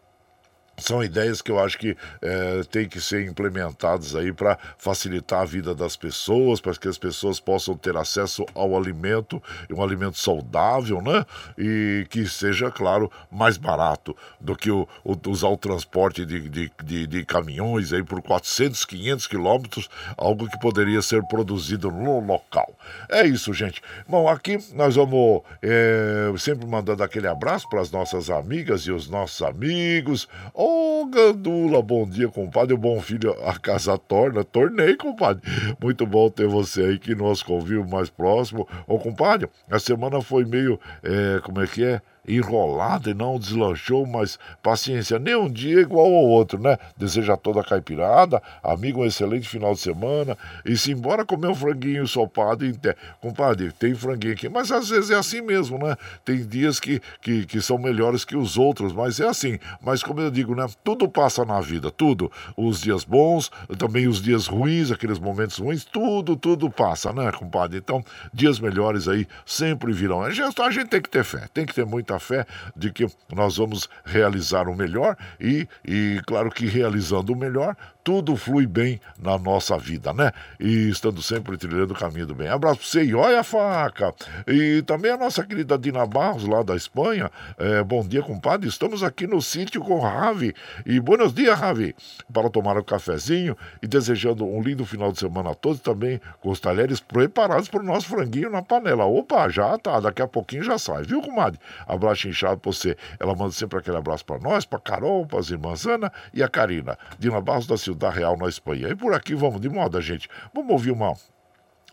são 0.77 1.03
ideias 1.03 1.41
que 1.41 1.49
eu 1.49 1.59
acho 1.59 1.77
que 1.77 1.97
é, 2.21 2.61
tem 2.69 2.87
que 2.87 3.01
ser 3.01 3.25
implementadas 3.25 4.15
aí 4.15 4.31
para 4.31 4.57
facilitar 4.77 5.41
a 5.41 5.45
vida 5.45 5.73
das 5.73 5.95
pessoas, 5.95 6.61
para 6.61 6.73
que 6.75 6.87
as 6.87 6.97
pessoas 6.97 7.39
possam 7.39 7.75
ter 7.75 7.97
acesso 7.97 8.45
ao 8.53 8.77
alimento, 8.77 9.41
um 9.71 9.81
alimento 9.81 10.17
saudável, 10.17 11.01
né? 11.01 11.25
E 11.57 12.05
que 12.09 12.27
seja, 12.27 12.69
claro, 12.69 13.11
mais 13.31 13.57
barato 13.57 14.15
do 14.39 14.55
que 14.55 14.69
o, 14.69 14.87
o, 15.03 15.17
usar 15.27 15.47
o 15.47 15.57
transporte 15.57 16.23
de, 16.23 16.47
de, 16.47 16.71
de, 16.83 17.07
de, 17.07 17.25
caminhões 17.25 17.91
aí 17.91 18.03
por 18.03 18.21
400, 18.21 18.85
500 18.85 19.27
quilômetros, 19.27 19.89
algo 20.15 20.47
que 20.47 20.59
poderia 20.59 21.01
ser 21.01 21.23
produzido 21.23 21.89
no 21.89 22.19
local. 22.19 22.71
É 23.09 23.25
isso, 23.25 23.51
gente. 23.51 23.81
Bom, 24.07 24.27
aqui 24.29 24.59
nós 24.73 24.95
vamos 24.95 25.41
é, 25.61 26.31
sempre 26.37 26.67
mandando 26.67 27.01
aquele 27.03 27.27
abraço 27.27 27.67
para 27.67 27.81
as 27.81 27.89
nossas 27.89 28.29
amigas 28.29 28.81
e 28.81 28.91
os 28.91 29.09
nossos 29.09 29.41
amigos. 29.41 30.27
Ô, 30.69 31.05
Gandula, 31.05 31.81
bom 31.81 32.05
dia, 32.05 32.27
compadre. 32.27 32.75
Bom 32.75 32.99
filho, 32.99 33.31
a 33.45 33.57
casa 33.57 33.97
torna. 33.97 34.43
Tornei, 34.43 34.97
compadre. 34.97 35.41
Muito 35.81 36.05
bom 36.05 36.29
ter 36.29 36.45
você 36.45 36.81
aí 36.81 36.99
que 36.99 37.15
nos 37.15 37.41
convive 37.41 37.89
mais 37.89 38.09
próximo. 38.09 38.67
Ô, 38.85 38.99
compadre, 38.99 39.47
a 39.71 39.79
semana 39.79 40.21
foi 40.21 40.43
meio. 40.43 40.77
É, 41.01 41.39
como 41.39 41.61
é 41.61 41.67
que 41.67 41.85
é? 41.85 42.01
Enrolado 42.27 43.09
e 43.09 43.13
não 43.13 43.39
deslanchou, 43.39 44.05
mas 44.05 44.37
paciência, 44.61 45.17
nem 45.17 45.35
um 45.35 45.49
dia 45.49 45.79
igual 45.79 46.05
ao 46.05 46.25
outro, 46.25 46.59
né? 46.59 46.77
Deseja 46.97 47.33
a 47.33 47.37
toda 47.37 47.61
a 47.61 47.63
caipirada, 47.63 48.41
amigo, 48.61 49.01
um 49.01 49.05
excelente 49.05 49.47
final 49.47 49.73
de 49.73 49.79
semana 49.79 50.37
e 50.65 50.75
se 50.77 50.91
embora 50.91 51.25
comer 51.25 51.47
um 51.47 51.55
franguinho 51.55 52.07
sopado 52.07 52.65
em. 52.65 52.77
Compadre, 53.21 53.71
tem 53.71 53.95
franguinho 53.95 54.33
aqui, 54.33 54.49
mas 54.49 54.71
às 54.71 54.89
vezes 54.89 55.09
é 55.09 55.15
assim 55.15 55.41
mesmo, 55.41 55.77
né? 55.77 55.95
Tem 56.25 56.45
dias 56.45 56.79
que, 56.79 57.01
que, 57.21 57.45
que 57.45 57.61
são 57.61 57.77
melhores 57.77 58.25
que 58.25 58.35
os 58.35 58.57
outros, 58.57 58.93
mas 58.93 59.19
é 59.19 59.27
assim. 59.27 59.57
Mas 59.81 60.03
como 60.03 60.19
eu 60.19 60.29
digo, 60.29 60.55
né? 60.55 60.67
Tudo 60.83 61.07
passa 61.07 61.45
na 61.45 61.61
vida, 61.61 61.89
tudo. 61.89 62.31
Os 62.55 62.81
dias 62.81 63.03
bons, 63.03 63.51
também 63.77 64.07
os 64.07 64.21
dias 64.21 64.47
ruins, 64.47 64.91
aqueles 64.91 65.19
momentos 65.19 65.57
ruins, 65.57 65.85
tudo, 65.85 66.35
tudo 66.35 66.69
passa, 66.69 67.13
né, 67.13 67.31
compadre? 67.31 67.77
Então, 67.77 68.03
dias 68.33 68.59
melhores 68.59 69.07
aí 69.07 69.27
sempre 69.45 69.93
virão. 69.93 70.21
A 70.21 70.31
gente, 70.31 70.61
a 70.61 70.71
gente 70.71 70.87
tem 70.87 71.01
que 71.01 71.09
ter 71.09 71.23
fé, 71.23 71.47
tem 71.53 71.65
que 71.65 71.73
ter 71.73 71.85
muita 71.85 72.16
fé 72.19 72.45
de 72.75 72.91
que 72.91 73.07
nós 73.33 73.57
vamos 73.57 73.89
realizar 74.05 74.67
o 74.67 74.75
melhor 74.75 75.15
e, 75.39 75.67
e 75.85 76.21
claro 76.25 76.49
que 76.49 76.65
realizando 76.65 77.33
o 77.33 77.35
melhor, 77.35 77.75
tudo 78.07 78.37
flui 78.37 78.65
bem 78.65 79.01
na 79.19 79.37
nossa 79.37 79.77
vida, 79.77 80.13
né? 80.13 80.31
E 80.57 80.87
estando 80.87 81.21
sempre 81.21 81.57
trilhando 81.57 81.93
o 81.93 81.97
caminho 81.97 82.25
do 82.25 82.33
bem. 82.33 82.47
Abraço 82.47 82.77
pra 82.77 82.87
você 82.87 83.03
e 83.03 83.13
olha 83.13 83.41
a 83.41 83.43
faca. 83.43 84.15
E 84.47 84.81
também 84.83 85.11
a 85.11 85.17
nossa 85.17 85.43
querida 85.43 85.77
Dina 85.77 86.05
Barros, 86.05 86.45
lá 86.45 86.63
da 86.63 86.73
Espanha. 86.73 87.29
É, 87.57 87.83
bom 87.83 88.07
dia, 88.07 88.21
compadre. 88.21 88.69
Estamos 88.69 89.03
aqui 89.03 89.27
no 89.27 89.41
sítio 89.41 89.81
com 89.81 89.99
Rave 89.99 90.55
E 90.85 91.01
buenos 91.01 91.33
dias, 91.33 91.59
Ravi, 91.59 91.93
para 92.31 92.49
tomar 92.49 92.77
um 92.77 92.81
cafezinho 92.81 93.57
e 93.83 93.87
desejando 93.87 94.45
um 94.45 94.61
lindo 94.61 94.85
final 94.85 95.11
de 95.11 95.19
semana 95.19 95.51
a 95.51 95.53
todos 95.53 95.81
também 95.81 96.21
com 96.39 96.49
os 96.49 96.61
talheres 96.61 97.01
preparados 97.01 97.67
para 97.67 97.81
o 97.81 97.85
nosso 97.85 98.07
franguinho 98.07 98.49
na 98.49 98.61
panela. 98.61 99.03
Opa, 99.03 99.49
já 99.49 99.77
tá, 99.77 99.99
daqui 99.99 100.21
a 100.21 100.27
pouquinho 100.29 100.63
já 100.63 100.77
sai, 100.77 101.03
viu, 101.03 101.21
comadre? 101.21 101.59
Abraço 101.85 102.06
inchado 102.13 102.57
pra 102.57 102.71
você. 102.71 102.95
Ela 103.19 103.35
manda 103.35 103.51
sempre 103.51 103.79
aquele 103.79 103.97
abraço 103.97 104.25
para 104.25 104.39
nós, 104.39 104.65
para 104.65 104.79
Carol, 104.79 105.25
para 105.25 105.39
as 105.39 105.49
irmãs 105.49 105.85
Ana 105.85 106.11
e 106.33 106.43
a 106.43 106.47
Karina, 106.47 106.97
Dina 107.17 107.41
Barros 107.41 107.67
da 107.67 107.77
Ciudad 107.77 108.13
Real, 108.13 108.37
na 108.37 108.47
Espanha. 108.47 108.89
E 108.89 108.95
por 108.95 109.13
aqui 109.13 109.35
vamos 109.35 109.61
de 109.61 109.69
moda, 109.69 110.01
gente. 110.01 110.29
Vamos 110.53 110.71
ouvir 110.71 110.91
uma 110.91 111.15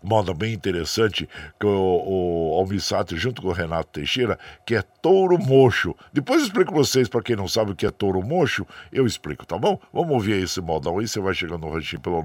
moda 0.05 0.35
bem 0.35 0.53
interessante 0.53 1.27
que 1.59 1.67
o, 1.67 1.71
o 1.71 2.55
Almissati 2.59 3.17
junto 3.17 3.41
com 3.41 3.49
o 3.49 3.53
Renato 3.53 3.89
Teixeira, 3.93 4.39
que 4.67 4.75
é 4.77 4.83
touro 5.01 5.39
mocho. 5.39 5.97
Depois 6.13 6.41
eu 6.41 6.47
explico 6.47 6.73
pra 6.73 6.83
vocês, 6.83 7.09
para 7.09 7.23
quem 7.23 7.35
não 7.35 7.49
sabe 7.49 7.73
o 7.73 7.75
que 7.75 7.87
é 7.87 7.91
touro 7.91 8.23
mocho, 8.23 8.67
eu 8.93 9.07
explico, 9.07 9.47
tá 9.47 9.57
bom? 9.59 9.81
Vamos 9.93 10.13
ouvir 10.13 10.43
esse 10.43 10.61
modão 10.61 10.99
aí, 10.99 11.09
você 11.09 11.19
vai 11.21 11.35
chegando 11.35 11.63
no 11.63 11.73
ranchinho 11.73 12.03
pelo 12.03 12.23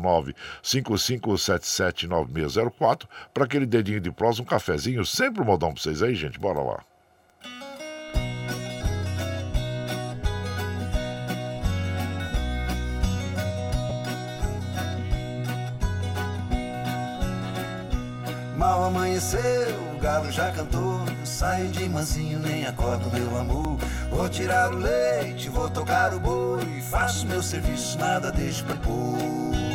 955779604 0.64 3.08
para 3.34 3.46
aquele 3.46 3.66
dedinho 3.66 4.02
de 4.02 4.12
prosa, 4.12 4.42
um 4.42 4.46
cafezinho, 4.46 5.06
sempre 5.06 5.42
um 5.42 5.46
modão 5.46 5.74
pra 5.74 5.82
vocês 5.82 6.04
aí, 6.04 6.14
gente, 6.14 6.38
bora 6.38 6.60
lá. 6.60 6.84
Mal 18.60 18.84
amanheceu, 18.84 19.74
o 19.96 20.00
galo 20.02 20.30
já 20.30 20.52
cantou. 20.52 21.00
Saio 21.24 21.70
de 21.70 21.88
mansinho, 21.88 22.40
nem 22.40 22.66
acordo, 22.66 23.10
meu 23.10 23.40
amor. 23.40 23.78
Vou 24.12 24.28
tirar 24.28 24.74
o 24.74 24.76
leite, 24.76 25.48
vou 25.48 25.70
tocar 25.70 26.14
o 26.14 26.20
boi. 26.20 26.82
Faço 26.92 27.26
meu 27.26 27.42
serviço, 27.42 27.98
nada 27.98 28.30
deixo 28.34 28.66
pra 28.66 28.76
depois. 28.76 29.69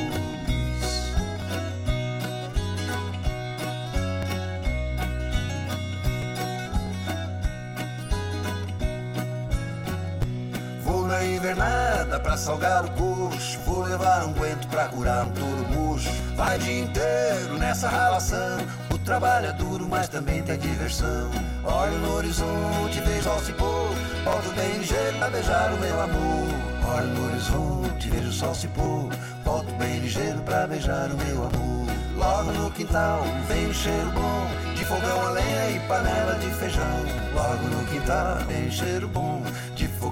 Na 11.07 11.24
invernada 11.24 12.18
pra 12.20 12.36
salgar 12.36 12.84
o 12.84 12.90
coxo. 12.92 13.59
Vou 13.61 13.82
levar 13.82 14.24
um 14.24 14.32
guento 14.32 14.66
pra 14.68 14.88
curar 14.88 15.26
um 15.26 15.30
touro 15.30 15.68
murcho. 15.70 16.11
Vai 16.36 16.59
dia 16.59 16.80
inteiro 16.80 17.59
nessa 17.59 17.88
relação. 17.88 18.59
O 18.92 18.98
trabalho 18.98 19.46
é 19.46 19.52
duro, 19.52 19.86
mas 19.88 20.09
também 20.09 20.42
tem 20.42 20.59
diversão. 20.59 21.30
Olho 21.64 21.98
no 21.98 22.14
horizonte, 22.14 23.00
vejo 23.00 23.30
ao 23.30 23.38
se 23.40 23.52
pôr. 23.52 23.90
Volto 24.24 24.55
bem 24.55 24.78
ligeiro 24.78 25.18
pra 25.18 25.30
beijar 25.30 25.72
o 25.72 25.78
meu 25.78 26.00
amor. 26.00 26.48
Olho 26.96 27.07
no 27.07 27.26
horizonte, 27.26 28.11
vejo 28.11 28.28
o 28.28 28.32
sol 28.32 28.55
se 28.55 28.68
pôr. 28.68 29.11
Volto 29.44 29.72
bem 29.74 29.98
ligeiro 30.00 30.38
pra 30.40 30.66
beijar 30.66 31.11
o 31.11 31.16
meu 31.16 31.44
amor. 31.44 31.84
Logo 32.16 32.52
no 32.52 32.70
quintal 32.70 33.24
vem 33.48 33.66
um 33.66 33.74
cheiro 33.74 34.11
bom 34.12 34.46
de 34.76 34.84
fogão 34.84 35.26
a 35.26 35.30
lenha 35.30 35.70
e 35.70 35.80
panela 35.88 36.34
de 36.34 36.48
feijão. 36.50 37.05
Logo 37.34 37.66
no 37.68 37.84
quintal 37.86 38.36
vem 38.46 38.68
um 38.68 38.70
cheiro 38.70 39.09
bom 39.09 39.42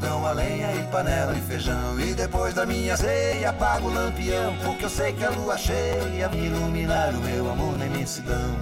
fogão 0.03 0.27
a 0.27 0.33
lenha 0.33 0.75
e 0.75 0.83
panela 0.91 1.33
de 1.33 1.41
feijão. 1.43 1.99
E 2.01 2.13
depois 2.13 2.53
da 2.55 2.67
minha 2.67 2.97
ceia 2.97 3.51
apago 3.51 3.89
o 3.89 3.95
lampião, 3.95 4.57
porque 4.65 4.85
eu 4.85 4.91
sei 4.91 5.13
que 5.13 5.25
a 5.25 5.31
lua 5.31 5.57
cheia 5.57 6.29
vai 6.29 6.39
iluminar 6.39 7.15
o 7.15 7.19
meu 7.19 7.51
amor 7.51 7.79
na 7.79 7.87
imensidão. 7.87 8.57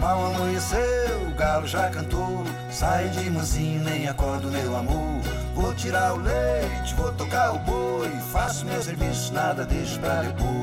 Mal 0.00 0.34
amanheceu, 0.34 1.01
o 1.32 1.34
galo 1.34 1.66
já 1.66 1.88
cantou. 1.88 2.44
Sai 2.70 3.08
de 3.08 3.30
mansinho, 3.30 3.82
nem 3.82 4.08
acordo, 4.08 4.48
meu 4.48 4.76
amor. 4.76 5.20
Vou 5.54 5.74
tirar 5.74 6.14
o 6.14 6.18
leite, 6.18 6.94
vou 6.94 7.12
tocar 7.12 7.54
o 7.54 7.58
boi. 7.58 8.10
Faço 8.32 8.64
meu 8.66 8.82
serviço, 8.82 9.32
nada 9.32 9.64
deixo 9.64 9.98
pra 9.98 10.22
depois. 10.22 10.62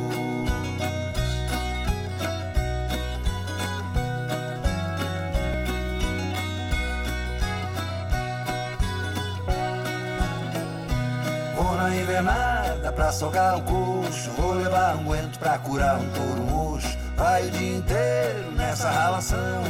Invernada 11.90 12.92
pra 12.92 13.12
salgar 13.12 13.58
um 13.58 13.62
coxo. 13.62 14.32
Vou 14.32 14.54
levar 14.54 14.96
um 14.96 15.04
guento 15.06 15.38
pra 15.40 15.58
curar 15.58 15.98
um 16.00 16.10
touro 16.10 16.42
mocho. 16.44 16.98
Vai 17.16 17.48
o 17.48 17.52
dia 17.52 17.78
inteiro 17.78 18.52
nessa 18.56 18.90
relação. 18.90 19.64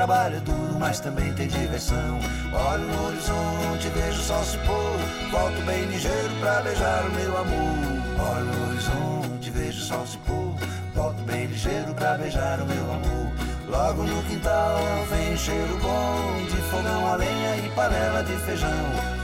Trabalho 0.00 0.36
é 0.38 0.40
duro, 0.40 0.78
mas 0.78 0.98
também 0.98 1.30
tem 1.34 1.46
diversão. 1.46 2.18
Olho 2.54 2.84
no 2.84 3.06
horizonte, 3.06 3.86
vejo 3.94 4.18
o 4.18 4.24
sol 4.24 4.44
se 4.44 4.56
pôr. 4.60 4.96
Volto 5.30 5.60
bem 5.66 5.84
ligeiro 5.84 6.30
pra 6.40 6.62
beijar 6.62 7.04
o 7.04 7.10
meu 7.10 7.36
amor. 7.36 8.32
Olho 8.32 8.44
no 8.46 8.68
horizonte, 8.70 9.50
vejo 9.50 9.78
o 9.78 9.82
sol 9.82 10.06
se 10.06 10.16
pôr. 10.16 10.54
Volto 10.94 11.22
bem 11.24 11.44
ligeiro 11.44 11.92
pra 11.92 12.16
beijar 12.16 12.62
o 12.62 12.64
meu 12.64 12.82
amor. 12.94 13.32
Logo 13.68 14.02
no 14.04 14.22
quintal 14.22 14.78
vem 15.10 15.36
cheiro 15.36 15.78
bom 15.82 16.46
de 16.46 16.62
fogão 16.70 17.06
a 17.06 17.16
lenha 17.16 17.56
e 17.58 17.68
panela 17.74 18.24
de 18.24 18.36
feijão. 18.38 18.70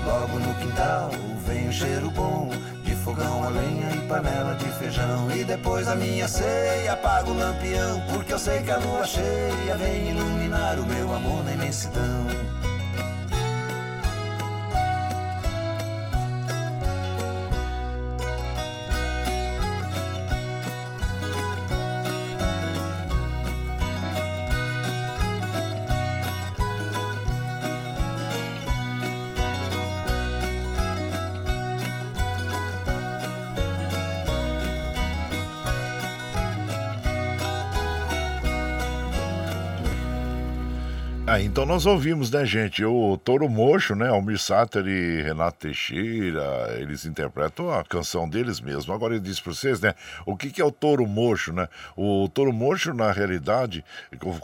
Logo 0.05 0.39
no 0.39 0.55
quintal 0.57 1.11
vem 1.47 1.73
cheiro 1.73 2.11
bom 2.11 2.51
fogão 3.07 3.45
a 3.45 3.49
lenha 3.51 3.89
e 3.95 4.01
panela 4.09 4.57
de 4.57 4.69
feijão. 4.81 5.31
E 5.31 5.45
depois 5.45 5.87
da 5.87 5.95
minha 5.95 6.27
ceia 6.27 6.93
apago 6.93 7.31
o 7.31 7.39
lampião, 7.39 8.03
porque 8.13 8.33
eu 8.35 8.39
sei 8.39 8.61
que 8.65 8.71
a 8.73 8.79
lua 8.79 9.05
cheia 9.05 9.77
vem 9.79 10.11
iluminar 10.11 10.77
o 10.81 10.85
meu 10.85 11.15
amor 11.15 11.45
na 11.45 11.53
imensidão. 11.53 12.27
Então 41.57 41.65
nós 41.65 41.87
ouvimos, 41.87 42.31
né, 42.31 42.45
gente? 42.45 42.85
O 42.85 43.17
Toro 43.17 43.49
Mocho, 43.49 43.95
né? 43.95 44.11
Almir 44.11 44.39
Sater 44.39 44.87
e 44.87 45.23
Renato 45.23 45.61
Teixeira, 45.61 46.77
eles 46.79 47.07
interpretam 47.07 47.71
a 47.71 47.83
canção 47.83 48.29
deles 48.29 48.61
mesmo. 48.61 48.93
Agora 48.93 49.15
eu 49.15 49.19
disse 49.19 49.41
para 49.41 49.55
vocês, 49.55 49.81
né? 49.81 49.95
O 50.27 50.37
que, 50.37 50.51
que 50.51 50.61
é 50.61 50.65
o 50.67 50.71
Toro 50.71 51.07
Mocho, 51.07 51.55
né? 51.55 51.67
O 51.97 52.29
Toro 52.29 52.53
Mocho, 52.53 52.93
na 52.93 53.11
realidade, 53.11 53.83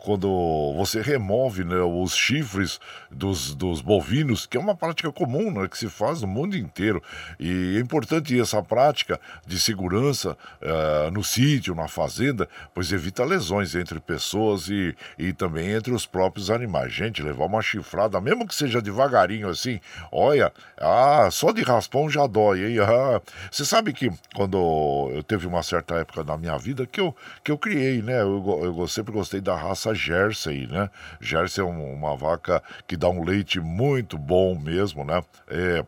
quando 0.03 0.73
você 0.75 1.03
remove 1.03 1.65
né, 1.65 1.83
os 1.83 2.17
chifres 2.17 2.81
dos, 3.11 3.55
dos 3.55 3.83
bovinos, 3.83 4.47
que 4.47 4.57
é 4.57 4.61
uma 4.61 4.75
prática 4.75 5.13
comum, 5.13 5.51
né? 5.51 5.69
Que 5.69 5.77
se 5.77 5.91
faz 5.91 6.23
no 6.23 6.29
mundo 6.29 6.57
inteiro. 6.57 7.03
E 7.39 7.77
é 7.77 7.81
importante 7.81 8.41
essa 8.41 8.63
prática 8.63 9.21
de 9.47 9.61
segurança 9.61 10.35
uh, 10.63 11.11
no 11.11 11.23
sítio, 11.23 11.75
na 11.75 11.89
fazenda, 11.89 12.49
pois 12.73 12.91
evita 12.91 13.23
lesões 13.23 13.75
entre 13.75 14.01
pessoas 14.01 14.71
e, 14.71 14.97
e 15.19 15.35
também 15.35 15.73
entre 15.73 15.93
os 15.93 16.07
próprios 16.07 16.49
animais 16.49 17.02
gente, 17.05 17.23
levar 17.23 17.47
uma 17.47 17.63
chifrada, 17.63 18.21
mesmo 18.21 18.47
que 18.47 18.55
seja 18.55 18.81
devagarinho 18.81 19.49
assim, 19.49 19.81
olha, 20.11 20.53
ah, 20.79 21.29
só 21.31 21.53
de 21.53 21.63
raspão 21.63 22.09
já 22.09 22.27
dói, 22.27 22.65
hein? 22.65 22.79
Ah, 22.81 23.21
você 23.51 23.65
sabe 23.65 23.93
que 23.93 24.11
quando 24.35 25.11
eu 25.13 25.23
teve 25.23 25.47
uma 25.47 25.63
certa 25.63 25.97
época 25.97 26.25
da 26.25 26.37
minha 26.37 26.57
vida 26.59 26.87
que 26.87 27.01
eu, 27.01 27.15
que 27.43 27.51
eu 27.51 27.59
criei, 27.59 28.03
né? 28.03 28.23
Eu, 28.23 28.75
eu 28.79 28.89
sempre 28.89 29.13
gostei 29.13 29.41
da 29.41 29.55
raça 29.57 29.95
Jersey, 29.95 30.67
né? 30.67 30.91
Jersey 31.21 31.63
é 31.63 31.67
um, 31.67 31.93
uma 31.95 32.17
vaca 32.17 32.63
que 32.87 32.97
dá 32.97 33.09
um 33.09 33.25
leite 33.25 33.61
muito 33.61 34.19
bom 34.19 34.59
mesmo, 34.59 35.05
né? 35.05 35.23
É, 35.49 35.85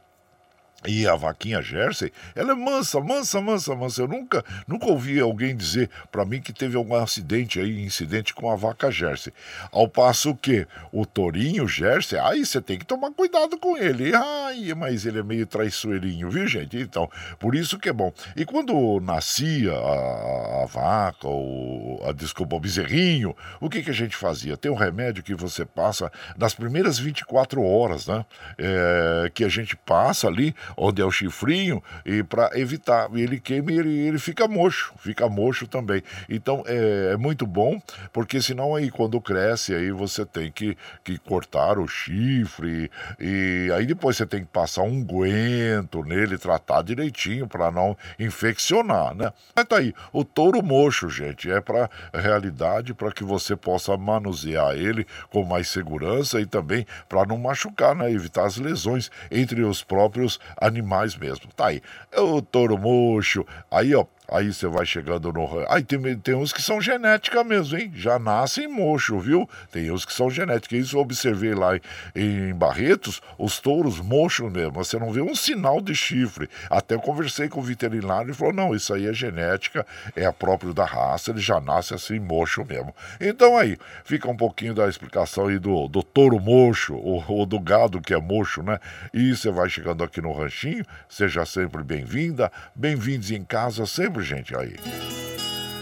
e 0.87 1.07
a 1.07 1.14
vaquinha 1.14 1.62
Jersey, 1.62 2.12
ela 2.35 2.53
é 2.53 2.55
mansa, 2.55 3.01
mansa, 3.01 3.41
mansa, 3.41 3.74
mansa. 3.74 4.03
Eu 4.03 4.09
nunca, 4.09 4.45
nunca 4.66 4.87
ouvi 4.87 5.18
alguém 5.20 5.57
dizer 5.57 5.89
para 6.11 6.24
mim 6.24 6.41
que 6.41 6.53
teve 6.53 6.76
algum 6.76 6.95
acidente 6.95 7.59
aí, 7.59 7.82
incidente 7.82 8.35
com 8.35 8.51
a 8.51 8.57
vaca 8.57 8.91
Jersey. 8.91 9.32
Ao 9.72 9.89
passo 9.89 10.35
que 10.35 10.66
o 10.93 11.07
tourinho 11.07 11.66
Jersey, 11.66 12.18
aí 12.18 12.45
você 12.45 12.61
tem 12.61 12.78
que 12.78 12.85
tomar 12.85 13.11
cuidado 13.12 13.59
com 13.59 13.76
ele. 13.76 14.14
Ai, 14.14 14.72
mas 14.74 15.07
ele 15.07 15.18
é 15.18 15.22
meio 15.22 15.47
traiçoeirinho, 15.47 16.30
viu, 16.30 16.47
gente? 16.47 16.76
Então, 16.78 17.11
por 17.39 17.55
isso 17.55 17.78
que 17.78 17.89
é 17.89 17.93
bom. 17.93 18.12
E 18.37 18.45
quando 18.45 19.01
nascia 19.01 19.72
a, 19.72 20.62
a 20.62 20.66
vaca, 20.66 21.26
ou 21.26 22.03
a, 22.07 22.12
desculpa, 22.12 22.57
o 22.57 22.61
bezerrinho, 22.61 23.35
o 23.61 23.70
que, 23.70 23.82
que 23.82 23.91
a 23.91 23.95
gente 23.95 24.16
fazia? 24.16 24.57
Tem 24.57 24.70
um 24.70 24.76
remédio 24.76 25.22
que 25.22 25.35
você 25.35 25.64
passa 25.64 26.11
nas 26.37 26.55
primeiras 26.55 26.99
24 26.99 27.62
horas, 27.62 28.07
né? 28.07 28.24
É, 28.59 29.30
que 29.32 29.45
a 29.45 29.49
gente 29.49 29.76
passa 29.76 30.26
ali 30.26 30.55
onde 30.77 31.03
é 31.03 31.05
o 31.05 31.11
chifrinho, 31.11 31.83
e 32.05 32.22
para 32.22 32.51
evitar. 32.59 33.09
Ele 33.14 33.39
queima 33.39 33.72
e 33.72 33.79
ele, 33.79 33.99
ele 34.09 34.18
fica 34.18 34.47
mocho, 34.49 34.93
fica 34.99 35.29
mocho 35.29 35.66
também. 35.66 36.03
Então 36.29 36.62
é, 36.66 37.12
é, 37.12 37.16
muito 37.16 37.47
bom, 37.47 37.81
porque 38.12 38.41
senão 38.41 38.75
aí 38.75 38.91
quando 38.91 39.20
cresce, 39.20 39.75
aí 39.75 39.91
você 39.91 40.25
tem 40.25 40.51
que, 40.51 40.77
que 41.03 41.18
cortar 41.18 41.79
o 41.79 41.87
chifre, 41.87 42.91
e 43.18 43.70
aí 43.75 43.87
depois 43.87 44.16
você 44.16 44.27
tem 44.27 44.41
que 44.41 44.51
passar 44.51 44.83
um 44.83 45.03
guento 45.03 46.03
nele, 46.03 46.39
tratar 46.39 46.83
direitinho 46.83 47.47
para 47.47 47.70
não 47.70 47.97
infeccionar, 48.18 49.14
né? 49.14 49.33
Mas 49.55 49.64
tá 49.66 49.79
aí, 49.79 49.95
o 50.12 50.25
touro 50.25 50.62
mocho, 50.62 51.09
gente, 51.09 51.51
é 51.51 51.61
para 51.61 51.89
realidade, 52.12 52.95
para 52.95 53.12
que 53.12 53.25
você 53.25 53.57
possa 53.57 53.97
manusear 53.97 54.75
ele 54.75 55.07
com 55.31 55.45
mais 55.45 55.68
segurança 55.68 56.41
e 56.41 56.47
também 56.47 56.87
para 57.09 57.25
não 57.25 57.39
machucar, 57.39 57.95
né? 57.95 58.11
Evitar 58.11 58.47
as 58.47 58.57
lesões 58.57 59.11
entre 59.31 59.62
os 59.62 59.83
próprios 59.83 60.39
animais 60.65 61.17
mesmo. 61.17 61.47
Tá 61.55 61.67
aí, 61.67 61.83
é 62.11 62.21
o 62.21 62.41
touro 62.41 62.79
mocho, 62.79 63.47
aí 63.71 63.95
ó, 63.95 64.05
Aí 64.27 64.53
você 64.53 64.66
vai 64.66 64.87
chegando 64.87 65.33
no. 65.33 65.47
Aí 65.68 65.83
tem, 65.83 66.18
tem 66.18 66.35
uns 66.35 66.53
que 66.53 66.62
são 66.62 66.81
genética 66.81 67.45
mesmo, 67.45 67.77
hein? 67.77 67.93
Já 67.95 68.18
nascem 68.18 68.66
mocho, 68.66 69.18
viu? 69.18 69.49
Tem 69.70 69.91
uns 69.91 70.05
que 70.05 70.12
são 70.14 70.31
genética. 70.31 70.77
Isso 70.77 70.97
eu 70.97 71.01
observei 71.01 71.55
lá 71.55 71.79
em, 72.14 72.55
Barretos, 72.55 73.20
os 73.39 73.61
touros 73.61 74.01
mochos 74.01 74.51
mesmo. 74.51 74.72
Você 74.72 74.99
não 74.99 75.12
vê 75.12 75.20
um 75.20 75.35
sinal 75.35 75.81
de 75.81 75.95
chifre. 75.95 76.49
Até 76.70 76.95
eu 76.95 77.01
conversei 77.01 77.49
com 77.49 77.61
o 77.61 77.62
veterinário 77.62 78.31
e 78.31 78.35
falou: 78.35 78.55
não, 78.55 78.75
isso 78.75 78.95
aí 78.95 79.07
é 79.07 79.12
genética, 79.12 79.87
é 80.16 80.31
próprio 80.33 80.75
da 80.75 80.85
raça, 80.85 81.31
ele 81.31 81.41
já 81.41 81.61
nasce 81.61 81.95
assim 81.95 82.18
mocho 82.18 82.64
mesmo. 82.64 82.95
Então 83.20 83.57
aí, 83.57 83.79
fica 84.05 84.29
um 84.29 84.37
pouquinho 84.37 84.75
da 84.75 84.89
explicação 84.89 85.47
aí 85.47 85.59
do, 85.59 85.89
do 85.89 86.03
touro 86.03 86.39
mocho, 86.41 86.95
ou, 86.97 87.25
ou 87.29 87.47
do 87.47 87.59
gado 87.59 88.01
que 88.01 88.12
é 88.12 88.20
mocho, 88.20 88.62
né? 88.62 88.79
E 89.12 89.35
você 89.35 89.51
vai 89.51 89.68
chegando 89.68 90.03
aqui 90.03 90.20
no 90.20 90.33
ranchinho, 90.33 90.85
seja 91.09 91.45
sempre 91.47 91.83
bem-vinda, 91.83 92.51
bem-vindos 92.75 93.31
em 93.31 93.45
casa, 93.45 93.87
sempre 93.87 94.14
gente, 94.23 94.55
aí. 94.57 94.77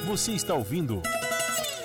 Você 0.06 0.32
está 0.32 0.54
ouvindo 0.54 1.02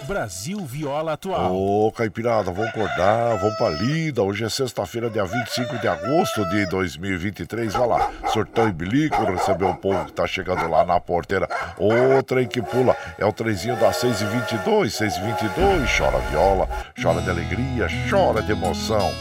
Brasil 0.07 0.57
Viola 0.65 1.13
Atual. 1.13 1.53
Ô, 1.53 1.91
Caipirada, 1.91 2.49
vamos 2.49 2.69
acordar, 2.69 3.35
vamos 3.35 3.57
pra 3.57 3.69
lida. 3.69 4.23
Hoje 4.23 4.45
é 4.45 4.49
sexta-feira, 4.49 5.09
dia 5.09 5.25
25 5.25 5.79
de 5.79 5.87
agosto 5.87 6.45
de 6.49 6.65
2023. 6.67 7.73
Vai 7.73 7.87
lá, 7.87 8.11
sortão 8.31 8.69
e 8.69 8.71
bilico, 8.71 9.21
recebeu 9.25 9.69
o 9.69 9.75
povo 9.75 10.05
que 10.05 10.13
tá 10.13 10.25
chegando 10.25 10.69
lá 10.69 10.85
na 10.85 10.97
porteira. 10.97 11.49
O 11.77 12.23
trem 12.23 12.47
que 12.47 12.61
pula 12.61 12.95
é 13.17 13.25
o 13.25 13.33
trenzinho 13.33 13.75
da 13.75 13.91
6h22, 13.91 14.85
6h22. 14.85 15.97
Chora 15.97 16.19
viola, 16.29 16.69
chora 17.01 17.21
de 17.21 17.29
alegria, 17.29 17.87
chora 18.09 18.41
de 18.41 18.53
emoção. 18.53 19.13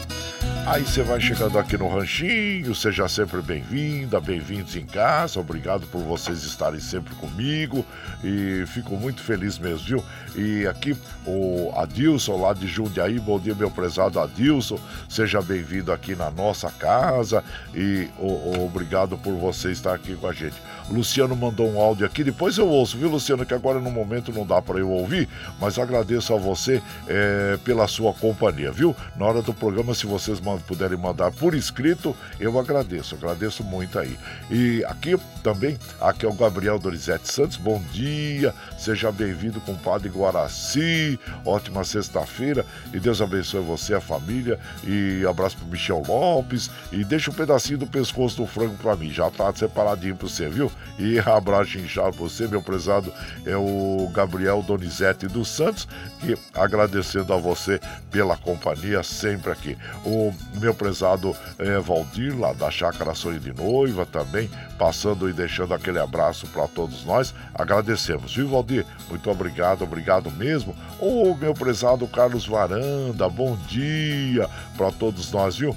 Aí 0.69 0.83
você 0.83 1.01
vai 1.01 1.17
chegando 1.21 1.57
aqui 1.57 1.77
no 1.77 1.87
Ranchinho, 1.87 2.75
seja 2.75 3.07
sempre 3.07 3.41
bem-vinda, 3.41 4.19
bem-vindos 4.19 4.75
em 4.75 4.85
casa, 4.85 5.39
obrigado 5.39 5.87
por 5.87 6.01
vocês 6.01 6.43
estarem 6.43 6.81
sempre 6.81 7.15
comigo 7.15 7.85
e 8.21 8.65
fico 8.67 8.97
muito 8.97 9.21
feliz 9.21 9.57
mesmo, 9.57 9.87
viu? 9.87 10.03
E 10.35 10.67
aqui 10.67 10.93
o 11.25 11.71
Adilson 11.73 12.41
lá 12.41 12.51
de 12.51 12.67
Jundiaí, 12.67 13.17
bom 13.17 13.39
dia 13.39 13.55
meu 13.55 13.71
prezado 13.71 14.19
Adilson, 14.19 14.77
seja 15.07 15.41
bem-vindo 15.41 15.89
aqui 15.89 16.17
na 16.17 16.29
nossa 16.29 16.69
casa 16.69 17.41
e 17.73 18.09
o, 18.19 18.25
o, 18.27 18.65
obrigado 18.65 19.17
por 19.17 19.35
você 19.35 19.71
estar 19.71 19.93
aqui 19.93 20.17
com 20.17 20.27
a 20.27 20.33
gente. 20.33 20.57
O 20.89 20.93
Luciano 20.93 21.35
mandou 21.35 21.69
um 21.69 21.79
áudio 21.79 22.05
aqui, 22.05 22.23
depois 22.23 22.57
eu 22.57 22.67
ouço, 22.67 22.97
viu 22.97 23.09
Luciano, 23.09 23.45
que 23.45 23.53
agora 23.53 23.77
no 23.79 23.91
momento 23.91 24.31
não 24.31 24.45
dá 24.45 24.61
para 24.61 24.79
eu 24.79 24.89
ouvir, 24.89 25.27
mas 25.59 25.77
agradeço 25.77 26.33
a 26.33 26.37
você 26.37 26.81
é, 27.07 27.57
pela 27.63 27.87
sua 27.87 28.13
companhia, 28.13 28.71
viu? 28.71 28.95
Na 29.17 29.25
hora 29.25 29.41
do 29.41 29.53
programa, 29.53 29.93
se 29.93 30.05
vocês 30.05 30.39
puderem 30.65 30.97
mandar 30.97 31.31
por 31.31 31.53
escrito, 31.53 32.15
eu 32.39 32.57
agradeço, 32.57 33.15
agradeço 33.15 33.65
muito 33.65 33.99
aí. 33.99 34.17
E 34.49 34.83
aqui 34.85 35.17
também, 35.43 35.77
aqui 35.99 36.25
é 36.25 36.29
o 36.29 36.33
Gabriel 36.33 36.79
Dorizete 36.79 37.31
Santos, 37.31 37.57
bom 37.57 37.81
dia, 37.91 38.53
seja 38.77 39.11
bem-vindo, 39.11 39.59
compadre 39.59 40.07
Guaraci, 40.07 41.19
ótima 41.45 41.83
sexta-feira 41.83 42.65
e 42.93 42.99
Deus 42.99 43.21
abençoe 43.21 43.61
você, 43.61 43.93
a 43.93 44.01
família 44.01 44.57
e 44.85 45.25
abraço 45.29 45.57
pro 45.57 45.67
Michel 45.67 46.01
Lopes 46.07 46.69
e 46.93 47.03
deixa 47.03 47.29
um 47.29 47.33
pedacinho 47.33 47.79
do 47.79 47.87
pescoço 47.87 48.37
do 48.37 48.47
frango 48.47 48.75
para 48.75 48.95
mim, 48.95 49.11
já 49.11 49.29
tá 49.29 49.51
separadinho 49.53 50.15
para 50.15 50.27
você, 50.27 50.47
viu? 50.47 50.71
E 50.99 51.19
abraço 51.19 51.77
inchado 51.77 52.17
você, 52.17 52.47
meu 52.47 52.61
prezado, 52.61 53.13
é 53.45 53.55
o 53.55 54.09
Gabriel 54.13 54.63
Donizete 54.63 55.27
dos 55.27 55.47
Santos, 55.47 55.87
e 56.23 56.35
agradecendo 56.53 57.33
a 57.33 57.37
você 57.37 57.79
pela 58.09 58.35
companhia 58.35 59.03
sempre 59.03 59.51
aqui. 59.51 59.77
O 60.05 60.33
meu 60.59 60.73
prezado 60.73 61.35
é, 61.59 61.79
Valdir, 61.79 62.37
lá 62.37 62.53
da 62.53 62.71
Chácara 62.71 63.13
Sonho 63.13 63.39
de 63.39 63.53
Noiva, 63.53 64.05
também 64.05 64.49
passando 64.77 65.29
e 65.29 65.33
deixando 65.33 65.73
aquele 65.73 65.99
abraço 65.99 66.47
para 66.47 66.67
todos 66.67 67.05
nós. 67.05 67.33
Agradecemos, 67.53 68.35
viu, 68.35 68.47
Valdir? 68.47 68.85
Muito 69.09 69.29
obrigado, 69.29 69.83
obrigado 69.83 70.31
mesmo. 70.31 70.75
O 70.99 71.35
meu 71.35 71.53
prezado 71.53 72.07
Carlos 72.07 72.47
Varanda, 72.47 73.29
bom 73.29 73.55
dia 73.67 74.49
para 74.75 74.91
todos 74.91 75.31
nós, 75.31 75.57
viu? 75.57 75.75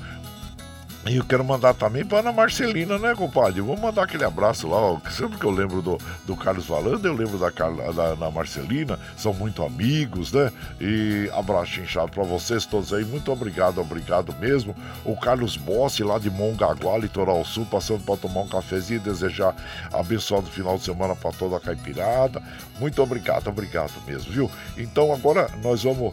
E 1.07 1.17
eu 1.17 1.25
quero 1.25 1.43
mandar 1.43 1.73
também 1.73 2.05
para 2.05 2.19
Ana 2.19 2.31
Marcelina, 2.31 2.99
né, 2.99 3.15
compadre? 3.15 3.63
Vou 3.63 3.77
mandar 3.77 4.03
aquele 4.03 4.23
abraço 4.23 4.69
lá. 4.69 4.77
Ó. 4.77 5.01
Sempre 5.11 5.39
que 5.39 5.45
eu 5.47 5.51
lembro 5.51 5.81
do, 5.81 5.97
do 6.27 6.37
Carlos 6.37 6.67
Valanda, 6.67 7.09
eu 7.09 7.15
lembro 7.15 7.39
da, 7.39 7.51
Carla, 7.51 7.91
da 7.91 8.03
Ana 8.03 8.31
Marcelina. 8.31 8.99
São 9.17 9.33
muito 9.33 9.65
amigos, 9.65 10.31
né? 10.31 10.53
E 10.79 11.31
abraço 11.33 11.81
inchado 11.81 12.11
para 12.11 12.23
vocês 12.23 12.67
todos 12.67 12.93
aí. 12.93 13.03
Muito 13.03 13.33
obrigado, 13.33 13.81
obrigado 13.81 14.35
mesmo. 14.39 14.77
O 15.03 15.17
Carlos 15.17 15.57
Bossi, 15.57 16.05
lá 16.05 16.19
de 16.19 16.29
Mongaguá, 16.29 16.99
Litoral 16.99 17.43
Sul, 17.47 17.65
passando 17.65 18.05
para 18.05 18.19
tomar 18.19 18.43
um 18.43 18.49
cafezinho 18.49 19.01
e 19.01 19.03
desejar 19.03 19.57
abençoado 19.91 20.49
final 20.49 20.77
de 20.77 20.85
semana 20.85 21.17
para 21.17 21.33
toda 21.33 21.57
a 21.57 21.61
caipirada. 21.61 22.43
Muito 22.79 23.03
obrigado, 23.03 23.49
obrigado 23.49 23.93
mesmo, 24.07 24.31
viu? 24.31 24.51
Então 24.77 25.15
agora 25.15 25.51
nós 25.63 25.83
vamos 25.83 26.13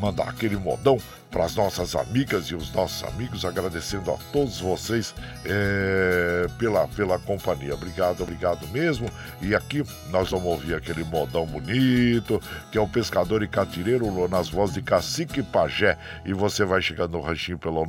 mandar 0.00 0.28
aquele 0.28 0.56
modão 0.56 0.98
para 1.30 1.44
as 1.44 1.54
nossas 1.54 1.94
amigas 1.94 2.46
e 2.46 2.56
os 2.56 2.72
nossos 2.72 3.04
amigos, 3.04 3.44
agradecendo 3.44 4.10
a 4.10 4.16
todos 4.32 4.58
vocês 4.60 5.14
é, 5.44 6.46
pela, 6.58 6.88
pela 6.88 7.20
companhia. 7.20 7.74
Obrigado, 7.74 8.22
obrigado 8.22 8.66
mesmo. 8.68 9.06
E 9.40 9.54
aqui 9.54 9.84
nós 10.10 10.30
vamos 10.30 10.46
ouvir 10.46 10.74
aquele 10.74 11.04
modão 11.04 11.46
bonito, 11.46 12.42
que 12.72 12.78
é 12.78 12.80
o 12.80 12.88
Pescador 12.88 13.42
e 13.42 13.48
Catireiro, 13.48 14.26
nas 14.28 14.48
vozes 14.48 14.74
de 14.74 14.82
Cacique 14.82 15.42
Pajé. 15.42 15.98
E 16.24 16.32
você 16.32 16.64
vai 16.64 16.80
chegando 16.82 17.12
no 17.12 17.20
ranchinho 17.20 17.58
pelo 17.58 17.84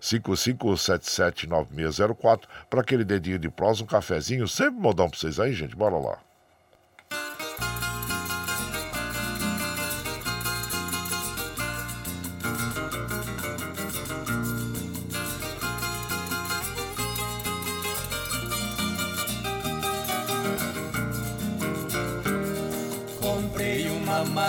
955779604 0.00 2.42
para 2.68 2.82
aquele 2.82 3.04
dedinho 3.04 3.38
de 3.38 3.48
prosa, 3.48 3.82
um 3.82 3.86
cafezinho. 3.86 4.46
Sempre 4.46 4.78
modão 4.80 5.08
para 5.08 5.18
vocês 5.18 5.40
aí, 5.40 5.54
gente. 5.54 5.74
Bora 5.74 5.96
lá. 5.96 6.18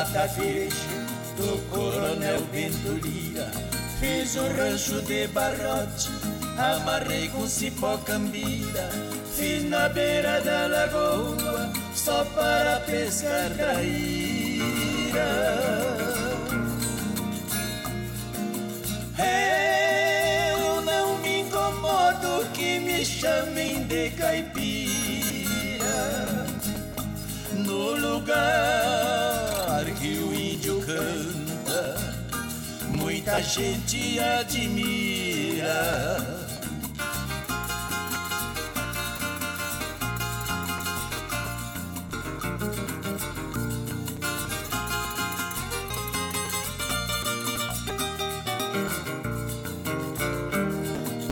Mata 0.06 0.28
virgem 0.28 1.06
do 1.36 1.58
coronel 1.70 2.42
Venturia. 2.52 3.50
Fiz 4.00 4.36
um 4.36 4.48
rancho 4.56 5.02
de 5.02 5.28
barrote, 5.28 6.10
amarrei 6.58 7.28
com 7.30 7.48
cipó 7.48 7.98
cambira. 7.98 8.90
Fiz 9.36 9.64
na 9.68 9.90
beira 9.90 10.42
da 10.42 10.68
lagoa, 10.68 11.72
só 11.94 12.24
para 12.36 12.80
pescar 12.82 13.50
traíra. 13.52 15.26
Eu 20.52 20.82
não 20.82 21.18
me 21.18 21.42
incomodo 21.42 22.46
que 22.54 22.80
me 22.80 23.04
chamem 23.04 23.84
de 23.88 24.12
caipira. 24.12 24.86
No 27.54 27.96
lugar 27.98 29.35
que 29.92 30.18
o 30.18 30.34
índio 30.34 30.80
canta, 30.82 31.96
muita 32.98 33.42
gente 33.42 34.20
admira. 34.20 35.76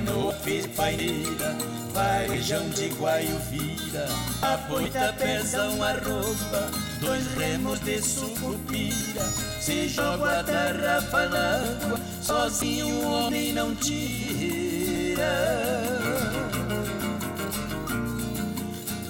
No 0.06 0.32
fiz 0.43 0.68
paineira, 0.68 1.56
varejão 1.93 2.67
de 2.69 2.89
guaiuvira, 2.89 4.07
a 4.41 4.57
boita 4.67 5.13
pesa 5.17 5.69
uma 5.69 5.91
roupa, 5.93 6.71
dois 6.99 7.25
remos 7.35 7.79
de 7.81 8.01
sucupira, 8.01 9.23
se 9.61 9.87
joga 9.87 10.39
a 10.39 10.43
tarrafa 10.43 11.29
na 11.29 11.55
água, 11.57 11.99
sozinho 12.21 12.87
o 12.87 13.11
homem 13.11 13.53
não 13.53 13.75
tira. 13.75 15.23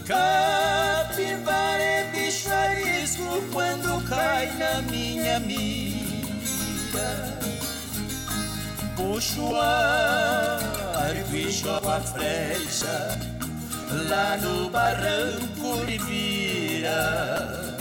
Capivara 0.06 1.82
é 1.82 2.12
bicho 2.12 2.52
arisco 2.52 3.42
quando 3.54 4.04
cai 4.10 4.52
na 4.58 4.82
minha 4.82 5.40
mira. 5.40 5.94
Puxo 8.96 9.54
e 11.36 11.52
jogo 11.52 11.90
a 11.90 12.00
flecha 12.00 13.20
lá 14.08 14.38
no 14.38 14.70
barranco 14.70 15.86
de 15.86 15.98
vira. 15.98 17.74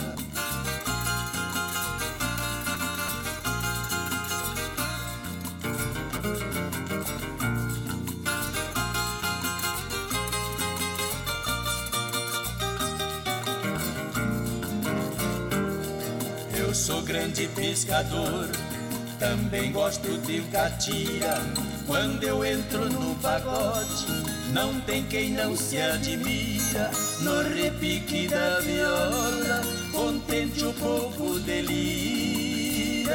Eu 16.56 16.74
sou 16.74 17.02
grande 17.02 17.46
pescador, 17.48 18.48
também 19.22 19.70
gosto 19.70 20.18
de 20.26 20.40
catira. 20.50 21.38
Quando 21.86 22.24
eu 22.24 22.44
entro 22.44 22.90
no 22.90 23.14
pagode, 23.16 24.06
não 24.52 24.80
tem 24.80 25.04
quem 25.04 25.30
não 25.30 25.56
se 25.56 25.80
admira. 25.80 26.90
No 27.20 27.40
repique 27.42 28.26
da 28.26 28.58
viola, 28.58 29.60
contente 29.92 30.64
o 30.64 30.72
povo 30.72 31.38
delira. 31.38 33.12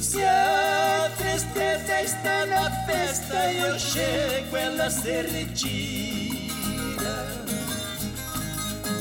Se 0.00 0.22
a 0.22 1.12
tristeza 1.18 2.00
está 2.02 2.46
na 2.46 2.70
festa, 2.86 3.52
eu 3.52 3.78
chego, 3.78 4.56
ela 4.56 4.88
se 4.88 5.20
retira. 5.20 6.16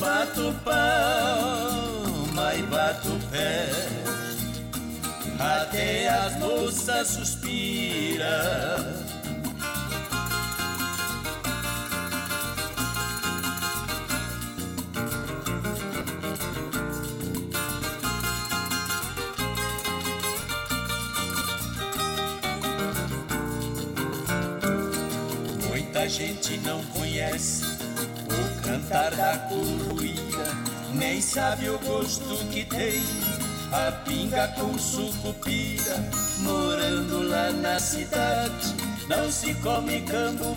Bato 0.02 0.54
palma 0.66 1.85
e 2.36 2.62
bato 2.64 3.10
pé 3.32 3.70
Até 5.40 6.10
as 6.10 6.38
moças 6.38 7.08
suspiram 7.08 8.26
Muita 25.70 26.10
gente 26.10 26.58
não 26.58 26.84
conhece 26.86 27.64
o 27.64 28.62
cantar 28.62 29.16
da 29.16 29.38
curruíra, 29.48 30.25
nem 30.96 31.22
sabe 31.22 31.70
o 31.70 31.78
gosto 31.80 32.38
que 32.50 32.66
tem 32.66 33.04
a 33.72 33.92
pinga 34.04 34.48
com 34.50 34.78
sucupira, 34.78 35.98
morando 36.40 37.28
lá 37.28 37.52
na 37.52 37.80
cidade, 37.80 38.74
não 39.10 39.30
se 39.32 39.54
come 39.56 40.02
cambuquira. 40.02 40.56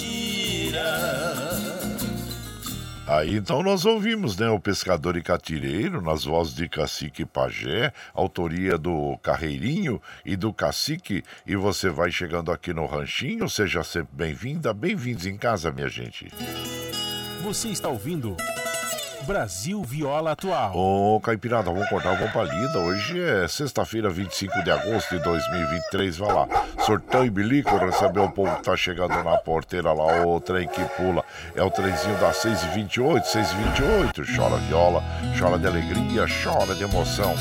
Aí 3.06 3.36
então 3.36 3.62
nós 3.62 3.84
ouvimos, 3.84 4.36
né, 4.36 4.50
o 4.50 4.58
Pescador 4.58 5.16
e 5.16 5.22
Catireiro, 5.22 6.02
nas 6.02 6.24
vozes 6.24 6.54
de 6.54 6.68
Cacique 6.68 7.22
e 7.22 7.26
Pajé, 7.26 7.92
autoria 8.12 8.76
do 8.76 9.16
Carreirinho 9.18 10.02
e 10.24 10.34
do 10.34 10.52
Cacique, 10.52 11.22
e 11.46 11.54
você 11.54 11.88
vai 11.88 12.10
chegando 12.10 12.50
aqui 12.50 12.72
no 12.72 12.84
Ranchinho, 12.84 13.48
seja 13.48 13.84
sempre 13.84 14.08
bem-vinda, 14.12 14.74
bem-vindos 14.74 15.24
em 15.24 15.36
casa, 15.36 15.70
minha 15.70 15.88
gente. 15.88 16.32
Você 17.44 17.68
está 17.68 17.88
ouvindo 17.88 18.36
Brasil 19.26 19.82
Viola 19.82 20.32
Atual. 20.32 20.72
Ô, 20.76 21.20
Caipirada, 21.20 21.70
vamos 21.70 21.88
cortar 21.88 22.12
uma 22.12 22.28
palida. 22.28 22.78
Hoje 22.78 23.20
é 23.20 23.48
sexta-feira, 23.48 24.08
25 24.08 24.62
de 24.62 24.70
agosto 24.70 25.16
de 25.16 25.24
2023. 25.24 26.16
Vai 26.18 26.32
lá, 26.32 26.48
sortão 26.84 27.26
e 27.26 27.30
bilico, 27.30 27.76
receber 27.76 28.20
o 28.20 28.30
povo 28.30 28.54
que 28.56 28.62
tá 28.62 28.76
chegando 28.76 29.20
na 29.24 29.36
porteira 29.38 29.92
lá, 29.92 30.24
o 30.24 30.40
trem 30.40 30.68
que 30.68 30.84
pula. 30.96 31.24
É 31.56 31.62
o 31.62 31.70
trenzinho 31.70 32.16
das 32.18 32.36
6h28, 32.36 33.22
6h28. 33.24 34.36
Chora 34.36 34.56
viola, 34.58 35.02
chora 35.36 35.58
de 35.58 35.66
alegria, 35.66 36.26
chora 36.44 36.74
de 36.76 36.84
emoção. 36.84 37.34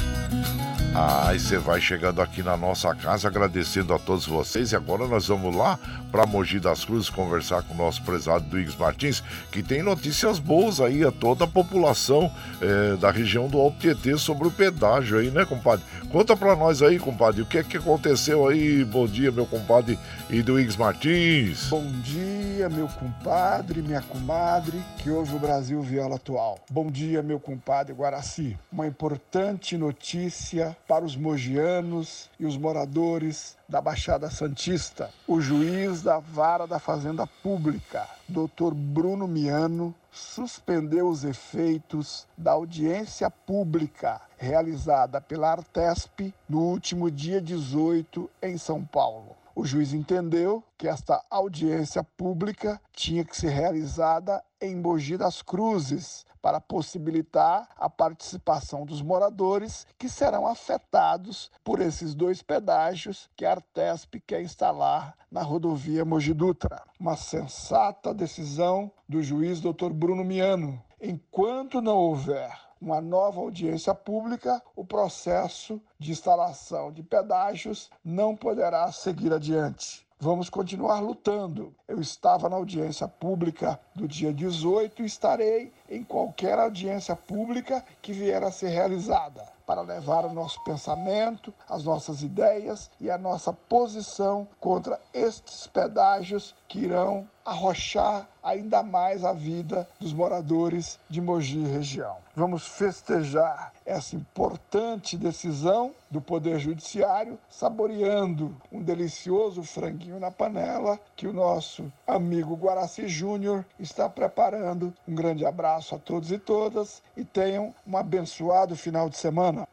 Aí 0.98 1.38
você 1.38 1.58
vai 1.58 1.82
chegando 1.82 2.22
aqui 2.22 2.42
na 2.42 2.56
nossa 2.56 2.96
casa, 2.96 3.28
agradecendo 3.28 3.94
a 3.94 4.00
todos 4.00 4.26
vocês. 4.26 4.72
E 4.72 4.78
agora 4.78 5.06
nós 5.06 5.28
vamos 5.28 5.54
lá 5.54 5.78
para 6.16 6.26
Mogi 6.26 6.62
das 6.62 6.86
Cruzes 6.86 7.10
conversar 7.10 7.62
com 7.64 7.74
o 7.74 7.78
nosso 7.78 8.02
prezado 8.02 8.46
Duígues 8.46 8.78
Martins, 8.78 9.22
que 9.52 9.62
tem 9.62 9.84
notícias 9.84 10.40
boas 10.40 10.80
aí 10.80 11.04
a 11.04 11.12
toda 11.12 11.44
a 11.44 11.48
população 11.48 12.32
eh, 12.62 12.96
da 12.96 13.12
região 13.12 13.50
do 13.50 13.60
Alto 13.60 13.80
Tietê 13.80 14.18
sobre 14.18 14.48
o 14.48 14.52
pedágio 14.52 15.20
aí, 15.20 15.30
né, 15.30 15.44
compadre? 15.44 15.84
Conta 16.10 16.34
para 16.34 16.56
nós 16.56 16.82
aí, 16.82 16.98
compadre, 16.98 17.42
o 17.42 17.46
que 17.46 17.58
é 17.58 17.64
que 17.64 17.76
aconteceu 17.76 18.48
aí? 18.48 18.86
Bom 18.86 19.06
dia, 19.06 19.30
meu 19.30 19.46
compadre 19.46 20.00
e 20.30 20.42
Duígues 20.42 20.78
Martins. 20.78 21.68
Bom 21.68 21.86
dia, 22.02 22.70
meu 22.70 22.88
compadre, 22.88 23.82
minha 23.82 24.02
comadre, 24.02 24.82
que 25.00 25.10
ouve 25.10 25.36
o 25.36 25.40
Brasil 25.40 25.82
Viola 25.82 26.16
Atual. 26.16 26.60
Bom 26.72 26.90
dia, 26.90 27.22
meu 27.22 27.42
compadre 27.42 27.94
Guaraci. 27.94 28.58
Uma 28.72 28.88
importante 28.88 29.78
notícia 29.78 30.78
para 30.88 31.04
os 31.04 31.18
mogianos 31.18 32.30
e 32.40 32.46
os 32.46 32.56
moradores 32.56 33.58
da 33.68 33.82
Baixada 33.82 34.30
Santista. 34.30 35.10
O 35.28 35.42
juiz 35.42 36.02
da 36.02 36.20
Vara 36.20 36.68
da 36.68 36.80
Fazenda 36.80 37.26
Pública, 37.26 38.08
Dr. 38.28 38.74
Bruno 38.74 39.28
Miano, 39.28 39.94
suspendeu 40.12 41.10
os 41.10 41.24
efeitos 41.24 42.28
da 42.38 42.52
audiência 42.52 43.30
pública 43.30 44.22
realizada 44.38 45.20
pela 45.20 45.52
Artesp 45.52 46.34
no 46.48 46.62
último 46.62 47.12
dia 47.12 47.42
18 47.42 48.30
em 48.42 48.58
São 48.58 48.84
Paulo. 48.86 49.36
O 49.56 49.66
juiz 49.66 49.94
entendeu 49.94 50.62
que 50.78 50.88
esta 50.88 51.24
audiência 51.30 52.04
pública 52.04 52.80
tinha 52.92 53.24
que 53.24 53.38
ser 53.38 53.50
realizada 53.50 54.44
em 54.60 54.76
Mogi 54.76 55.16
das 55.16 55.42
Cruzes 55.42 56.25
para 56.46 56.62
possibilitar 56.62 57.68
a 57.76 57.90
participação 57.90 58.86
dos 58.86 59.02
moradores 59.02 59.88
que 59.98 60.08
serão 60.08 60.46
afetados 60.46 61.50
por 61.64 61.82
esses 61.82 62.14
dois 62.14 62.44
pedágios 62.44 63.28
que 63.36 63.44
a 63.44 63.54
Artesp 63.54 64.20
quer 64.28 64.44
instalar 64.44 65.18
na 65.32 65.42
rodovia 65.42 66.06
Mogi 66.06 66.36
Dutra. 66.36 66.84
Uma 67.00 67.18
sensata 67.18 68.14
decisão 68.14 68.92
do 69.10 69.24
juiz 69.24 69.60
Dr. 69.60 69.90
Bruno 69.92 70.24
Miano. 70.24 70.80
Enquanto 71.02 71.82
não 71.82 71.98
houver 71.98 72.56
uma 72.80 73.02
nova 73.02 73.42
audiência 73.42 73.96
pública, 73.96 74.62
o 74.76 74.86
processo 74.86 75.82
de 75.98 76.12
instalação 76.12 76.92
de 76.92 77.02
pedágios 77.02 77.90
não 78.04 78.36
poderá 78.36 78.92
seguir 78.92 79.34
adiante. 79.34 80.05
Vamos 80.18 80.50
continuar 80.50 81.02
lutando. 81.02 81.76
Eu 81.86 82.00
estava 82.00 82.48
na 82.48 82.56
audiência 82.56 83.06
pública 83.06 83.78
do 83.94 84.08
dia 84.08 84.34
18 84.34 85.02
e 85.02 85.06
estarei 85.06 85.74
em 85.90 86.06
qualquer 86.06 86.58
audiência 86.58 87.18
pública 87.18 87.84
que 88.02 88.14
vier 88.14 88.42
a 88.42 88.50
ser 88.50 88.70
realizada 88.70 89.44
para 89.66 89.82
levar 89.82 90.26
o 90.26 90.34
nosso 90.34 90.64
pensamento, 90.64 91.54
as 91.68 91.84
nossas 91.84 92.22
ideias 92.22 92.90
e 93.00 93.12
a 93.12 93.18
nossa 93.18 93.52
posição 93.52 94.48
contra 94.58 95.02
estes 95.14 95.68
pedágios 95.68 96.56
que 96.66 96.80
irão 96.80 97.28
arrochar 97.46 98.28
ainda 98.44 98.82
mais 98.82 99.24
a 99.24 99.32
vida 99.32 99.88
dos 100.00 100.12
moradores 100.12 101.00
de 101.08 101.22
Mogi 101.22 101.64
região. 101.64 102.18
Vamos 102.36 102.68
festejar 102.68 103.72
essa 103.86 104.16
importante 104.16 105.16
decisão 105.16 105.94
do 106.10 106.20
Poder 106.20 106.60
Judiciário, 106.60 107.38
saboreando 107.48 108.56
um 108.72 108.82
delicioso 108.82 109.64
franguinho 109.64 110.20
na 110.20 110.32
panela 110.32 111.00
que 111.16 111.28
o 111.28 111.34
nosso 111.34 111.92
amigo 112.08 112.56
Guaraci 112.56 113.08
Júnior 113.08 113.64
está 113.80 114.10
preparando. 114.10 114.94
Um 115.08 115.14
grande 115.14 115.46
abraço 115.46 115.96
a 115.96 116.00
todos 116.00 116.32
e 116.32 116.40
todas 116.40 117.02
e 117.16 117.24
tenham 117.24 117.74
um 117.88 117.96
abençoado 117.96 118.76
final 118.76 119.08
de 119.08 119.18
semana. 119.18 119.68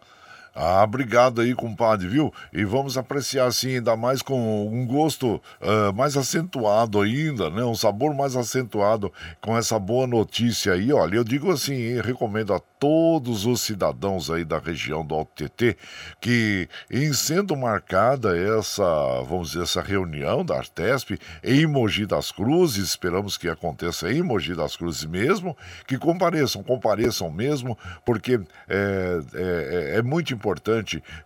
Ah, 0.55 0.83
obrigado 0.85 1.41
aí, 1.41 1.55
compadre, 1.55 2.07
viu? 2.07 2.33
E 2.53 2.63
vamos 2.63 2.99
apreciar 2.99 3.47
assim, 3.47 3.77
ainda 3.77 3.97
mais 3.97 4.21
com 4.21 4.69
um 4.69 4.87
gosto 4.87 5.37
uh, 5.61 5.93
mais 5.95 6.15
acentuado 6.15 7.01
ainda, 7.01 7.49
né? 7.49 7.65
Um 7.65 7.75
sabor 7.75 8.15
mais 8.15 8.37
acentuado 8.37 9.11
com 9.41 9.57
essa 9.57 9.79
boa 9.79 10.07
notícia 10.07 10.75
aí. 10.75 10.93
Olha, 10.93 11.17
eu 11.17 11.25
digo 11.25 11.51
assim, 11.51 11.99
recomendo 12.03 12.53
a 12.53 12.61
todos 12.79 13.47
os 13.47 13.61
cidadãos 13.61 14.29
aí 14.29 14.45
da 14.45 14.59
região 14.59 15.07
do 15.07 15.15
Alto 15.15 15.49
TT 15.49 15.77
que, 16.21 16.69
em 16.91 17.13
sendo 17.13 17.57
marcada 17.57 18.37
essa, 18.37 18.83
vamos 19.23 19.53
dizer, 19.53 19.63
essa 19.63 19.81
reunião 19.81 20.45
da 20.45 20.57
Artesp 20.57 21.17
em 21.45 21.65
Mogi 21.65 22.05
das 22.05 22.33
Cruzes, 22.33 22.89
esperamos 22.89 23.39
que 23.39 23.49
aconteça 23.49 24.13
em 24.13 24.21
Mogi 24.21 24.55
das 24.55 24.77
Cruzes 24.77 25.05
mesmo, 25.05 25.57
que 25.87 25.97
compareçam, 25.97 26.63
compareçam 26.63 27.31
mesmo, 27.31 27.79
porque 28.05 28.41
é, 28.69 29.21
é, 29.33 29.93
é 29.99 30.03
muito 30.03 30.35
importante 30.35 30.42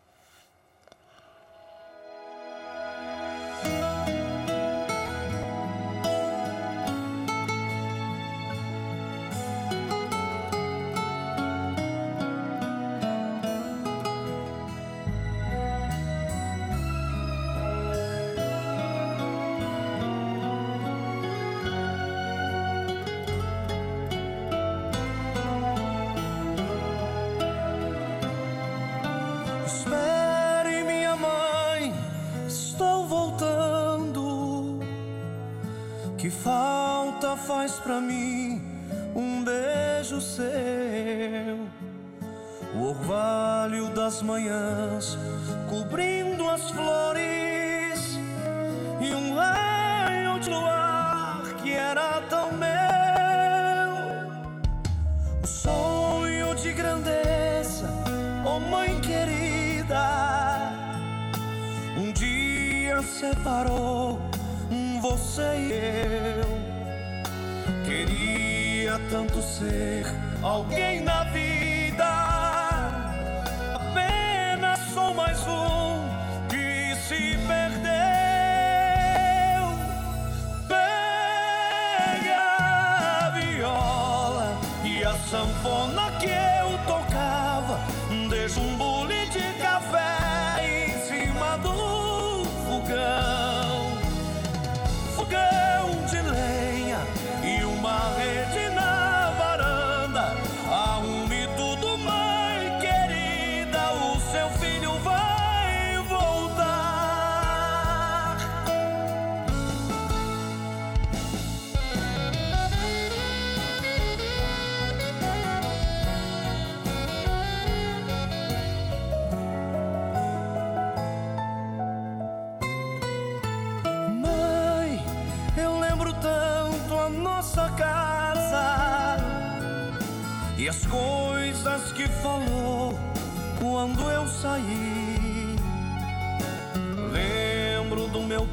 Que 36.22 36.30
falta 36.30 37.36
faz 37.36 37.80
pra 37.80 38.00
mim 38.00 38.62
um 39.16 39.44
beijo 39.44 40.22
seu? 40.22 41.68
O 42.76 42.90
orvalho 42.90 43.90
das 43.90 44.22
manhãs 44.22 45.18
cobrindo 45.68 46.48
as 46.48 46.70
flores 46.70 48.20
e 49.00 49.16
um 49.16 49.34
raio 49.34 50.40
de 50.40 50.52
luar 50.52 51.42
que 51.64 51.72
era 51.74 52.22
tão 52.30 52.52
meu. 52.52 52.70
O 55.44 55.48
sonho 55.48 56.54
de 56.54 56.72
grandeza, 56.72 57.90
oh 58.46 58.60
mãe 58.60 59.02
querida, 59.02 60.72
um 61.98 62.12
dia 62.12 63.02
separou 63.02 64.31
você 65.12 65.42
e 65.58 65.72
eu. 65.74 66.48
Queria 67.84 68.98
tanto 69.10 69.42
ser 69.42 70.06
alguém 70.42 71.02
na 71.02 71.26
vida, 71.26 71.51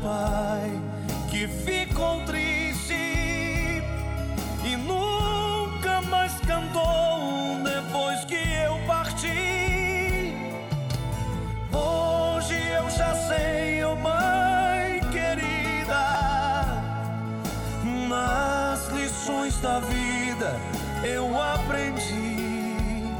pai 0.08 0.70
que 1.30 1.46
ficou 1.46 2.22
triste 2.22 2.94
e 4.64 4.76
nunca 4.76 6.00
mais 6.08 6.32
cantou 6.40 7.60
depois 7.62 8.24
que 8.24 8.40
eu 8.64 8.78
parti. 8.86 10.32
Hoje 11.70 12.56
eu 12.78 12.88
já 12.88 13.14
sei, 13.28 13.84
oh 13.84 13.96
mãe 13.96 15.00
querida, 15.12 16.04
nas 18.08 18.88
lições 18.88 19.60
da 19.60 19.78
vida 19.80 20.58
eu 21.04 21.26
aprendi 21.38 23.12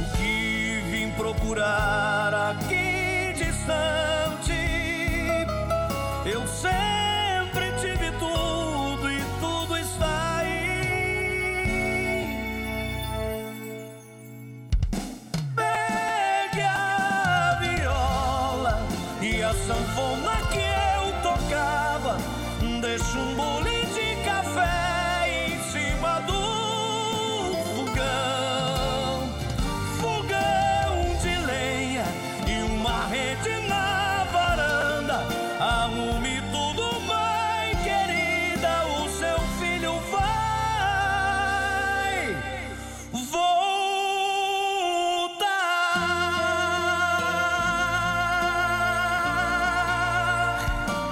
o 0.00 0.16
que 0.16 0.82
vim 0.90 1.10
procurar 1.12 2.07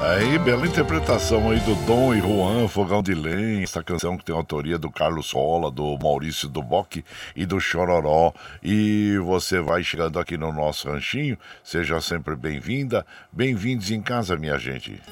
Aí, 0.07 0.39
bela 0.39 0.65
interpretação 0.65 1.51
aí 1.51 1.59
do 1.59 1.75
Dom 1.85 2.15
e 2.15 2.21
Juan, 2.21 2.69
Fogão 2.69 3.03
de 3.03 3.13
Lenha, 3.13 3.65
essa 3.65 3.83
canção 3.83 4.17
que 4.17 4.25
tem 4.25 4.33
autoria 4.33 4.79
do 4.79 4.89
Carlos 4.89 5.33
Rola, 5.33 5.69
do 5.69 5.99
Maurício 5.99 6.49
Duboc 6.49 7.03
e 7.35 7.45
do 7.45 7.59
Chororó. 7.59 8.33
E 8.63 9.19
você 9.25 9.59
vai 9.59 9.83
chegando 9.83 10.21
aqui 10.21 10.37
no 10.37 10.53
nosso 10.53 10.89
ranchinho, 10.89 11.37
seja 11.65 12.01
sempre 12.01 12.37
bem-vinda, 12.37 13.05
bem-vindos 13.33 13.91
em 13.91 14.01
casa, 14.01 14.37
minha 14.37 14.57
gente. 14.57 15.03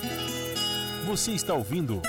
Você 1.06 1.32
está 1.32 1.54
ouvindo 1.54 2.00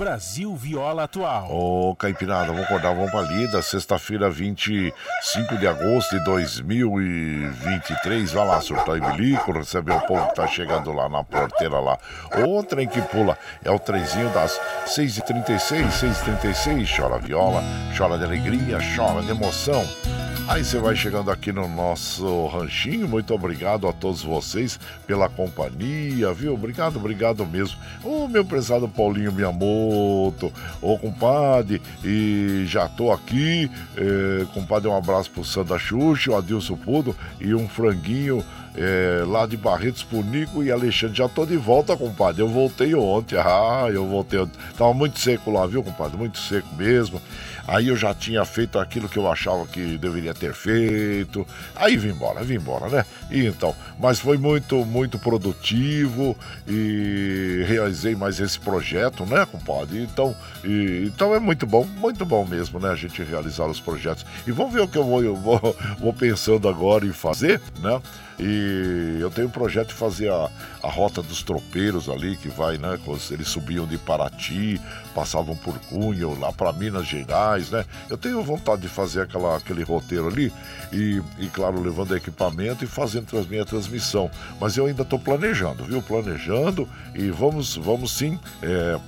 Brasil 0.00 0.56
Viola 0.56 1.02
Atual. 1.02 1.52
Ô, 1.52 1.94
Caipirada, 1.94 2.46
vamos 2.46 2.62
acordar, 2.62 2.94
vamos 2.94 3.10
pra 3.10 3.20
lida. 3.20 3.60
Sexta-feira, 3.60 4.30
25 4.30 5.58
de 5.58 5.66
agosto 5.66 6.18
de 6.18 6.24
2023. 6.24 8.32
Vai 8.32 8.46
lá, 8.46 8.58
surtar 8.62 8.96
e 8.96 9.00
bilico, 9.02 9.52
receber 9.52 9.92
o 9.92 10.00
povo 10.06 10.26
que 10.28 10.36
tá 10.36 10.46
chegando 10.46 10.90
lá 10.90 11.06
na 11.06 11.22
porteira 11.22 11.78
lá. 11.78 11.98
O 12.48 12.62
trem 12.62 12.88
que 12.88 13.02
pula 13.02 13.36
é 13.62 13.70
o 13.70 13.78
trenzinho 13.78 14.30
das 14.30 14.58
6h36, 14.86 15.90
6h36. 15.90 16.96
Chora 16.96 17.18
viola, 17.18 17.62
chora 17.94 18.16
de 18.16 18.24
alegria, 18.24 18.78
chora 18.96 19.20
de 19.20 19.32
emoção. 19.32 19.86
Aí 20.50 20.64
você 20.64 20.80
vai 20.80 20.96
chegando 20.96 21.30
aqui 21.30 21.52
no 21.52 21.68
nosso 21.68 22.48
ranchinho. 22.48 23.06
Muito 23.06 23.32
obrigado 23.32 23.86
a 23.86 23.92
todos 23.92 24.24
vocês 24.24 24.80
pela 25.06 25.28
companhia, 25.28 26.32
viu? 26.32 26.54
Obrigado, 26.54 26.96
obrigado 26.96 27.46
mesmo. 27.46 27.78
Ô 28.02 28.26
meu 28.26 28.44
prezado 28.44 28.88
Paulinho 28.88 29.30
Miyamoto, 29.30 30.52
ô 30.82 30.98
compadre, 30.98 31.80
e 32.04 32.64
já 32.66 32.88
tô 32.88 33.12
aqui. 33.12 33.70
É, 33.96 34.44
compadre, 34.52 34.88
um 34.88 34.96
abraço 34.96 35.30
pro 35.30 35.44
Sandra 35.44 35.78
Xuxa, 35.78 36.32
o 36.32 36.36
Adilson 36.36 36.74
Pudo 36.74 37.14
e 37.40 37.54
um 37.54 37.68
franguinho. 37.68 38.44
É, 38.74 39.24
lá 39.26 39.46
de 39.46 39.56
Barretos 39.56 40.02
Punico 40.02 40.62
e 40.62 40.70
Alexandre. 40.70 41.16
Já 41.16 41.28
tô 41.28 41.44
de 41.44 41.56
volta, 41.56 41.96
compadre. 41.96 42.40
Eu 42.42 42.48
voltei 42.48 42.94
ontem. 42.94 43.36
Ah, 43.36 43.88
eu 43.92 44.06
voltei 44.06 44.38
ontem. 44.38 44.58
Tava 44.78 44.94
muito 44.94 45.18
seco 45.18 45.50
lá, 45.50 45.66
viu, 45.66 45.82
compadre? 45.82 46.16
Muito 46.16 46.38
seco 46.38 46.72
mesmo. 46.76 47.20
Aí 47.70 47.86
eu 47.86 47.96
já 47.96 48.12
tinha 48.12 48.44
feito 48.44 48.80
aquilo 48.80 49.08
que 49.08 49.16
eu 49.16 49.30
achava 49.30 49.64
que 49.64 49.96
deveria 49.96 50.34
ter 50.34 50.52
feito. 50.52 51.46
Aí 51.76 51.96
vim 51.96 52.08
embora, 52.08 52.42
vim 52.42 52.56
embora, 52.56 52.88
né? 52.88 53.06
E 53.30 53.46
então, 53.46 53.76
mas 53.96 54.18
foi 54.18 54.36
muito, 54.36 54.84
muito 54.84 55.20
produtivo 55.20 56.36
e 56.66 57.64
realizei 57.68 58.16
mais 58.16 58.40
esse 58.40 58.58
projeto, 58.58 59.24
né, 59.24 59.46
compadre? 59.46 60.02
Então, 60.02 60.34
e, 60.64 61.04
então 61.06 61.32
é 61.32 61.38
muito 61.38 61.64
bom, 61.64 61.84
muito 61.84 62.26
bom 62.26 62.44
mesmo, 62.44 62.80
né? 62.80 62.90
A 62.90 62.96
gente 62.96 63.22
realizar 63.22 63.66
os 63.66 63.78
projetos. 63.78 64.26
E 64.44 64.50
vamos 64.50 64.72
ver 64.72 64.80
o 64.80 64.88
que 64.88 64.98
eu 64.98 65.04
vou, 65.04 65.22
eu 65.22 65.36
vou, 65.36 65.76
vou 66.00 66.12
pensando 66.12 66.68
agora 66.68 67.06
em 67.06 67.12
fazer, 67.12 67.60
né? 67.78 68.02
E 68.42 69.18
eu 69.20 69.30
tenho 69.30 69.48
um 69.48 69.50
projeto 69.50 69.88
de 69.88 69.94
fazer 69.94 70.30
a, 70.30 70.48
a 70.82 70.88
rota 70.88 71.22
dos 71.22 71.42
tropeiros 71.42 72.08
ali, 72.08 72.38
que 72.38 72.48
vai, 72.48 72.78
né? 72.78 72.98
Eles 73.30 73.48
subiam 73.48 73.86
de 73.86 73.98
Paraty, 73.98 74.80
passavam 75.14 75.54
por 75.54 75.78
Cunha, 75.80 76.26
lá 76.38 76.50
para 76.50 76.72
Minas 76.72 77.06
Gerais, 77.06 77.70
né? 77.70 77.84
Eu 78.08 78.16
tenho 78.16 78.42
vontade 78.42 78.80
de 78.80 78.88
fazer 78.88 79.20
aquela, 79.20 79.58
aquele 79.58 79.82
roteiro 79.82 80.28
ali 80.28 80.50
e, 80.90 81.22
e, 81.38 81.48
claro, 81.48 81.82
levando 81.82 82.16
equipamento 82.16 82.82
e 82.82 82.86
fazendo 82.86 83.38
a 83.38 83.42
minha 83.42 83.64
transmissão. 83.66 84.30
Mas 84.58 84.74
eu 84.74 84.86
ainda 84.86 85.02
estou 85.02 85.18
planejando, 85.18 85.84
viu? 85.84 86.00
Planejando 86.00 86.88
e 87.14 87.30
vamos, 87.30 87.76
vamos 87.76 88.10
sim. 88.16 88.40
É, 88.62 88.98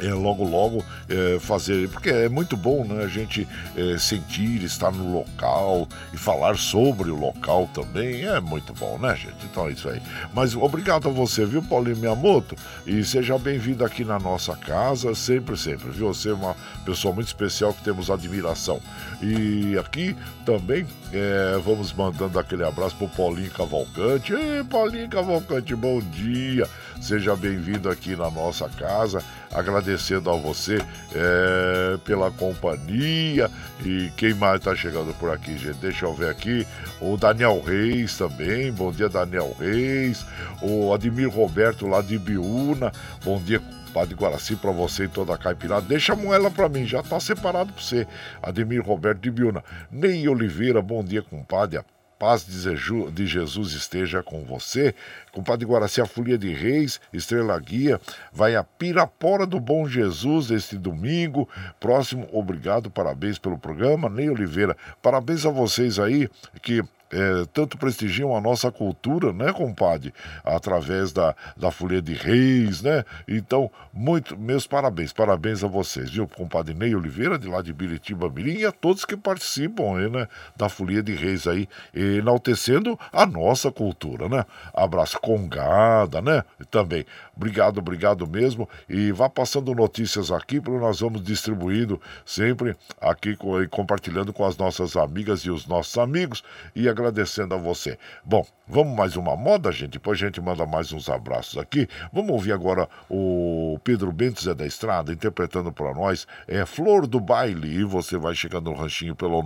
é, 0.00 0.12
logo 0.12 0.44
logo 0.44 0.84
é, 1.08 1.38
fazer, 1.40 1.88
porque 1.88 2.08
é 2.08 2.28
muito 2.28 2.56
bom 2.56 2.84
né, 2.84 3.04
a 3.04 3.08
gente 3.08 3.46
é, 3.76 3.98
sentir, 3.98 4.62
estar 4.62 4.90
no 4.92 5.12
local 5.12 5.88
e 6.12 6.16
falar 6.16 6.56
sobre 6.56 7.10
o 7.10 7.16
local 7.16 7.68
também, 7.74 8.24
é 8.24 8.40
muito 8.40 8.72
bom, 8.72 8.98
né, 8.98 9.14
gente? 9.16 9.46
Então 9.50 9.68
é 9.68 9.72
isso 9.72 9.88
aí. 9.88 10.00
Mas 10.32 10.54
obrigado 10.54 11.08
a 11.08 11.12
você, 11.12 11.44
viu, 11.44 11.62
Paulinho 11.62 11.96
Miyamoto? 11.96 12.56
E 12.86 13.04
seja 13.04 13.38
bem-vindo 13.38 13.84
aqui 13.84 14.04
na 14.04 14.18
nossa 14.18 14.56
casa, 14.56 15.14
sempre, 15.14 15.56
sempre, 15.56 15.90
viu? 15.90 16.12
Você 16.12 16.30
é 16.30 16.34
uma 16.34 16.56
pessoa 16.84 17.14
muito 17.14 17.28
especial 17.28 17.72
que 17.72 17.82
temos 17.82 18.10
admiração. 18.10 18.80
E 19.20 19.76
aqui 19.78 20.16
também 20.44 20.86
é, 21.12 21.58
vamos 21.64 21.92
mandando 21.92 22.38
aquele 22.38 22.64
abraço 22.64 22.96
pro 22.96 23.08
Paulinho 23.08 23.50
Cavalcante. 23.50 24.32
Ei, 24.32 24.64
Paulinho 24.64 25.08
Cavalcante, 25.08 25.74
bom 25.74 26.00
dia! 26.00 26.68
Seja 27.00 27.34
bem-vindo 27.36 27.88
aqui 27.88 28.14
na 28.16 28.30
nossa 28.30 28.68
casa 28.68 29.22
agradecendo 29.52 30.30
a 30.30 30.36
você 30.36 30.78
é, 31.14 31.96
pela 32.04 32.30
companhia. 32.30 33.50
E 33.84 34.10
quem 34.16 34.34
mais 34.34 34.58
está 34.58 34.74
chegando 34.74 35.14
por 35.14 35.30
aqui, 35.30 35.56
gente? 35.56 35.78
Deixa 35.78 36.06
eu 36.06 36.14
ver 36.14 36.30
aqui. 36.30 36.66
O 37.00 37.16
Daniel 37.16 37.60
Reis 37.60 38.16
também. 38.16 38.70
Bom 38.72 38.92
dia, 38.92 39.08
Daniel 39.08 39.54
Reis. 39.58 40.24
O 40.60 40.92
Admir 40.92 41.28
Roberto 41.28 41.86
lá 41.86 42.02
de 42.02 42.18
Biúna. 42.18 42.92
Bom 43.24 43.40
dia, 43.40 43.62
Padre 43.94 44.14
Guaraci, 44.14 44.56
para 44.56 44.70
você 44.70 45.04
e 45.04 45.08
toda 45.08 45.34
a 45.34 45.38
caipirada. 45.38 45.86
Deixa 45.86 46.12
a 46.12 46.16
moela 46.16 46.50
para 46.50 46.68
mim, 46.68 46.86
já 46.86 47.02
tá 47.02 47.18
separado 47.18 47.72
para 47.72 47.82
você. 47.82 48.06
Ademir 48.42 48.84
Roberto 48.84 49.20
de 49.20 49.30
Biúna. 49.30 49.64
Ney 49.90 50.28
Oliveira, 50.28 50.82
bom 50.82 51.02
dia, 51.02 51.22
compadre. 51.22 51.78
A 51.78 51.84
paz 52.18 52.44
de 52.44 53.26
Jesus 53.26 53.72
esteja 53.72 54.22
com 54.22 54.44
você. 54.44 54.94
Compadre 55.38 55.64
Guaraci, 55.64 56.00
a 56.00 56.04
Folia 56.04 56.36
de 56.36 56.52
Reis, 56.52 57.00
Estrela 57.12 57.56
Guia, 57.60 58.00
vai 58.32 58.56
a 58.56 58.64
Pirapora 58.64 59.46
do 59.46 59.60
Bom 59.60 59.88
Jesus 59.88 60.50
este 60.50 60.76
domingo. 60.76 61.48
Próximo, 61.78 62.28
obrigado, 62.32 62.90
parabéns 62.90 63.38
pelo 63.38 63.56
programa. 63.56 64.08
Ney 64.08 64.28
Oliveira, 64.28 64.76
parabéns 65.00 65.46
a 65.46 65.50
vocês 65.50 66.00
aí 66.00 66.28
que 66.60 66.82
é, 67.10 67.46
tanto 67.52 67.78
prestigiam 67.78 68.36
a 68.36 68.40
nossa 68.40 68.70
cultura, 68.70 69.32
né, 69.32 69.52
compadre? 69.52 70.12
Através 70.44 71.12
da, 71.12 71.34
da 71.56 71.70
Folia 71.70 72.02
de 72.02 72.12
Reis, 72.12 72.82
né? 72.82 73.04
Então, 73.26 73.70
muito, 73.92 74.36
meus 74.38 74.66
parabéns, 74.66 75.12
parabéns 75.12 75.64
a 75.64 75.66
vocês, 75.66 76.10
viu? 76.10 76.28
Compadre 76.28 76.74
Ney 76.74 76.94
Oliveira, 76.94 77.38
de 77.38 77.48
lá 77.48 77.62
de 77.62 77.72
Biritiba 77.72 78.28
Mirim, 78.28 78.58
e 78.58 78.66
a 78.66 78.72
todos 78.72 79.04
que 79.04 79.16
participam 79.16 79.96
aí, 79.96 80.10
né, 80.10 80.28
da 80.56 80.68
Folia 80.68 81.02
de 81.02 81.14
Reis 81.14 81.46
aí, 81.46 81.68
enaltecendo 81.94 82.98
a 83.12 83.24
nossa 83.24 83.70
cultura, 83.70 84.28
né? 84.28 84.44
Abraço 84.74 85.18
congada, 85.28 86.22
né? 86.22 86.42
Também. 86.70 87.04
Obrigado, 87.36 87.78
obrigado 87.78 88.26
mesmo. 88.26 88.66
E 88.88 89.12
vá 89.12 89.28
passando 89.28 89.74
notícias 89.74 90.32
aqui, 90.32 90.58
porque 90.58 90.80
nós 90.80 91.00
vamos 91.00 91.22
distribuindo 91.22 92.00
sempre 92.24 92.74
aqui 92.98 93.36
e 93.62 93.68
compartilhando 93.68 94.32
com 94.32 94.46
as 94.46 94.56
nossas 94.56 94.96
amigas 94.96 95.42
e 95.42 95.50
os 95.50 95.66
nossos 95.66 95.98
amigos. 95.98 96.42
E 96.74 96.88
agradecendo 96.88 97.54
a 97.54 97.58
você. 97.58 97.98
Bom, 98.24 98.46
vamos 98.66 98.96
mais 98.96 99.16
uma 99.16 99.36
moda, 99.36 99.70
gente? 99.70 99.90
Depois 99.90 100.18
a 100.18 100.24
gente 100.24 100.40
manda 100.40 100.64
mais 100.64 100.92
uns 100.92 101.10
abraços 101.10 101.58
aqui. 101.58 101.86
Vamos 102.10 102.30
ouvir 102.30 102.52
agora 102.52 102.88
o 103.10 103.78
Pedro 103.84 104.10
Bento 104.10 104.42
Zé 104.42 104.54
da 104.54 104.64
Estrada 104.64 105.12
interpretando 105.12 105.70
para 105.70 105.92
nós 105.92 106.26
é 106.46 106.64
Flor 106.64 107.06
do 107.06 107.20
Baile. 107.20 107.68
E 107.68 107.84
você 107.84 108.16
vai 108.16 108.34
chegando 108.34 108.70
no 108.70 108.76
ranchinho 108.76 109.14
pelo 109.14 109.42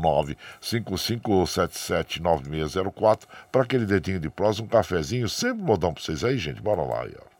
955779604 0.63 3.23
para 3.51 3.63
aquele 3.63 3.85
dedinho 3.85 4.21
de 4.21 4.31
prosa, 4.31 4.63
um 4.63 4.69
cafezinho, 4.69 5.29
sempre 5.29 5.72
modão 5.73 5.93
para 5.95 6.03
vocês 6.03 6.23
aí, 6.23 6.39
gente. 6.39 6.61
Bora 6.61 6.83
lá 6.83 7.03
aí, 7.03 7.15
ó. 7.19 7.32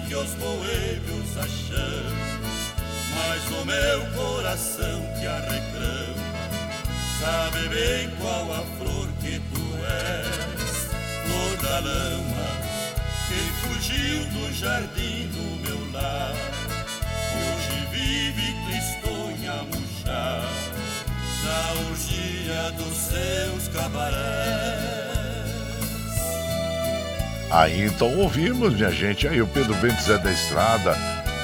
Que 0.00 0.14
os 0.14 0.30
boêmios 0.34 1.36
acham, 1.36 2.04
mas 3.14 3.60
o 3.60 3.64
meu 3.64 4.06
coração 4.12 5.00
que 5.18 5.26
a 5.26 5.38
reclama, 5.40 6.38
sabe 7.20 7.68
bem 7.68 8.10
qual 8.20 8.52
a 8.52 8.62
flor 8.76 9.08
que 9.20 9.40
tu 9.40 9.64
és, 9.84 10.88
flor 11.26 11.56
da 11.62 11.78
lama, 11.80 12.48
que 13.26 13.40
fugiu 13.60 14.24
do 14.26 14.52
jardim 14.54 15.28
do 15.28 15.46
meu 15.62 15.92
lar, 15.92 16.34
hoje 17.34 17.86
vive 17.92 18.54
tristonha 18.66 19.62
murchar 19.64 20.42
na 21.44 21.72
urgia 21.90 22.72
dos 22.72 22.96
seus 22.96 23.68
cabarés. 23.68 24.97
Aí 27.50 27.86
então 27.86 28.14
ouvimos, 28.18 28.74
minha 28.74 28.90
gente, 28.90 29.26
aí 29.26 29.40
o 29.40 29.46
Pedro 29.46 29.74
Bento 29.76 30.02
Zé 30.02 30.18
da 30.18 30.30
Estrada, 30.30 30.94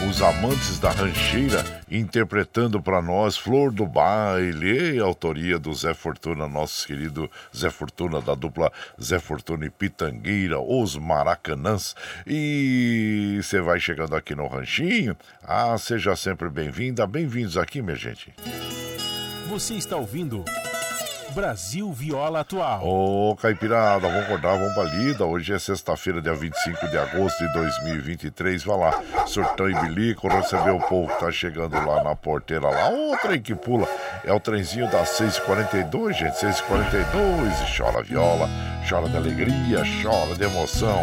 os 0.07 0.21
amantes 0.21 0.79
da 0.79 0.91
rancheira, 0.91 1.65
interpretando 1.91 2.81
para 2.81 3.01
nós 3.01 3.39
Flor 3.39 3.73
do 3.73 3.87
Baile, 3.87 4.99
autoria 4.99 5.59
do 5.59 5.73
Zé 5.73 5.95
Fortuna, 5.95 6.47
nosso 6.47 6.87
querido 6.87 7.31
Zé 7.57 7.71
Fortuna, 7.71 8.21
da 8.21 8.35
dupla 8.35 8.71
Zé 9.03 9.19
Fortuna 9.19 9.65
e 9.65 9.71
Pitangueira, 9.71 10.61
os 10.61 10.95
Maracanãs. 10.95 11.97
E 12.27 13.41
você 13.43 13.63
vai 13.63 13.81
chegando 13.81 14.15
aqui 14.15 14.35
no 14.35 14.47
Ranchinho, 14.47 15.17
ah, 15.43 15.77
seja 15.79 16.15
sempre 16.15 16.51
bem-vinda, 16.51 17.07
bem-vindos 17.07 17.57
aqui, 17.57 17.81
minha 17.81 17.97
gente. 17.97 18.35
Você 19.49 19.73
está 19.73 19.97
ouvindo 19.97 20.45
Brasil 21.35 21.93
Viola 21.93 22.41
Atual. 22.41 22.87
Ô, 22.87 23.35
Caipirada, 23.35 24.07
vamos 24.07 24.25
acordar, 24.25 24.57
vamos 24.57 24.73
pra 24.73 24.85
lida. 24.85 25.25
Hoje 25.25 25.53
é 25.53 25.59
sexta-feira, 25.59 26.23
dia 26.23 26.33
25 26.33 26.89
de 26.89 26.97
agosto 26.97 27.45
de 27.45 27.53
2023. 27.53 28.63
Vai 28.63 28.79
lá, 28.79 29.03
surtão 29.27 29.69
e 29.69 29.75
bilico, 29.81 30.29
receber 30.29 30.71
o 30.71 30.79
povo 30.79 31.13
que 31.13 31.19
tá 31.19 31.33
chegando 31.33 31.75
lá 31.75 32.05
na 32.05 32.15
porteira 32.15 32.69
lá. 32.69 32.89
Ô, 32.89 33.17
trem 33.17 33.43
que 33.43 33.55
pula. 33.55 33.89
É 34.25 34.33
o 34.33 34.39
trenzinho 34.39 34.89
das 34.89 35.09
6h42, 35.19 36.13
gente. 36.13 36.37
6h42. 36.37 37.69
E 37.69 37.77
chora 37.77 38.03
viola, 38.03 38.49
chora 38.89 39.09
de 39.09 39.17
alegria, 39.17 39.83
chora 40.03 40.37
de 40.37 40.45
emoção. 40.45 41.03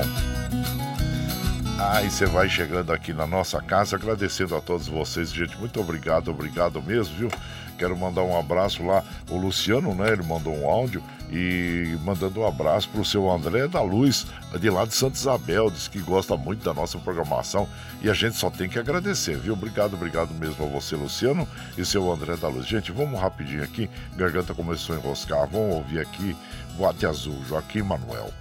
Aí 1.77 2.09
você 2.09 2.25
vai 2.25 2.47
chegando 2.47 2.93
aqui 2.93 3.11
na 3.11 3.25
nossa 3.25 3.59
casa, 3.59 3.95
agradecendo 3.95 4.55
a 4.55 4.61
todos 4.61 4.87
vocês, 4.87 5.33
gente. 5.33 5.57
Muito 5.57 5.81
obrigado, 5.81 6.29
obrigado 6.29 6.81
mesmo, 6.81 7.15
viu? 7.17 7.29
Quero 7.81 7.97
mandar 7.97 8.21
um 8.21 8.37
abraço 8.37 8.85
lá, 8.85 9.03
o 9.27 9.37
Luciano, 9.37 9.95
né? 9.95 10.11
Ele 10.11 10.21
mandou 10.21 10.55
um 10.55 10.69
áudio 10.69 11.01
e 11.31 11.97
mandando 12.03 12.41
um 12.41 12.45
abraço 12.45 12.87
pro 12.89 13.03
seu 13.03 13.27
André 13.27 13.67
da 13.67 13.81
Luz, 13.81 14.27
de 14.59 14.69
lá 14.69 14.85
de 14.85 14.93
Santa 14.93 15.17
Isabel, 15.17 15.71
diz 15.71 15.87
que 15.87 15.99
gosta 15.99 16.37
muito 16.37 16.63
da 16.63 16.75
nossa 16.75 16.99
programação 16.99 17.67
e 17.99 18.07
a 18.07 18.13
gente 18.13 18.37
só 18.37 18.51
tem 18.51 18.69
que 18.69 18.77
agradecer, 18.77 19.35
viu? 19.35 19.53
Obrigado, 19.53 19.95
obrigado 19.95 20.31
mesmo 20.35 20.63
a 20.63 20.69
você, 20.69 20.95
Luciano, 20.95 21.47
e 21.75 21.83
seu 21.83 22.11
André 22.11 22.35
da 22.35 22.47
Luz. 22.47 22.67
Gente, 22.67 22.91
vamos 22.91 23.19
rapidinho 23.19 23.63
aqui, 23.63 23.89
garganta 24.15 24.53
começou 24.53 24.95
a 24.95 24.99
enroscar, 24.99 25.47
vamos 25.47 25.77
ouvir 25.77 26.01
aqui 26.01 26.37
Boate 26.77 27.07
Azul, 27.07 27.41
Joaquim 27.49 27.81
Manuel. 27.81 28.40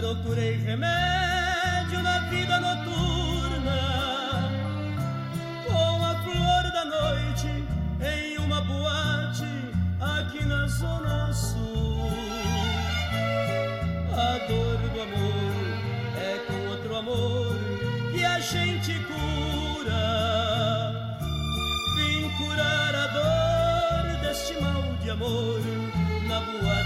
Procurei 0.00 0.56
remédio 0.56 2.02
na 2.02 2.18
vida 2.28 2.60
noturna. 2.60 3.80
Com 5.66 6.04
a 6.04 6.14
flor 6.22 6.72
da 6.72 6.84
noite 6.84 7.64
em 8.02 8.38
uma 8.38 8.60
boate 8.60 9.46
aqui 9.98 10.44
na 10.44 10.66
Zona 10.66 11.32
Sul. 11.32 12.10
A 14.12 14.38
dor 14.46 14.78
do 14.92 15.00
amor 15.00 15.54
é 16.18 16.38
com 16.46 16.68
outro 16.68 16.96
amor 16.96 17.56
que 18.12 18.22
a 18.24 18.38
gente 18.38 18.94
cura. 19.00 20.04
Vim 21.96 22.28
curar 22.36 22.94
a 22.94 23.06
dor 23.06 24.20
deste 24.20 24.60
mal 24.60 24.82
de 25.02 25.10
amor 25.10 25.60
na 26.28 26.40
boate 26.40 26.85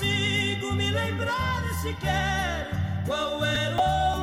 Consigo 0.00 0.72
me 0.72 0.90
lembrar 0.90 1.62
sequer 1.82 2.68
qual 3.06 3.44
era 3.44 3.76
o 3.76 4.19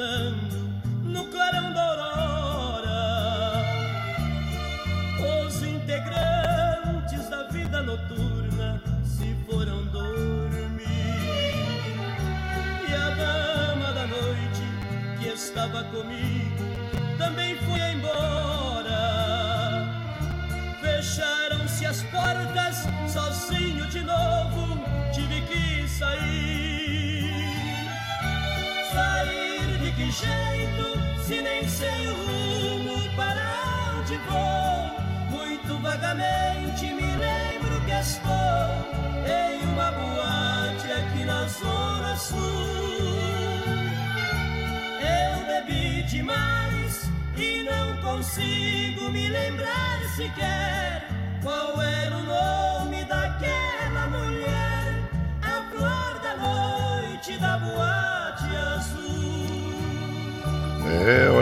se 0.00 0.49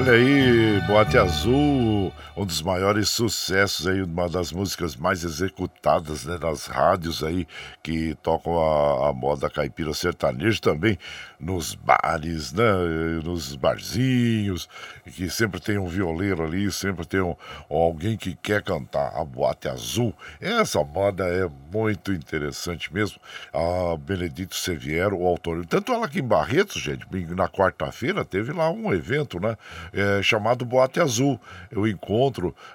olha 0.09 0.13
aí, 0.17 0.81
Boate 0.87 1.19
Azul, 1.19 2.13
um 2.39 2.47
dos 2.47 2.63
maiores 2.63 3.09
sucessos 3.09 3.89
aí, 3.89 4.01
uma 4.01 4.29
das 4.29 4.53
músicas 4.53 4.95
mais 4.95 5.25
executadas 5.25 6.25
né, 6.25 6.39
nas 6.41 6.67
rádios 6.67 7.25
aí 7.25 7.45
que 7.83 8.15
tocam 8.23 8.57
a, 8.57 9.09
a 9.09 9.13
moda 9.13 9.51
caipira 9.51 9.93
sertanejo 9.93 10.61
também 10.61 10.97
nos 11.41 11.75
bares, 11.75 12.53
né, 12.53 12.65
nos 13.25 13.57
barzinhos, 13.57 14.69
que 15.05 15.29
sempre 15.29 15.61
tem 15.61 15.79
um 15.79 15.89
violeiro 15.89 16.45
ali, 16.45 16.71
sempre 16.71 17.05
tem 17.05 17.21
um, 17.21 17.35
alguém 17.69 18.17
que 18.17 18.37
quer 18.37 18.63
cantar 18.63 19.13
a 19.17 19.25
Boate 19.25 19.69
Azul. 19.69 20.15
Essa 20.41 20.83
moda 20.85 21.25
é 21.25 21.49
muito 21.73 22.13
interessante 22.13 22.93
mesmo. 22.95 23.19
A 23.53 23.97
Benedito 23.97 24.55
Seviero, 24.55 25.19
o 25.19 25.27
autor, 25.27 25.67
tanto 25.67 25.93
ela 25.93 26.07
aqui 26.07 26.21
em 26.21 26.27
Barretos, 26.27 26.81
gente, 26.81 27.05
na 27.35 27.49
quarta-feira 27.49 28.25
teve 28.25 28.53
lá 28.53 28.71
um 28.71 28.93
evento, 28.95 29.41
né, 29.41 29.57
é, 29.93 30.23
chamado 30.23 30.65
Boate 30.65 31.01
Azul. 31.01 31.41
O 31.75 31.87
encontro 31.87 32.28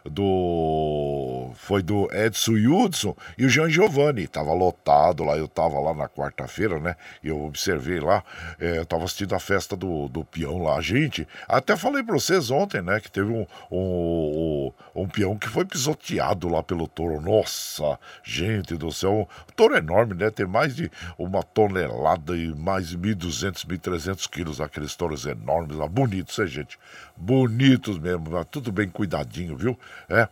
do 0.04 1.52
foi 1.56 1.82
do 1.82 2.10
Edson 2.12 2.54
Hudson 2.54 3.16
e 3.38 3.46
o 3.46 3.50
Jean 3.50 3.70
Giovanni. 3.70 4.28
Tava 4.28 4.54
lotado 4.54 5.24
lá, 5.24 5.38
eu 5.38 5.48
tava 5.48 5.80
lá 5.80 5.94
na 5.94 6.08
quarta-feira, 6.08 6.80
né? 6.80 6.96
E 7.24 7.28
eu 7.28 7.44
observei 7.44 8.00
lá, 8.00 8.24
é, 8.60 8.78
eu 8.80 8.86
tava 8.86 9.06
assistindo 9.06 9.36
a 9.36 9.40
festa 9.40 9.76
do, 9.76 10.08
do 10.08 10.24
peão 10.24 10.62
lá. 10.64 10.80
Gente, 10.82 11.28
até 11.48 11.76
falei 11.76 12.04
pra 12.04 12.14
vocês 12.14 12.52
ontem, 12.52 12.82
né? 12.82 13.00
Que 13.00 13.12
teve 13.12 13.32
um, 13.32 13.46
um, 13.72 14.72
um 14.96 15.08
peão 15.08 15.38
que 15.38 15.48
foi 15.48 15.66
pisoteado 15.66 16.48
lá 16.48 16.64
pelo 16.64 16.88
touro. 16.88 17.22
Nossa, 17.22 18.00
gente 18.24 18.76
do 18.76 18.92
céu. 18.92 19.28
O 19.48 19.52
touro 19.52 19.76
enorme, 19.76 20.14
né? 20.14 20.30
Tem 20.30 20.46
mais 20.46 20.76
de 20.76 20.92
uma 21.18 21.44
tonelada 21.44 22.36
e 22.36 22.54
mais 22.54 22.90
de 22.90 22.98
1.200, 22.98 23.66
1.300 23.66 24.30
quilos. 24.30 24.62
Aqueles 24.62 24.96
touros 24.96 25.26
enormes 25.26 25.78
lá. 25.78 25.88
Bonitos, 25.88 26.38
né, 26.38 26.48
gente? 26.48 26.80
Bonitos 27.16 28.00
mesmo. 28.00 28.44
Tudo 28.46 28.72
bem 28.72 28.90
cuidadinho, 28.90 29.43
viu? 29.48 29.78
É. 30.10 30.28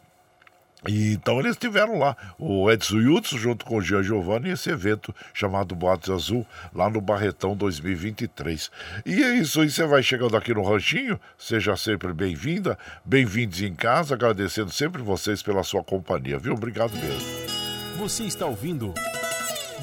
E, 0.88 1.14
então 1.14 1.40
eles 1.40 1.58
tiveram 1.58 2.00
lá 2.00 2.18
o 2.40 2.70
Edson 2.72 2.98
Hudson 2.98 3.38
junto 3.38 3.66
com 3.66 3.78
o 3.78 3.82
Jean 3.82 4.02
Giovanni 4.02 4.50
esse 4.50 4.70
evento 4.72 5.14
chamado 5.32 5.76
Boates 5.76 6.10
Azul 6.10 6.46
lá 6.74 6.90
no 6.90 7.00
Barretão 7.00 7.56
2023. 7.56 8.72
E 9.06 9.24
é 9.24 9.36
isso 9.36 9.62
aí, 9.62 9.70
você 9.70 9.86
vai 9.86 10.02
chegando 10.02 10.36
aqui 10.36 10.54
no 10.54 10.64
Ranchinho, 10.64 11.20
seja 11.38 11.78
sempre 11.78 12.12
bem-vinda, 12.14 12.80
bem-vindos 13.06 13.62
em 13.62 13.76
casa, 13.76 14.16
agradecendo 14.16 14.72
sempre 14.72 15.04
vocês 15.04 15.44
pela 15.44 15.64
sua 15.64 15.84
companhia, 15.84 16.40
viu? 16.40 16.54
Obrigado 16.54 16.94
mesmo. 16.94 17.30
Você 18.00 18.24
está 18.24 18.48
ouvindo 18.48 18.94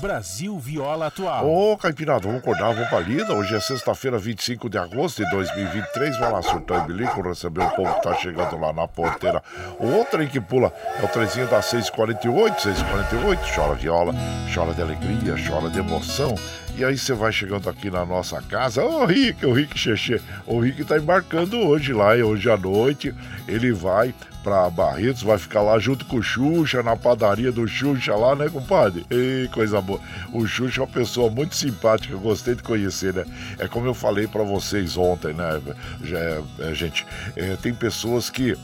Brasil 0.01 0.59
Viola 0.59 1.07
Atual. 1.07 1.49
Ô, 1.49 1.77
Caipirada, 1.77 2.21
vamos 2.21 2.39
acordar, 2.39 2.73
vamos 2.73 2.89
pra 2.89 3.01
lida. 3.01 3.35
Hoje 3.35 3.55
é 3.55 3.61
sexta-feira, 3.61 4.17
25 4.19 4.69
de 4.71 4.79
agosto 4.79 5.25
de 5.25 5.31
2023. 5.31 6.19
Vai 6.19 6.33
lá, 6.33 6.43
surtar 6.43 6.85
e 6.85 6.87
bilico, 6.87 7.21
receber 7.21 7.63
o 7.63 7.71
povo 7.71 7.95
que 7.95 8.03
tá 8.03 8.15
chegando 8.15 8.59
lá 8.59 8.73
na 8.73 8.87
porteira. 8.87 9.43
O 9.79 9.87
outro 9.89 10.21
aí 10.21 10.29
que 10.29 10.41
pula 10.41 10.73
é 11.01 11.05
o 11.05 11.09
trezinho 11.09 11.49
da 11.49 11.61
648, 11.61 12.63
648. 12.63 13.55
Chora 13.55 13.75
viola, 13.75 14.15
chora 14.55 14.73
de 14.73 14.83
alegria, 14.83 15.35
chora 15.47 15.69
de 15.69 15.79
emoção. 15.79 16.35
E 16.77 16.85
aí 16.85 16.97
você 16.97 17.13
vai 17.13 17.33
chegando 17.33 17.69
aqui 17.69 17.91
na 17.91 18.07
nossa 18.07 18.41
casa. 18.41 18.85
Ô, 18.85 19.05
Rick, 19.05 19.45
o 19.45 19.53
Rick 19.53 19.77
Xexê. 19.77 20.21
O 20.47 20.61
Rick 20.61 20.85
tá 20.85 20.97
embarcando 20.97 21.59
hoje 21.59 21.93
lá, 21.93 22.17
e 22.17 22.23
hoje 22.23 22.49
à 22.49 22.57
noite 22.57 23.13
ele 23.49 23.73
vai 23.73 24.15
pra 24.43 24.71
Barretos, 24.71 25.23
vai 25.23 25.39
ficar 25.39 25.63
lá 25.63 25.79
junto 25.79 26.05
com 26.05 26.17
o 26.17 26.23
Xuxa, 26.23 26.83
na 26.83 26.97
padaria 26.97 27.53
do 27.53 27.67
Xuxa 27.67 28.15
lá, 28.15 28.35
né, 28.35 28.49
compadre? 28.49 29.05
Ei, 29.11 29.49
coisa 29.49 29.81
boa. 29.81 30.01
O 30.33 30.47
Xuxa 30.47 30.81
é 30.81 30.85
uma 30.85 30.91
pessoa 30.91 31.31
muito 31.31 31.57
simpática, 31.57 32.13
eu 32.15 32.21
gostei 32.21 32.55
de 32.55 32.63
conhecer, 32.63 33.15
né? 33.15 33.25
É 33.59 33.69
como 33.69 33.87
eu 33.87 33.95
falei 33.95 34.27
para 34.27 34.43
vocês 34.43 34.97
ontem, 34.97 35.35
né, 35.35 35.61
Já, 36.03 36.19
é, 36.19 36.75
gente? 36.75 37.07
É, 37.37 37.57
tem 37.57 37.75
pessoas 37.75 38.31
que 38.31 38.57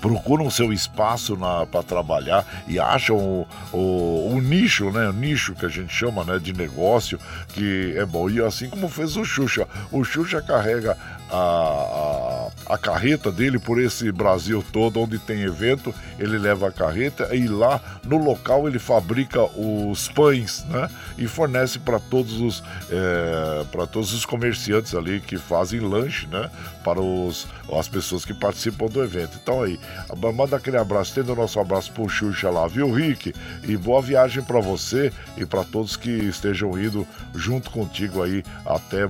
procuram 0.00 0.50
seu 0.50 0.72
espaço 0.72 1.36
para 1.70 1.82
trabalhar 1.82 2.44
e 2.66 2.78
acham 2.78 3.16
o, 3.16 3.48
o, 3.72 4.32
o, 4.34 4.40
nicho, 4.40 4.90
né? 4.90 5.08
O 5.08 5.12
nicho 5.12 5.54
que 5.54 5.66
a 5.66 5.68
gente 5.68 5.92
chama 5.92 6.24
né, 6.24 6.38
de 6.38 6.52
negócio, 6.52 7.18
que 7.48 7.94
é 7.96 8.04
bom. 8.04 8.30
E 8.30 8.40
assim 8.40 8.68
como 8.68 8.88
fez 8.88 9.16
o 9.16 9.24
Xuxa. 9.24 9.66
O 9.90 10.04
Xuxa 10.04 10.40
carrega 10.40 10.96
a, 11.30 12.50
a, 12.68 12.74
a, 12.74 12.78
carreta 12.78 13.30
dele 13.30 13.58
por 13.58 13.80
esse 13.80 14.10
Brasil 14.10 14.64
todo, 14.72 15.00
onde 15.00 15.18
tem 15.18 15.42
evento, 15.42 15.94
ele 16.18 16.38
leva 16.38 16.68
a 16.68 16.72
carreta 16.72 17.34
e 17.34 17.46
lá 17.46 17.80
no 18.04 18.16
local 18.16 18.66
ele 18.66 18.78
fabrica 18.78 19.42
os 19.42 20.08
pães, 20.08 20.64
né? 20.68 20.88
E 21.16 21.26
fornece 21.26 21.78
para 21.78 21.98
todos 21.98 22.40
os 22.40 22.62
é, 22.90 23.64
para 23.70 23.86
todos 23.86 24.12
os 24.14 24.24
comerciantes 24.24 24.94
ali 24.94 25.20
que 25.20 25.36
fazem 25.36 25.80
lanche, 25.80 26.26
né? 26.26 26.50
Para 26.82 27.00
os, 27.00 27.46
as 27.72 27.88
pessoas 27.88 28.24
que 28.24 28.32
participam 28.32 28.86
do 28.86 29.02
evento. 29.02 29.38
Então 29.42 29.62
aí, 29.62 29.78
manda 30.34 30.56
aquele 30.56 30.78
abraço, 30.78 31.14
tendo 31.14 31.32
o 31.32 31.36
nosso 31.36 31.60
abraço 31.60 31.92
pro 31.92 32.08
Xuxa 32.08 32.48
lá, 32.48 32.66
viu, 32.66 32.90
Rick? 32.90 33.34
E 33.64 33.76
boa 33.76 34.00
viagem 34.00 34.42
para 34.42 34.60
você 34.60 35.12
e 35.36 35.44
para 35.44 35.64
todos 35.64 35.96
que 35.96 36.10
estejam 36.10 36.78
indo 36.78 37.06
junto 37.34 37.70
contigo 37.70 38.22
aí 38.22 38.42
até, 38.64 39.04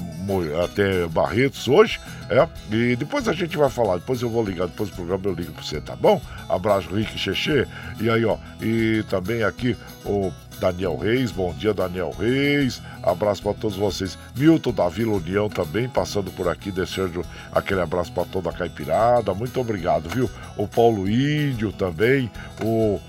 até 0.64 1.06
Barretos 1.06 1.68
hoje. 1.68 2.00
É, 2.30 2.46
e 2.70 2.96
depois 2.96 3.26
a 3.28 3.32
gente 3.32 3.56
vai 3.56 3.70
falar, 3.70 3.96
depois 3.96 4.20
eu 4.20 4.28
vou 4.28 4.44
ligar, 4.44 4.66
depois 4.66 4.90
do 4.90 4.96
programa 4.96 5.22
eu 5.26 5.34
ligo 5.34 5.52
pra 5.52 5.62
você, 5.62 5.80
tá 5.80 5.96
bom? 5.96 6.20
Abraço, 6.48 6.94
Rick 6.94 7.18
Xexê. 7.18 7.66
E 8.00 8.10
aí, 8.10 8.24
ó, 8.24 8.36
e 8.60 9.02
também 9.08 9.42
aqui 9.42 9.76
o 10.04 10.32
Daniel 10.58 10.96
Reis, 10.96 11.30
bom 11.30 11.52
dia, 11.54 11.72
Daniel 11.72 12.10
Reis. 12.10 12.82
Abraço 13.02 13.42
para 13.42 13.54
todos 13.54 13.76
vocês. 13.76 14.18
Milton 14.36 14.72
da 14.72 14.88
Vila 14.88 15.14
União 15.14 15.48
também 15.48 15.88
passando 15.88 16.30
por 16.32 16.48
aqui, 16.48 16.70
deixando 16.70 17.24
aquele 17.52 17.80
abraço 17.80 18.12
para 18.12 18.24
toda 18.24 18.50
a 18.50 18.52
caipirada. 18.52 19.32
Muito 19.34 19.58
obrigado, 19.60 20.08
viu? 20.08 20.28
O 20.56 20.66
Paulo 20.66 21.08
Índio 21.08 21.72
também, 21.72 22.30
o 22.62 23.00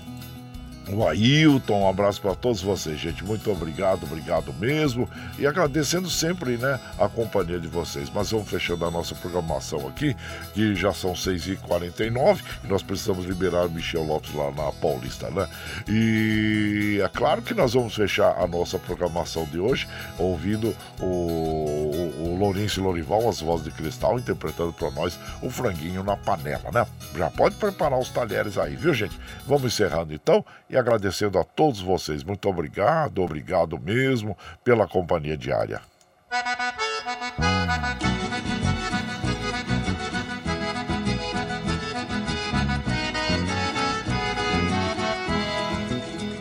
o 0.92 1.06
Ailton, 1.06 1.82
um 1.82 1.88
abraço 1.88 2.20
para 2.20 2.34
todos 2.34 2.60
vocês, 2.62 2.98
gente. 2.98 3.24
Muito 3.24 3.50
obrigado, 3.50 4.04
obrigado 4.04 4.52
mesmo. 4.54 5.08
E 5.38 5.46
agradecendo 5.46 6.08
sempre, 6.10 6.56
né, 6.56 6.80
a 6.98 7.08
companhia 7.08 7.58
de 7.58 7.68
vocês. 7.68 8.10
Mas 8.12 8.30
vamos 8.30 8.48
fechando 8.48 8.84
a 8.84 8.90
nossa 8.90 9.14
programação 9.14 9.86
aqui, 9.88 10.16
que 10.54 10.74
já 10.74 10.92
são 10.92 11.12
6h49 11.12 12.40
e 12.64 12.66
nós 12.66 12.82
precisamos 12.82 13.24
liberar 13.24 13.66
o 13.66 13.70
Michel 13.70 14.04
Lopes 14.04 14.34
lá 14.34 14.50
na 14.50 14.72
Paulista, 14.72 15.30
né? 15.30 15.48
E 15.88 17.00
é 17.02 17.08
claro 17.08 17.42
que 17.42 17.54
nós 17.54 17.74
vamos 17.74 17.94
fechar 17.94 18.36
a 18.38 18.46
nossa 18.46 18.78
programação 18.78 19.44
de 19.44 19.58
hoje 19.58 19.88
ouvindo 20.18 20.74
o, 21.00 21.04
o, 21.04 22.24
o 22.24 22.36
Lourenço 22.38 22.82
Lorival, 22.82 23.28
as 23.28 23.40
vozes 23.40 23.64
de 23.64 23.70
cristal, 23.70 24.18
interpretando 24.18 24.72
para 24.72 24.90
nós 24.90 25.18
o 25.42 25.50
franguinho 25.50 26.02
na 26.02 26.16
panela, 26.16 26.70
né? 26.72 26.86
Já 27.16 27.30
pode 27.30 27.54
preparar 27.56 27.98
os 27.98 28.10
talheres 28.10 28.58
aí, 28.58 28.76
viu, 28.76 28.92
gente? 28.92 29.18
Vamos 29.46 29.72
encerrando 29.72 30.12
então 30.12 30.44
e 30.68 30.76
agradecendo 30.80 31.38
a 31.38 31.44
todos 31.44 31.80
vocês. 31.80 32.24
Muito 32.24 32.48
obrigado, 32.48 33.22
obrigado 33.22 33.78
mesmo 33.78 34.36
pela 34.64 34.86
companhia 34.88 35.36
diária. 35.36 35.80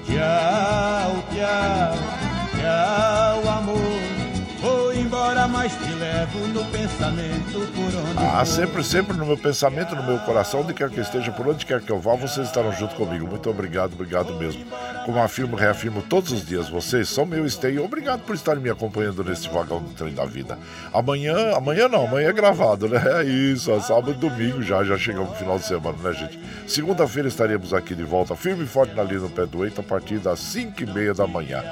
Tchau, 0.06 1.24
tchau, 1.32 1.95
tchau, 2.60 3.49
amor. 3.49 3.78
Vou 4.60 4.94
embora 4.94 5.48
mais 5.48 5.72
te 5.74 5.91
levo 5.94 6.40
no 6.48 6.66
Ah, 8.18 8.44
sempre, 8.45 8.84
sempre 8.84 9.18
no 9.18 9.26
meu 9.26 9.38
pensamento, 9.38 9.95
no 9.95 10.03
meu 10.03 10.20
coração, 10.20 10.61
onde 10.61 10.74
quer 10.74 10.90
que 10.90 10.98
eu 10.98 11.03
esteja, 11.03 11.32
por 11.32 11.48
onde 11.48 11.66
quer 11.66 11.82
que 11.82 11.90
eu 11.90 11.99
vá, 11.99 12.16
vocês 12.16 12.48
estarão 12.48 12.72
junto 12.72 12.95
comigo. 12.95 13.26
Muito 13.28 13.49
obrigado, 13.49 13.94
obrigado 13.94 14.34
mesmo. 14.36 14.66
Como 15.06 15.20
afirmo, 15.20 15.56
reafirmo 15.56 16.02
todos 16.02 16.32
os 16.32 16.45
dias, 16.45 16.70
vocês 16.70 17.10
são 17.10 17.26
meu 17.26 17.45
esteio. 17.45 17.84
Obrigado 17.84 18.22
por 18.22 18.36
estarem 18.36 18.61
me 18.61 18.70
acompanhando 18.70 19.24
nesse 19.24 19.49
vagão 19.49 19.82
do 19.82 19.90
trem 19.91 20.14
da 20.14 20.26
vida. 20.26 20.57
Amanhã, 20.94 21.56
amanhã 21.56 21.88
não, 21.88 22.06
amanhã 22.06 22.30
é 22.30 22.34
gravado, 22.34 22.88
né? 22.88 23.02
É 23.20 23.24
isso, 23.24 23.72
é 23.72 23.80
sábado 23.80 24.11
e 24.11 24.14
domingo 24.14 24.61
já, 24.61 24.84
já 24.84 24.98
chegamos 24.98 25.30
no 25.30 25.36
final 25.36 25.57
de 25.57 25.66
semana, 25.66 25.98
né, 26.03 26.14
gente? 26.14 26.40
Segunda-feira 26.68 27.28
estaremos 27.28 27.74
aqui 27.74 27.95
de 27.95 28.03
volta, 28.03 28.36
firme 28.36 28.64
e 28.64 28.68
forte 28.68 28.94
na 28.94 29.03
linha 29.03 29.22
do 29.22 29.30
pé 29.30 29.45
do 29.45 29.66
Eito, 29.66 29.82
a 29.82 29.84
partir 29.84 30.20
das 30.20 30.40
5 30.40 30.84
e 30.84 30.86
meia 30.86 31.14
da 31.14 31.26
manhã. 31.26 31.64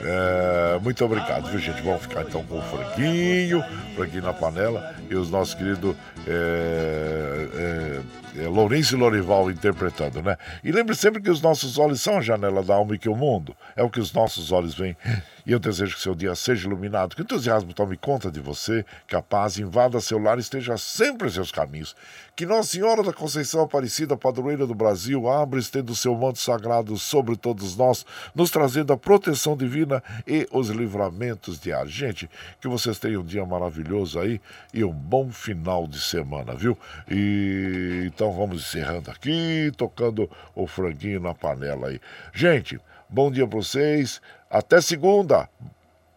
É, 0.00 0.78
muito 0.82 1.04
obrigado, 1.04 1.50
viu, 1.50 1.58
gente? 1.58 1.82
Vamos 1.82 2.02
ficar 2.02 2.22
então 2.22 2.44
com 2.44 2.58
o 2.58 2.62
franguinho, 2.62 3.64
franguinho 3.94 4.22
na 4.22 4.32
panela 4.32 4.65
e 5.10 5.14
os 5.14 5.30
nossos 5.30 5.54
queridos 5.54 5.94
é, 6.26 8.02
é, 8.36 8.42
é, 8.42 8.48
Lourenço 8.48 8.94
e 8.94 8.98
Lorival 8.98 9.50
interpretando, 9.50 10.22
né? 10.22 10.36
E 10.62 10.70
lembre 10.72 10.94
sempre 10.94 11.22
que 11.22 11.30
os 11.30 11.40
nossos 11.40 11.78
olhos 11.78 12.00
são 12.00 12.18
a 12.18 12.20
janela 12.20 12.62
da 12.62 12.74
alma 12.74 12.94
e 12.94 12.98
que 12.98 13.08
o 13.08 13.16
mundo 13.16 13.56
é 13.74 13.82
o 13.82 13.90
que 13.90 14.00
os 14.00 14.12
nossos 14.12 14.52
olhos 14.52 14.74
veem. 14.74 14.96
E 15.46 15.52
eu 15.52 15.60
desejo 15.60 15.94
que 15.94 16.02
seu 16.02 16.14
dia 16.14 16.34
seja 16.34 16.66
iluminado, 16.66 17.14
que 17.14 17.22
o 17.22 17.24
entusiasmo 17.24 17.72
tome 17.72 17.96
conta 17.96 18.32
de 18.32 18.40
você, 18.40 18.84
que 19.06 19.14
a 19.14 19.22
paz 19.22 19.58
invada 19.58 20.00
seu 20.00 20.18
lar 20.18 20.38
e 20.38 20.40
esteja 20.40 20.76
sempre 20.76 21.28
em 21.28 21.30
seus 21.30 21.52
caminhos. 21.52 21.94
Que 22.34 22.44
Nossa 22.44 22.70
Senhora 22.70 23.00
da 23.00 23.12
Conceição 23.12 23.62
Aparecida, 23.62 24.16
padroeira 24.16 24.66
do 24.66 24.74
Brasil, 24.74 25.28
abra 25.28 25.60
estendo 25.60 25.94
seu 25.94 26.16
manto 26.16 26.40
sagrado 26.40 26.98
sobre 26.98 27.36
todos 27.36 27.76
nós, 27.76 28.04
nos 28.34 28.50
trazendo 28.50 28.92
a 28.92 28.96
proteção 28.96 29.56
divina 29.56 30.02
e 30.26 30.48
os 30.50 30.68
livramentos 30.68 31.60
diários. 31.60 31.94
Gente, 31.94 32.28
que 32.60 32.66
vocês 32.66 32.98
tenham 32.98 33.22
um 33.22 33.24
dia 33.24 33.46
maravilhoso 33.46 34.18
aí 34.18 34.40
e 34.74 34.82
um 34.82 34.92
bom 34.92 35.30
final 35.30 35.86
de 35.86 36.00
semana, 36.00 36.54
viu? 36.54 36.76
E 37.08 38.02
então 38.06 38.32
vamos 38.32 38.62
encerrando 38.62 39.12
aqui, 39.12 39.70
tocando 39.76 40.28
o 40.56 40.66
franguinho 40.66 41.20
na 41.20 41.32
panela 41.34 41.88
aí. 41.88 42.00
Gente, 42.34 42.80
bom 43.08 43.30
dia 43.30 43.46
para 43.46 43.58
vocês. 43.58 44.20
Até 44.50 44.80
segunda. 44.80 45.48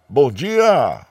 Bom 0.08 0.32
dia! 0.32 1.06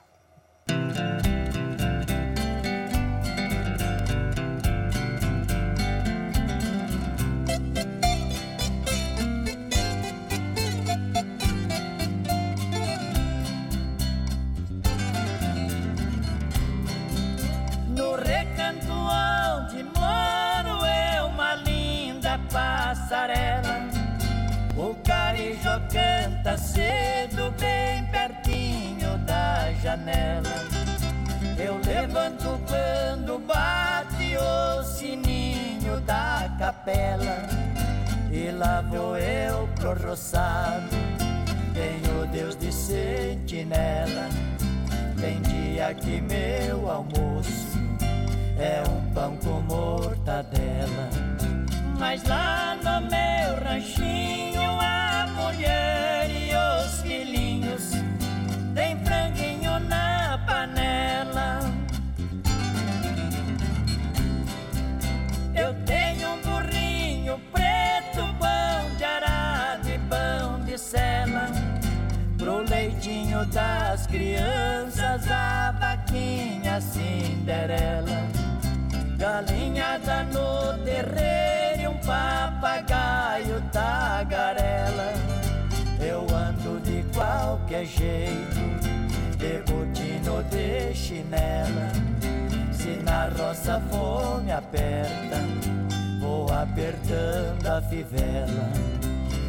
Apertando 96.62 97.66
a 97.66 97.82
fivela. 97.82 98.70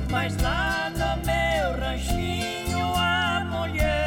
Mas 0.09 0.35
lá 0.41 0.89
no 0.91 1.25
meu 1.25 1.79
ranchinho 1.79 2.93
a 2.95 3.45
mulher 3.45 3.98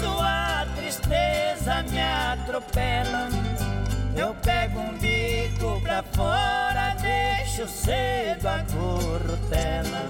serviço, 0.00 0.18
a 0.20 0.66
tristeza 0.74 1.82
me 1.90 2.00
atropela. 2.00 3.28
Eu 4.16 4.34
pego 4.42 4.80
um 4.80 4.98
bico 4.98 5.80
pra 5.82 6.02
fora, 6.02 6.96
deixo 7.00 7.68
cedo 7.68 8.46
a 8.46 8.64
corrutela. 8.72 10.08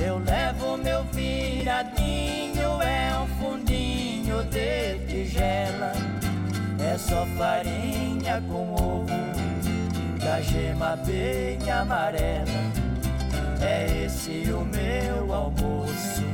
Eu 0.00 0.18
levo 0.18 0.76
meu 0.76 1.04
viradinho, 1.04 2.82
é 2.82 3.18
um 3.18 3.26
fundinho 3.38 4.42
de 4.44 4.98
tigela. 5.06 5.92
É 6.80 6.98
só 6.98 7.24
farinha 7.38 8.42
com 8.48 8.74
ovo, 8.74 9.06
da 10.22 10.40
gema 10.40 10.96
bem 10.96 11.70
amarela. 11.70 12.84
É 13.60 14.04
esse 14.04 14.52
o 14.52 14.64
meu 14.64 15.32
almoço 15.32 16.33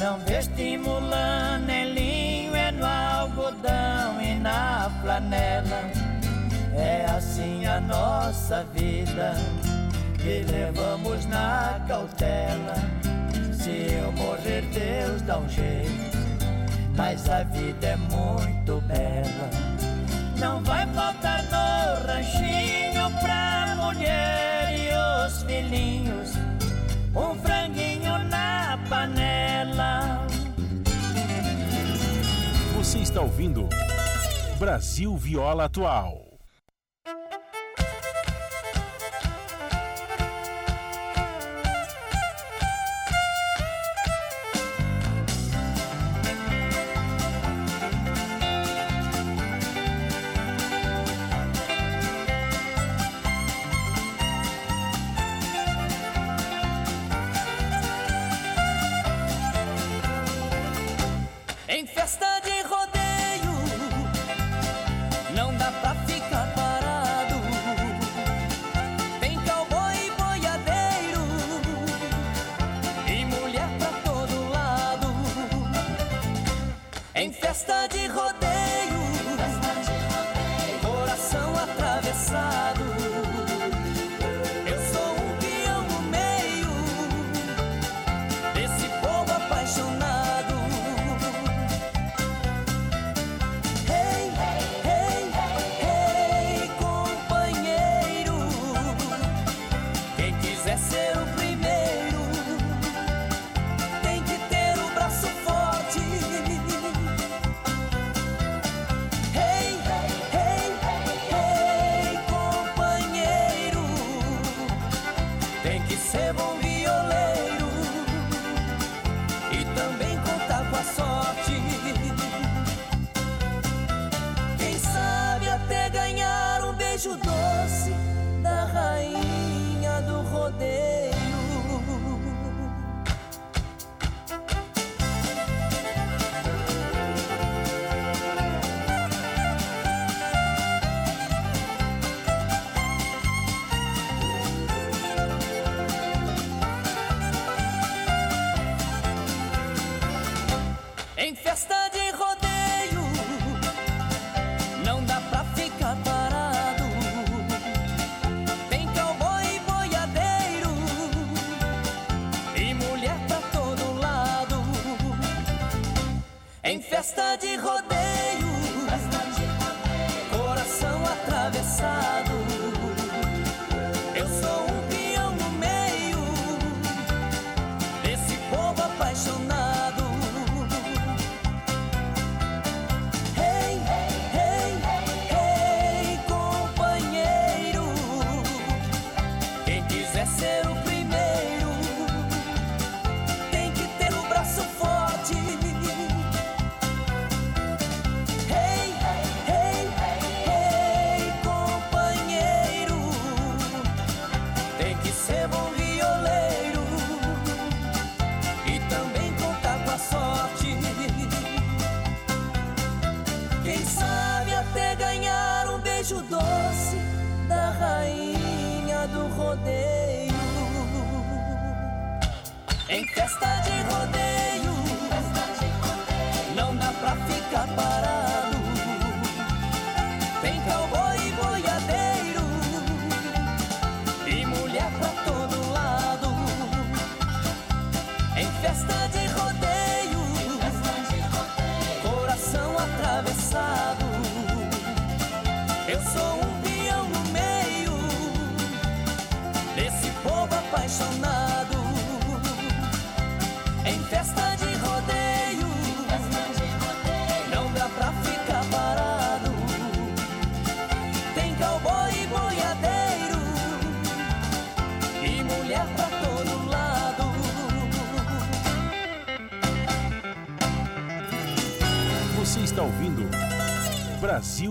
Não 0.00 0.18
vestimula 0.20 1.58
nem 1.58 1.92
linho, 1.92 2.56
é 2.56 2.72
no 2.72 2.86
algodão 2.86 4.18
e 4.22 4.34
na 4.36 4.90
flanela. 5.02 5.90
É 6.74 7.04
assim 7.04 7.66
a 7.66 7.78
nossa 7.82 8.64
vida, 8.74 9.34
que 10.16 10.42
levamos 10.50 11.26
na 11.26 11.78
cautela. 11.86 12.76
Se 13.52 13.92
eu 13.92 14.10
morrer, 14.12 14.62
Deus 14.72 15.20
dá 15.20 15.38
um 15.38 15.48
jeito, 15.50 16.16
mas 16.96 17.28
a 17.28 17.42
vida 17.42 17.88
é 17.88 17.96
muito 17.96 18.80
bela. 18.86 19.50
Não 20.38 20.62
vai 20.64 20.86
faltar 20.94 21.42
no 21.44 22.06
ranchinho 22.06 23.10
pra 23.20 23.76
mulher 23.76 24.74
e 24.78 25.26
os 25.26 25.42
filhinhos 25.42 26.32
um 27.14 27.34
franguinho 27.42 28.18
na 28.30 28.49
panela. 28.90 30.26
Você 32.76 32.98
está 32.98 33.20
ouvindo 33.20 33.68
Brasil 34.58 35.16
Viola 35.16 35.66
Atual. 35.66 36.29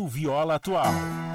Viola 0.07 0.55
atual. 0.55 1.28